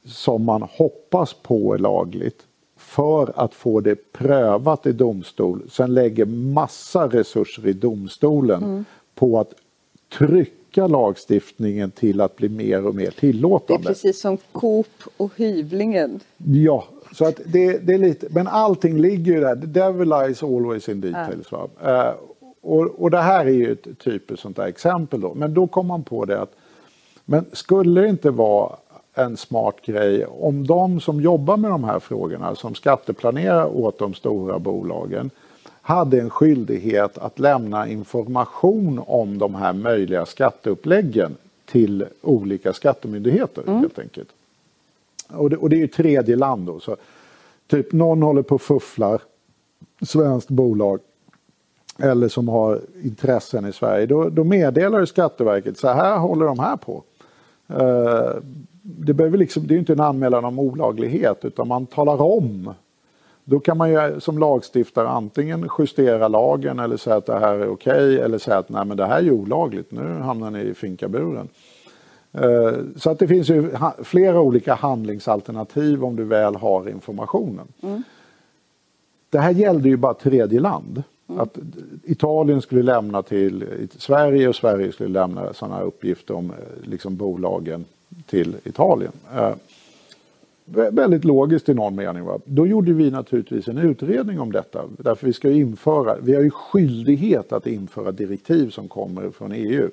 [0.06, 2.40] som man hoppas på är lagligt
[2.77, 5.61] för att få det prövat i domstol.
[5.69, 9.53] Sen lägger massa resurser i domstolen på att
[10.18, 13.88] trycka lagstiftningen till att bli mer och mer Det är tillåtande.
[13.88, 14.88] precis som Coop
[15.18, 16.20] och hyvlingen.
[16.38, 16.84] Ja,
[17.14, 19.56] så att det, det är lite, men allting ligger ju där.
[19.56, 21.52] The devil lies always in details.
[21.52, 21.68] Va?
[21.84, 22.14] Eh,
[22.62, 25.34] och, och det här är ju ett typiskt sånt där exempel då.
[25.34, 26.52] Men då kom man på det att
[27.26, 28.76] men skulle det inte vara
[29.14, 34.14] en smart grej om de som jobbar med de här frågorna, som skatteplanerar åt de
[34.14, 35.30] stora bolagen,
[35.90, 41.36] hade en skyldighet att lämna information om de här möjliga skatteuppläggen
[41.66, 44.30] till olika skattemyndigheter helt enkelt.
[45.28, 46.80] Och det, och det är ju tredje land då.
[46.80, 46.95] Så
[47.68, 49.22] typ någon håller på och fufflar
[50.02, 50.99] svenskt bolag
[51.98, 56.78] eller som har intressen i Sverige, då, då meddelar Skatteverket så här håller de här
[56.78, 57.03] på.
[57.68, 58.41] Eh,
[58.82, 62.74] det, behöver liksom, det är inte en anmälan om olaglighet utan man talar om.
[63.50, 67.68] Då kan man ju som lagstiftare antingen justera lagen eller säga att det här är
[67.68, 70.74] okej okay, eller säga att nej men det här är olagligt, nu hamnar ni i
[70.74, 71.48] finkaburen.
[72.32, 73.72] Eh, så att det finns ju
[74.04, 77.68] flera olika handlingsalternativ om du väl har informationen.
[77.82, 78.04] Mm.
[79.30, 81.04] Det här gällde ju bara tredje land.
[81.28, 81.42] Mm.
[81.42, 81.58] Att
[82.04, 83.66] Italien skulle lämna till
[83.98, 87.86] Sverige och Sverige skulle lämna sådana uppgifter om eh, liksom, bolagen
[88.26, 89.12] till Italien.
[90.72, 92.26] Väldigt logiskt i någon mening.
[92.26, 92.40] Va?
[92.46, 94.82] Då gjorde vi naturligtvis en utredning om detta.
[94.98, 99.90] Därför vi ska införa, vi har ju skyldighet att införa direktiv som kommer från EU.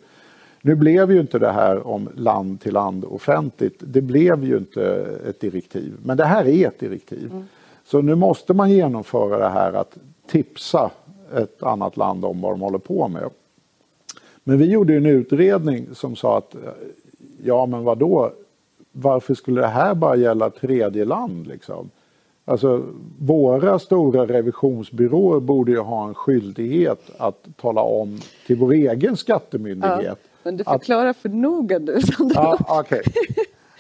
[0.63, 3.75] Nu blev ju inte det här om land till land offentligt.
[3.79, 5.93] Det blev ju inte ett direktiv.
[6.03, 7.31] Men det här är ett direktiv.
[7.31, 7.45] Mm.
[7.85, 10.91] Så nu måste man genomföra det här att tipsa
[11.35, 13.31] ett annat land om vad de håller på med.
[14.45, 16.57] Men vi gjorde en utredning som sa att
[17.45, 18.33] ja men vad då?
[18.99, 21.91] Varför skulle det här bara gälla tredje land liksom?
[22.45, 22.85] Alltså
[23.19, 30.03] våra stora revisionsbyråer borde ju ha en skyldighet att tala om till vår egen skattemyndighet.
[30.05, 32.01] Ja, men du förklarar att, för noga du.
[32.35, 33.03] Ja, okay.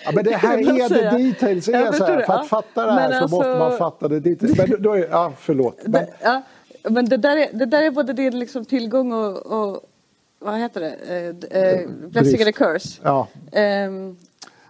[0.05, 2.26] Ja, men det här är det details är så här.
[2.26, 4.59] För att fatta det här så alltså, måste man fatta det details.
[4.59, 5.76] Men då är, ja, förlåt.
[5.82, 6.43] Men, det, ja,
[6.82, 9.80] men det där är, det där är både din liksom tillgång och, och
[10.38, 10.94] vad heter det?
[11.51, 13.01] Eh, eh, blessing and a curse.
[13.02, 13.28] Ja.
[13.86, 14.16] Um,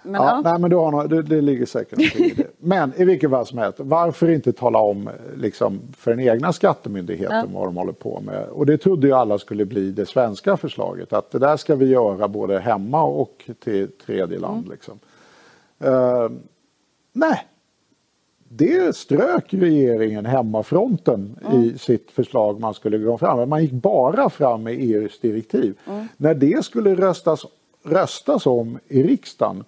[0.06, 0.40] men, ja, ja.
[0.50, 2.46] Nej, men du har något, det, det ligger säkert i det.
[2.58, 7.50] Men i vilket fall som helst, varför inte tala om liksom, för den egna skattemyndigheten
[7.52, 7.58] ja.
[7.58, 8.48] vad de håller på med?
[8.48, 11.86] Och det trodde ju alla skulle bli det svenska förslaget, att det där ska vi
[11.86, 14.66] göra både hemma och till tredje land.
[14.66, 14.70] Mm.
[14.70, 14.98] Liksom.
[15.84, 16.30] Uh,
[17.12, 17.46] nej,
[18.48, 21.62] det strök regeringen hemmafronten mm.
[21.62, 25.74] i sitt förslag man skulle gå fram Man gick bara fram med EUs direktiv.
[25.86, 26.08] Mm.
[26.16, 27.46] När det skulle röstas,
[27.84, 29.64] röstas om i riksdagen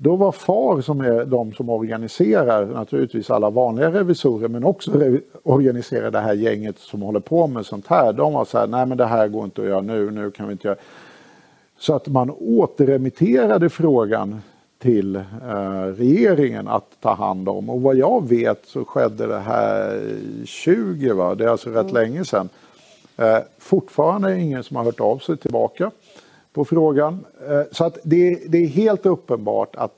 [0.00, 5.20] då var FAR som är de som organiserar naturligtvis alla vanliga revisorer men också re
[5.42, 8.12] organiserar det här gänget som håller på med sånt här.
[8.12, 10.46] De var så här, nej men det här går inte att göra nu, nu kan
[10.46, 10.78] vi inte göra.
[11.78, 14.40] Så att man återremitterade frågan
[14.78, 15.22] till eh,
[15.96, 17.70] regeringen att ta hand om.
[17.70, 20.00] Och vad jag vet så skedde det här
[20.44, 21.34] 20, va?
[21.34, 21.94] det är alltså rätt mm.
[21.94, 22.48] länge sedan.
[23.16, 25.90] Eh, fortfarande ingen som har hört av sig tillbaka
[26.58, 27.24] på frågan.
[27.48, 29.92] Eh, så att det, det är helt uppenbart att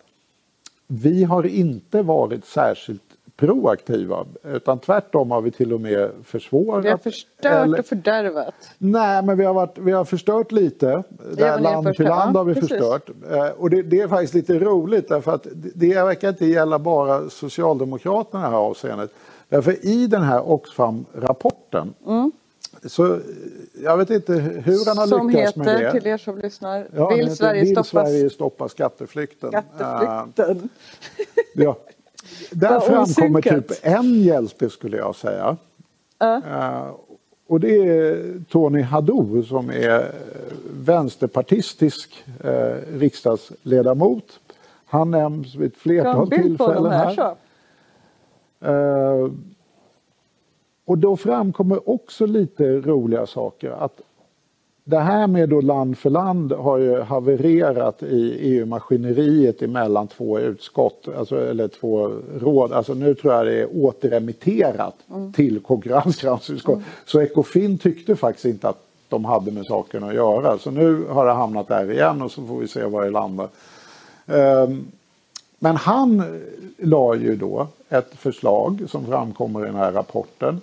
[0.86, 3.02] vi har inte varit särskilt
[3.36, 6.84] proaktiva utan tvärtom har vi till och med försvårat.
[6.84, 8.54] Vi har förstört eller, och fördärvat.
[8.78, 11.02] Nej men vi har, varit, vi har förstört lite.
[11.36, 12.68] Där land till land har vi precis.
[12.68, 13.10] förstört.
[13.30, 17.28] Eh, och det, det, är faktiskt lite roligt därför att det verkar inte gälla bara
[17.28, 19.10] Socialdemokraterna i det här avseendet.
[19.48, 22.32] Därför i den här Oxfam-rapporten mm.
[22.84, 23.18] Så
[23.82, 25.72] jag vet inte hur han har som lyckats med det.
[25.72, 27.88] Som heter, till er som lyssnar, ja, Vill, Sverige, vill stoppas...
[27.88, 29.50] Sverige stoppa skatteflykten?
[29.50, 30.56] Skatteflykten.
[30.56, 30.64] Uh,
[31.52, 31.78] ja.
[32.50, 35.56] Där framkommer typ en hjälte skulle jag säga.
[36.22, 36.28] Uh.
[36.28, 36.90] Uh,
[37.46, 40.12] och det är Tony Hadou som är
[40.80, 42.24] vänsterpartistisk
[42.92, 44.40] riksdagsledamot.
[44.86, 47.36] Han nämns vid ett flertal tillfällen här.
[50.90, 53.70] Och då framkommer också lite roliga saker.
[53.70, 54.00] Att
[54.84, 61.08] det här med då land för land har ju havererat i EU-maskineriet emellan två utskott,
[61.18, 62.72] alltså, eller två råd.
[62.72, 65.32] Alltså nu tror jag det är återremitterat mm.
[65.32, 66.74] till konkurrensgränsutskott.
[66.74, 66.86] Mm.
[67.04, 70.58] Så Ekofin tyckte faktiskt inte att de hade med saken att göra.
[70.58, 73.48] Så nu har det hamnat där igen och så får vi se var det landar.
[74.26, 74.86] Um,
[75.58, 76.40] men han
[76.78, 80.60] la ju då ett förslag som framkommer i den här rapporten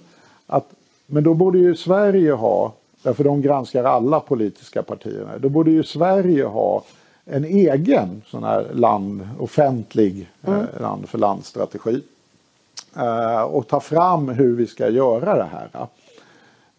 [0.47, 0.65] att,
[1.05, 5.83] men då borde ju Sverige ha, därför de granskar alla politiska partierna, då borde ju
[5.83, 6.83] Sverige ha
[7.25, 10.67] en egen sån här land, offentlig eh, mm.
[10.75, 12.01] eh, land för landstrategi.
[12.95, 15.87] Eh, och ta fram hur vi ska göra det här.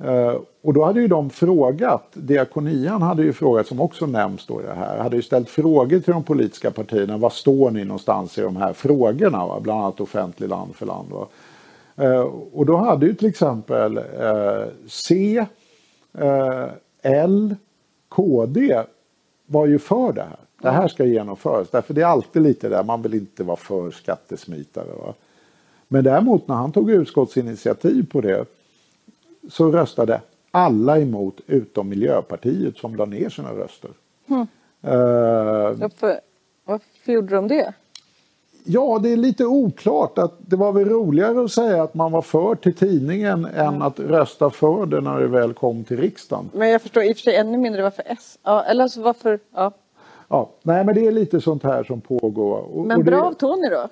[0.05, 4.61] Uh, och då hade ju de frågat, Diakonian hade ju frågat, som också nämns då
[4.61, 8.39] i det här, hade ju ställt frågor till de politiska partierna, var står ni någonstans
[8.39, 9.47] i de här frågorna?
[9.47, 9.61] Va?
[9.61, 11.09] Bland annat offentlig land för land.
[11.11, 11.27] Va?
[11.99, 12.20] Eh,
[12.53, 15.47] och då hade ju till exempel eh, C,
[16.19, 16.66] eh,
[17.03, 17.57] L,
[18.09, 18.83] KD
[19.47, 20.39] var ju för det här.
[20.62, 21.70] Det här ska genomföras.
[21.70, 24.93] Därför det är alltid lite där, man vill inte vara för skattesmitare.
[24.99, 25.15] Va?
[25.89, 28.45] Men däremot när han tog utskottsinitiativ på det
[29.51, 30.20] så röstade
[30.51, 33.91] alla emot utom Miljöpartiet som la ner sina röster.
[34.27, 34.41] Mm.
[34.41, 36.20] Uh, varför,
[36.65, 37.75] varför gjorde de det?
[38.70, 40.19] Ja, det är lite oklart.
[40.19, 44.01] att Det var väl roligare att säga att man var för till tidningen än att
[44.01, 46.51] rösta för det när det väl kom till riksdagen.
[46.53, 48.39] Men jag förstår i och för sig ännu mindre varför S.
[48.45, 49.73] Ja, eller alltså varför, ja.
[50.28, 52.59] Ja, nej, men det är lite sånt här som pågår.
[52.59, 53.89] Och, Men och det, bra av Tony då?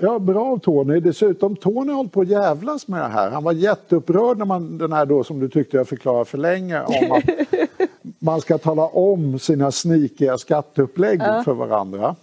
[0.00, 1.00] Ja, bra av Tony.
[1.00, 3.30] Dessutom, Tony har hållit på att jävlas med det här.
[3.30, 6.82] Han var jätteupprörd när man, den här då som du tyckte jag förklarade för länge,
[6.82, 7.24] om att
[8.18, 12.16] man ska tala om sina snikiga skatteupplägg för varandra.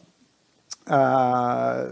[0.90, 1.86] Eh,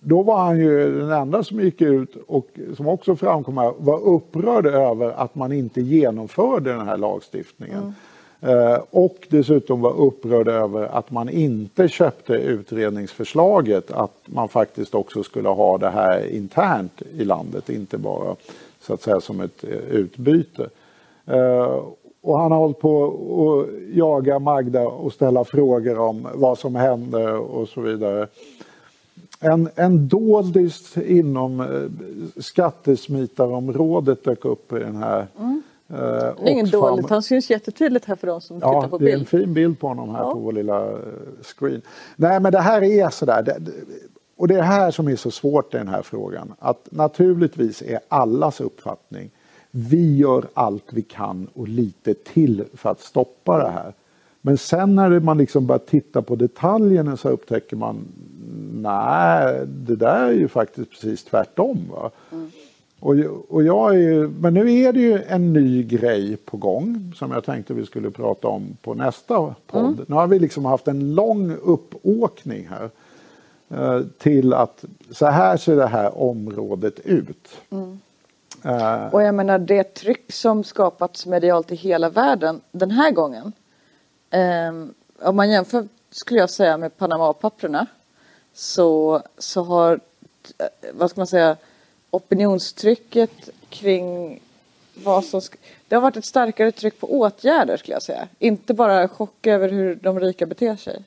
[0.00, 4.00] då var han ju den enda som gick ut och som också framkom här, var
[4.00, 7.94] upprörd över att man inte genomförde den här lagstiftningen.
[8.40, 15.22] Eh, och dessutom var upprörd över att man inte köpte utredningsförslaget att man faktiskt också
[15.22, 18.36] skulle ha det här internt i landet, inte bara
[18.80, 20.68] så att säga som ett eh, utbyte.
[21.26, 21.80] Eh,
[22.26, 27.32] och han har hållit på att jaga Magda och ställa frågor om vad som hände
[27.32, 28.26] och så vidare.
[29.40, 31.66] En, en doldis inom eh,
[32.42, 35.26] skattesmitarområdet dök upp i den här.
[35.38, 35.62] Mm.
[35.88, 39.04] Det är ingen dåligt, han syns jättetydligt här för de som Ja, tittar på det
[39.10, 39.28] är en bild.
[39.28, 40.32] fin bild på honom här Ja.
[40.32, 40.98] på vår lilla eh,
[41.42, 41.82] screen.
[42.16, 43.42] Nej, men det här är sådär.
[43.42, 43.60] det-
[44.38, 46.54] Och det är här som är så svårt i den här frågan.
[46.58, 49.30] Att naturligtvis är allas uppfattning
[49.78, 53.92] vi gör allt vi kan och lite till för att stoppa det här.
[54.40, 57.96] Men sen när man liksom börjar titta på detaljerna så upptäcker man
[58.72, 61.78] nej, det där är ju faktiskt precis tvärtom.
[61.90, 62.10] Va?
[63.00, 63.14] Och,
[63.48, 67.30] och jag är ju, men nu är det ju en ny grej på gång som
[67.30, 70.04] jag tänkte vi skulle prata om på nästa podd.
[70.08, 72.90] Nu har vi liksom haft en lång uppåkning här
[73.68, 77.48] eh, till att så här ser det här området ut.
[78.66, 83.52] Eh, Och jag menar det tryck som skapats medialt i hela världen den här gången.
[84.30, 87.86] ehm, om man jämför skulle jag säga med Panama-papperna
[88.54, 89.92] så, så har,
[90.58, 91.56] eh, vad ska man säga,
[92.10, 94.40] opinionstrycket kring
[95.04, 95.40] vad som
[95.88, 98.28] det har varit ett starkare tryck på åtgärder skulle jag säga.
[98.38, 101.04] Inte bara chock över hur de rika beter sig.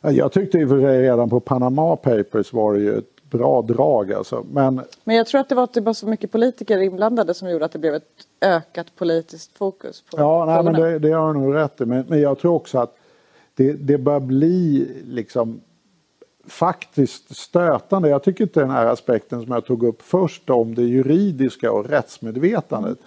[0.00, 3.62] jag tyckte i och för sig redan på Panama Papers var det ju ett bra
[3.62, 4.46] drag alltså.
[4.52, 7.50] Men Men jag tror att det var att det var så mycket politiker inblandade som
[7.50, 11.34] gjorde att det blev ett ökat politiskt fokus på Ja, nej, men det, det har
[11.34, 11.84] du nog rätt i.
[11.84, 12.96] Men, men jag tror också att
[13.54, 15.60] det, det bör bli liksom
[16.46, 18.08] faktiskt stötande.
[18.08, 21.88] Jag tycker inte den här aspekten som jag tog upp först om det juridiska och
[21.88, 22.98] rättsmedvetandet.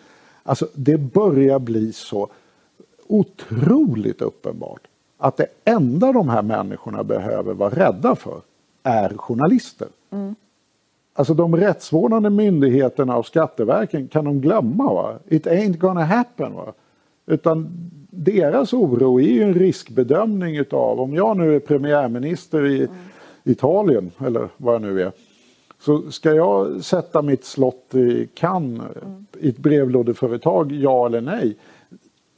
[0.43, 2.29] Alltså det börjar bli så
[3.07, 4.81] otroligt uppenbart
[5.17, 8.41] att det enda de här människorna behöver vara rädda för
[8.83, 9.87] är journalister.
[11.13, 14.93] Alltså de rättsvårdande myndigheterna och Skatteverken kan de glömma.
[14.93, 15.13] Va?
[15.27, 16.53] It ain't gonna happen.
[16.53, 16.73] Va?
[17.25, 17.67] Utan
[18.09, 22.87] deras oro är ju en riskbedömning utav om jag nu är premiärminister i
[23.43, 25.11] Italien eller vad jag nu är.
[25.79, 28.81] Så ska jag sätta mitt slott i Cannes
[29.39, 31.57] i ett brevlådeföretag, ja eller nej?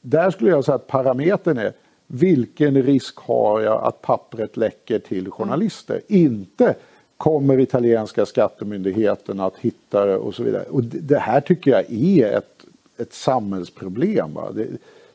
[0.01, 1.73] Där skulle jag säga att parametern är
[2.07, 6.01] vilken risk har jag att pappret läcker till journalister?
[6.07, 6.75] Inte
[7.17, 10.63] kommer italienska skattemyndigheten att hitta det och så vidare.
[10.63, 12.65] Och det det här tycker jag är ett,
[12.97, 14.37] ett samhällsproblem.
[14.53, 14.67] Det,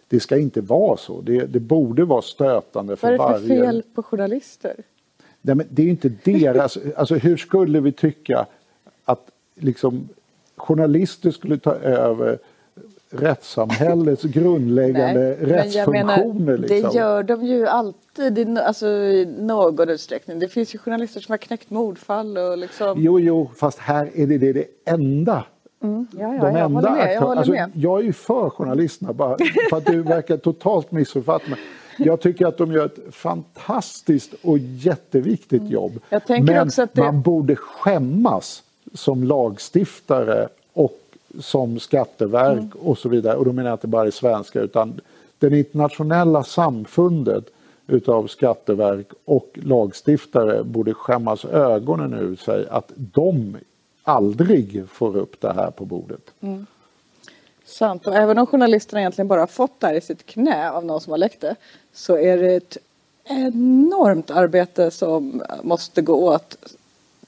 [0.08, 1.20] det ska inte vara så.
[1.20, 3.62] Det, det borde vara stötande för Vad är det för varje...
[3.62, 4.76] fel på journalister?
[5.42, 6.78] Nej, men det är inte deras...
[6.96, 8.46] alltså hur skulle vi tycka
[9.04, 10.08] att liksom,
[10.56, 12.38] journalister skulle ta över
[13.10, 16.04] rättssamhällets grundläggande jag rättsfunktioner?
[16.04, 16.90] menar, liksom?
[16.90, 20.38] det gör de ju alltid i, alltså, i någon utsträckning.
[20.38, 22.94] Det finns ju journalister som har knäckt mordfall och liksom...
[23.02, 25.44] Jo, jo, fast här är det det, det enda.
[25.80, 27.14] ja, ja, de jag enda håller med.
[27.14, 29.36] Jag, alltså, jag är ju för journalisterna, bara
[29.70, 31.58] för att du verkar totalt missuppfatta mig.
[31.98, 35.92] Jag tycker att de gör ett fantastiskt och jätteviktigt jobb.
[36.10, 36.20] Mm.
[36.26, 38.62] Tänker Men det- man borde skämmas
[38.94, 40.48] som lagstiftare
[41.40, 42.70] som skatteverk Mm.
[42.82, 43.36] och så vidare.
[43.36, 45.00] Och då menar jag inte bara det svenska utan
[45.38, 47.44] det internationella samfundet
[47.86, 53.56] utav skatteverk och lagstiftare borde skämmas ögonen ur sig att de
[54.02, 56.20] aldrig får upp det här på bordet.
[57.64, 58.06] Sant.
[58.06, 61.10] Och även om journalisterna egentligen bara fått det här i sitt knä av någon som
[61.10, 61.56] har läckt det
[61.92, 62.76] så är det ett
[63.24, 66.56] enormt arbete som måste gå åt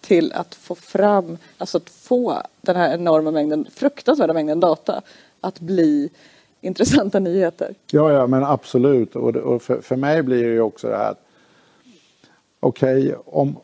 [0.03, 5.03] till att få fram, alltså att få den här enorma mängden, fruktansvärda mängden data
[5.41, 6.11] att bli
[6.61, 7.75] intressanta nyheter.
[7.91, 9.17] Ja, ja, men absolut.
[9.17, 11.27] Och, och för, för mig blir det ju också det här att
[12.61, 13.57] okej, om,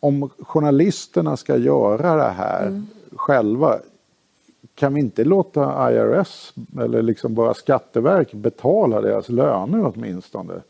[0.00, 2.82] om journalisterna ska göra det här
[3.16, 3.78] själva
[4.74, 10.62] kan vi inte låta IRS eller liksom bara Skatteverk betala deras löner åtminstone?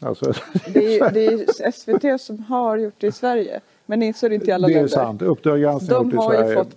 [0.00, 0.32] Alltså,
[0.72, 3.60] Det är, det är SVT som har gjort det i Sverige.
[3.90, 4.88] Men så är det inte i alla det är länder.
[4.88, 5.22] sant.
[5.22, 6.76] Uppdrag granskning De har ju fått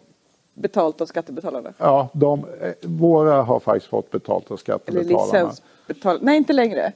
[0.53, 1.73] betalt av skattebetalarna.
[1.77, 5.23] Ja, de, eh, våra har faktiskt fått betalt av Eller skattebetalarna.
[5.25, 6.19] licensbetal...
[6.21, 6.91] Nej, inte längre.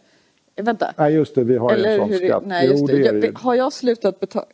[0.56, 0.94] Vänta.
[0.98, 1.44] Nej, just det.
[1.44, 2.44] Vi har ju en Eller sån hur skatt.
[2.46, 3.26] Nej, just jo, det.
[3.26, 4.46] Jag, har jag slutat betala?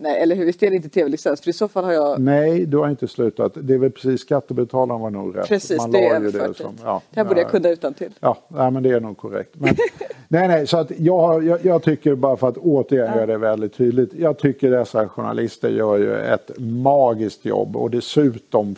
[0.00, 0.44] Nej, eller hur?
[0.44, 1.40] Visst är det inte tv-licens?
[1.40, 2.20] För i så fall har jag...
[2.20, 3.52] Nej, du har inte slutat.
[3.54, 5.48] Det är väl precis skattebetalarna var nog rätt.
[5.48, 7.50] Precis, Man det är ju överfört som- ja, Det här borde jag ja.
[7.50, 8.10] kunna utan till.
[8.20, 9.50] Ja, nej, men det är nog korrekt.
[9.54, 9.76] Men,
[10.28, 13.74] nej, nej, så att jag, jag, jag tycker bara för att återigen göra det väldigt
[13.74, 14.10] tydligt.
[14.14, 18.74] Jag tycker dessa journalister gör ju ett magiskt jobb och dessutom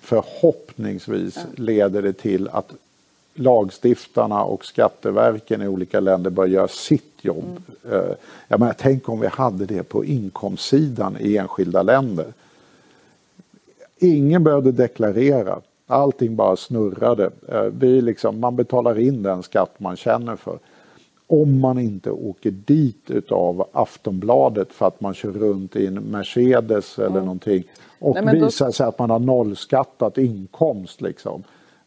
[0.00, 2.72] förhoppningsvis leder det till att
[3.34, 7.62] lagstiftarna och skatteverken i olika länder börjar göra sitt jobb.
[7.90, 8.14] Eh,
[8.48, 12.26] Jag menar, tänk om vi hade det på inkomstsidan i enskilda länder.
[13.98, 15.60] Ingen behövde deklarera.
[15.86, 17.30] Allting bara snurrade.
[17.48, 20.58] Eh, Vi liksom, man betalar in den skatt man känner för.
[21.26, 26.98] Om man inte åker dit utav Aftonbladet för att man kör runt i en Mercedes
[26.98, 27.64] eller någonting
[27.98, 31.00] och Nej, då- visar sig att man har nollskattat inkomst.
[31.00, 31.42] Liksom.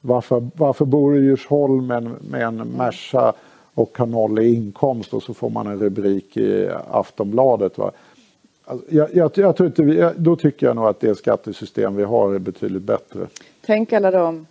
[0.06, 3.34] Varför, varför bor Djursholm med en, Merca
[3.74, 7.78] och har noll i inkomst och så får man en rubrik i Aftonbladet.
[7.78, 7.92] Va?
[8.66, 12.04] Alltså, jag, jag, jag tror inte vi, då tycker jag nog att det skattesystem vi
[12.04, 13.28] har är betydligt bättre.
[13.66, 14.48] Tänk alla de...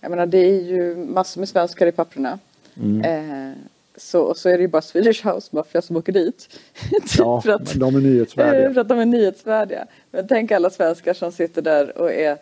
[0.00, 2.38] Jag menar, det är ju massor med svenskar i papperna.
[2.82, 3.50] Mm.
[3.50, 3.56] Eh,
[3.96, 6.48] så, och så är det ju bara Swedish House Mafia som åker dit.
[7.18, 8.72] Ja, för, att, de är nyhetsvärdiga.
[8.74, 9.86] för att de är nyhetsvärdiga.
[10.10, 12.36] Men tänk alla svenskar som sitter där och är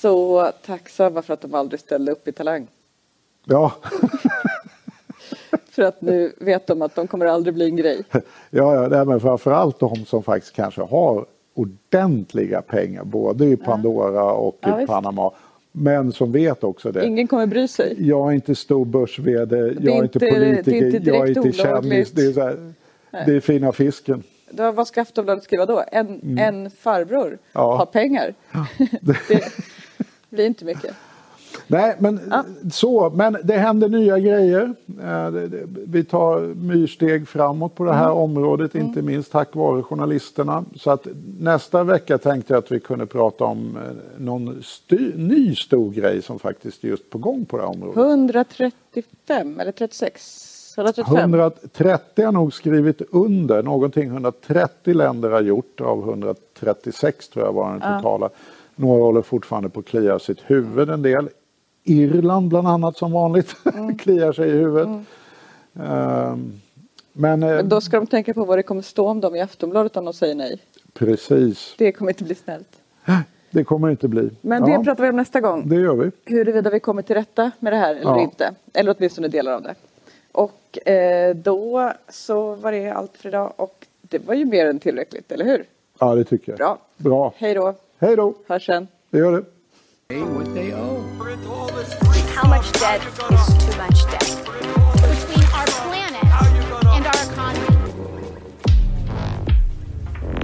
[0.00, 2.66] så tacksamma för att de aldrig ställde upp i Talang.
[3.44, 3.72] Ja,
[5.70, 8.02] För att nu vet de att de kommer aldrig bli en grej.
[8.50, 14.58] ja, ja men framförallt de som faktiskt kanske har ordentliga pengar både i Pandora och
[14.60, 14.86] Ja, i visst.
[14.92, 15.30] Panama.
[15.72, 17.06] Men som vet också det.
[17.06, 17.96] Ingen kommer bry sig.
[18.08, 22.10] Jag är inte stor börs-VD, jag är inte politiker, inte jag är inte kändis.
[22.12, 22.72] Det är, så här,
[23.26, 24.22] det är fina fisken.
[24.50, 25.84] Då, vad ska Aftonbladet skriva då?
[25.92, 27.38] En, en farbror Mm.
[27.52, 27.76] Ja.
[27.76, 28.34] har pengar.
[29.00, 29.16] det
[30.30, 30.94] blir inte mycket.
[31.66, 32.20] Nej, men
[32.72, 34.74] så, men det händer nya grejer.
[35.02, 38.16] Eh, det- det- Vi tar myrsteg framåt på det här Mm.
[38.16, 40.64] området, inte minst tack vare journalisterna.
[40.76, 41.06] Så att
[41.38, 43.82] nästa vecka tänkte jag att vi kunde prata om eh,
[44.22, 44.62] någon
[45.16, 47.96] ny stor grej som faktiskt är just på gång på det här området.
[47.96, 50.74] 135 eller 36?
[50.78, 51.16] 135?
[51.34, 57.70] 130 har nog skrivit under, någonting 130 länder har gjort av 136 tror jag var
[57.70, 58.30] den totala.
[58.76, 61.28] Några håller fortfarande på att klia sitt huvud en del.
[61.84, 63.54] Irland bland annat som vanligt
[63.98, 64.88] kliar sig i huvudet.
[65.80, 66.60] Ehm,
[67.12, 69.40] men eh, Men då ska de tänka på vad det kommer stå om dem i
[69.40, 70.58] Aftonbladet om de säger nej.
[70.94, 72.68] precis, Det kommer inte bli snällt.
[73.50, 74.30] det kommer inte bli.
[74.40, 75.68] Men Ja, det pratar vi om nästa gång.
[75.68, 76.10] det gör vi.
[76.34, 78.20] Huruvida vi kommer till rätta med det här eller Ja.
[78.20, 78.54] inte.
[78.74, 79.74] Eller åtminstone delar av det.
[80.32, 83.52] Och eh, då så var det allt för idag.
[83.56, 85.64] Och det var ju mer än tillräckligt, eller hur?
[85.98, 86.58] Ja, det tycker jag.
[86.58, 86.78] Bra.
[86.96, 87.32] Bra.
[87.36, 87.74] Hej då.
[87.98, 88.34] Hej då.
[88.46, 88.88] Hörs sen.
[89.10, 89.44] Det gör det.
[90.08, 91.02] Pay what they owe.
[92.36, 94.44] How much debt is too much debt?
[94.94, 97.66] Between our planet and our economy.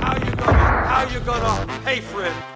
[0.01, 2.52] How you gonna, how you gonna pay for it?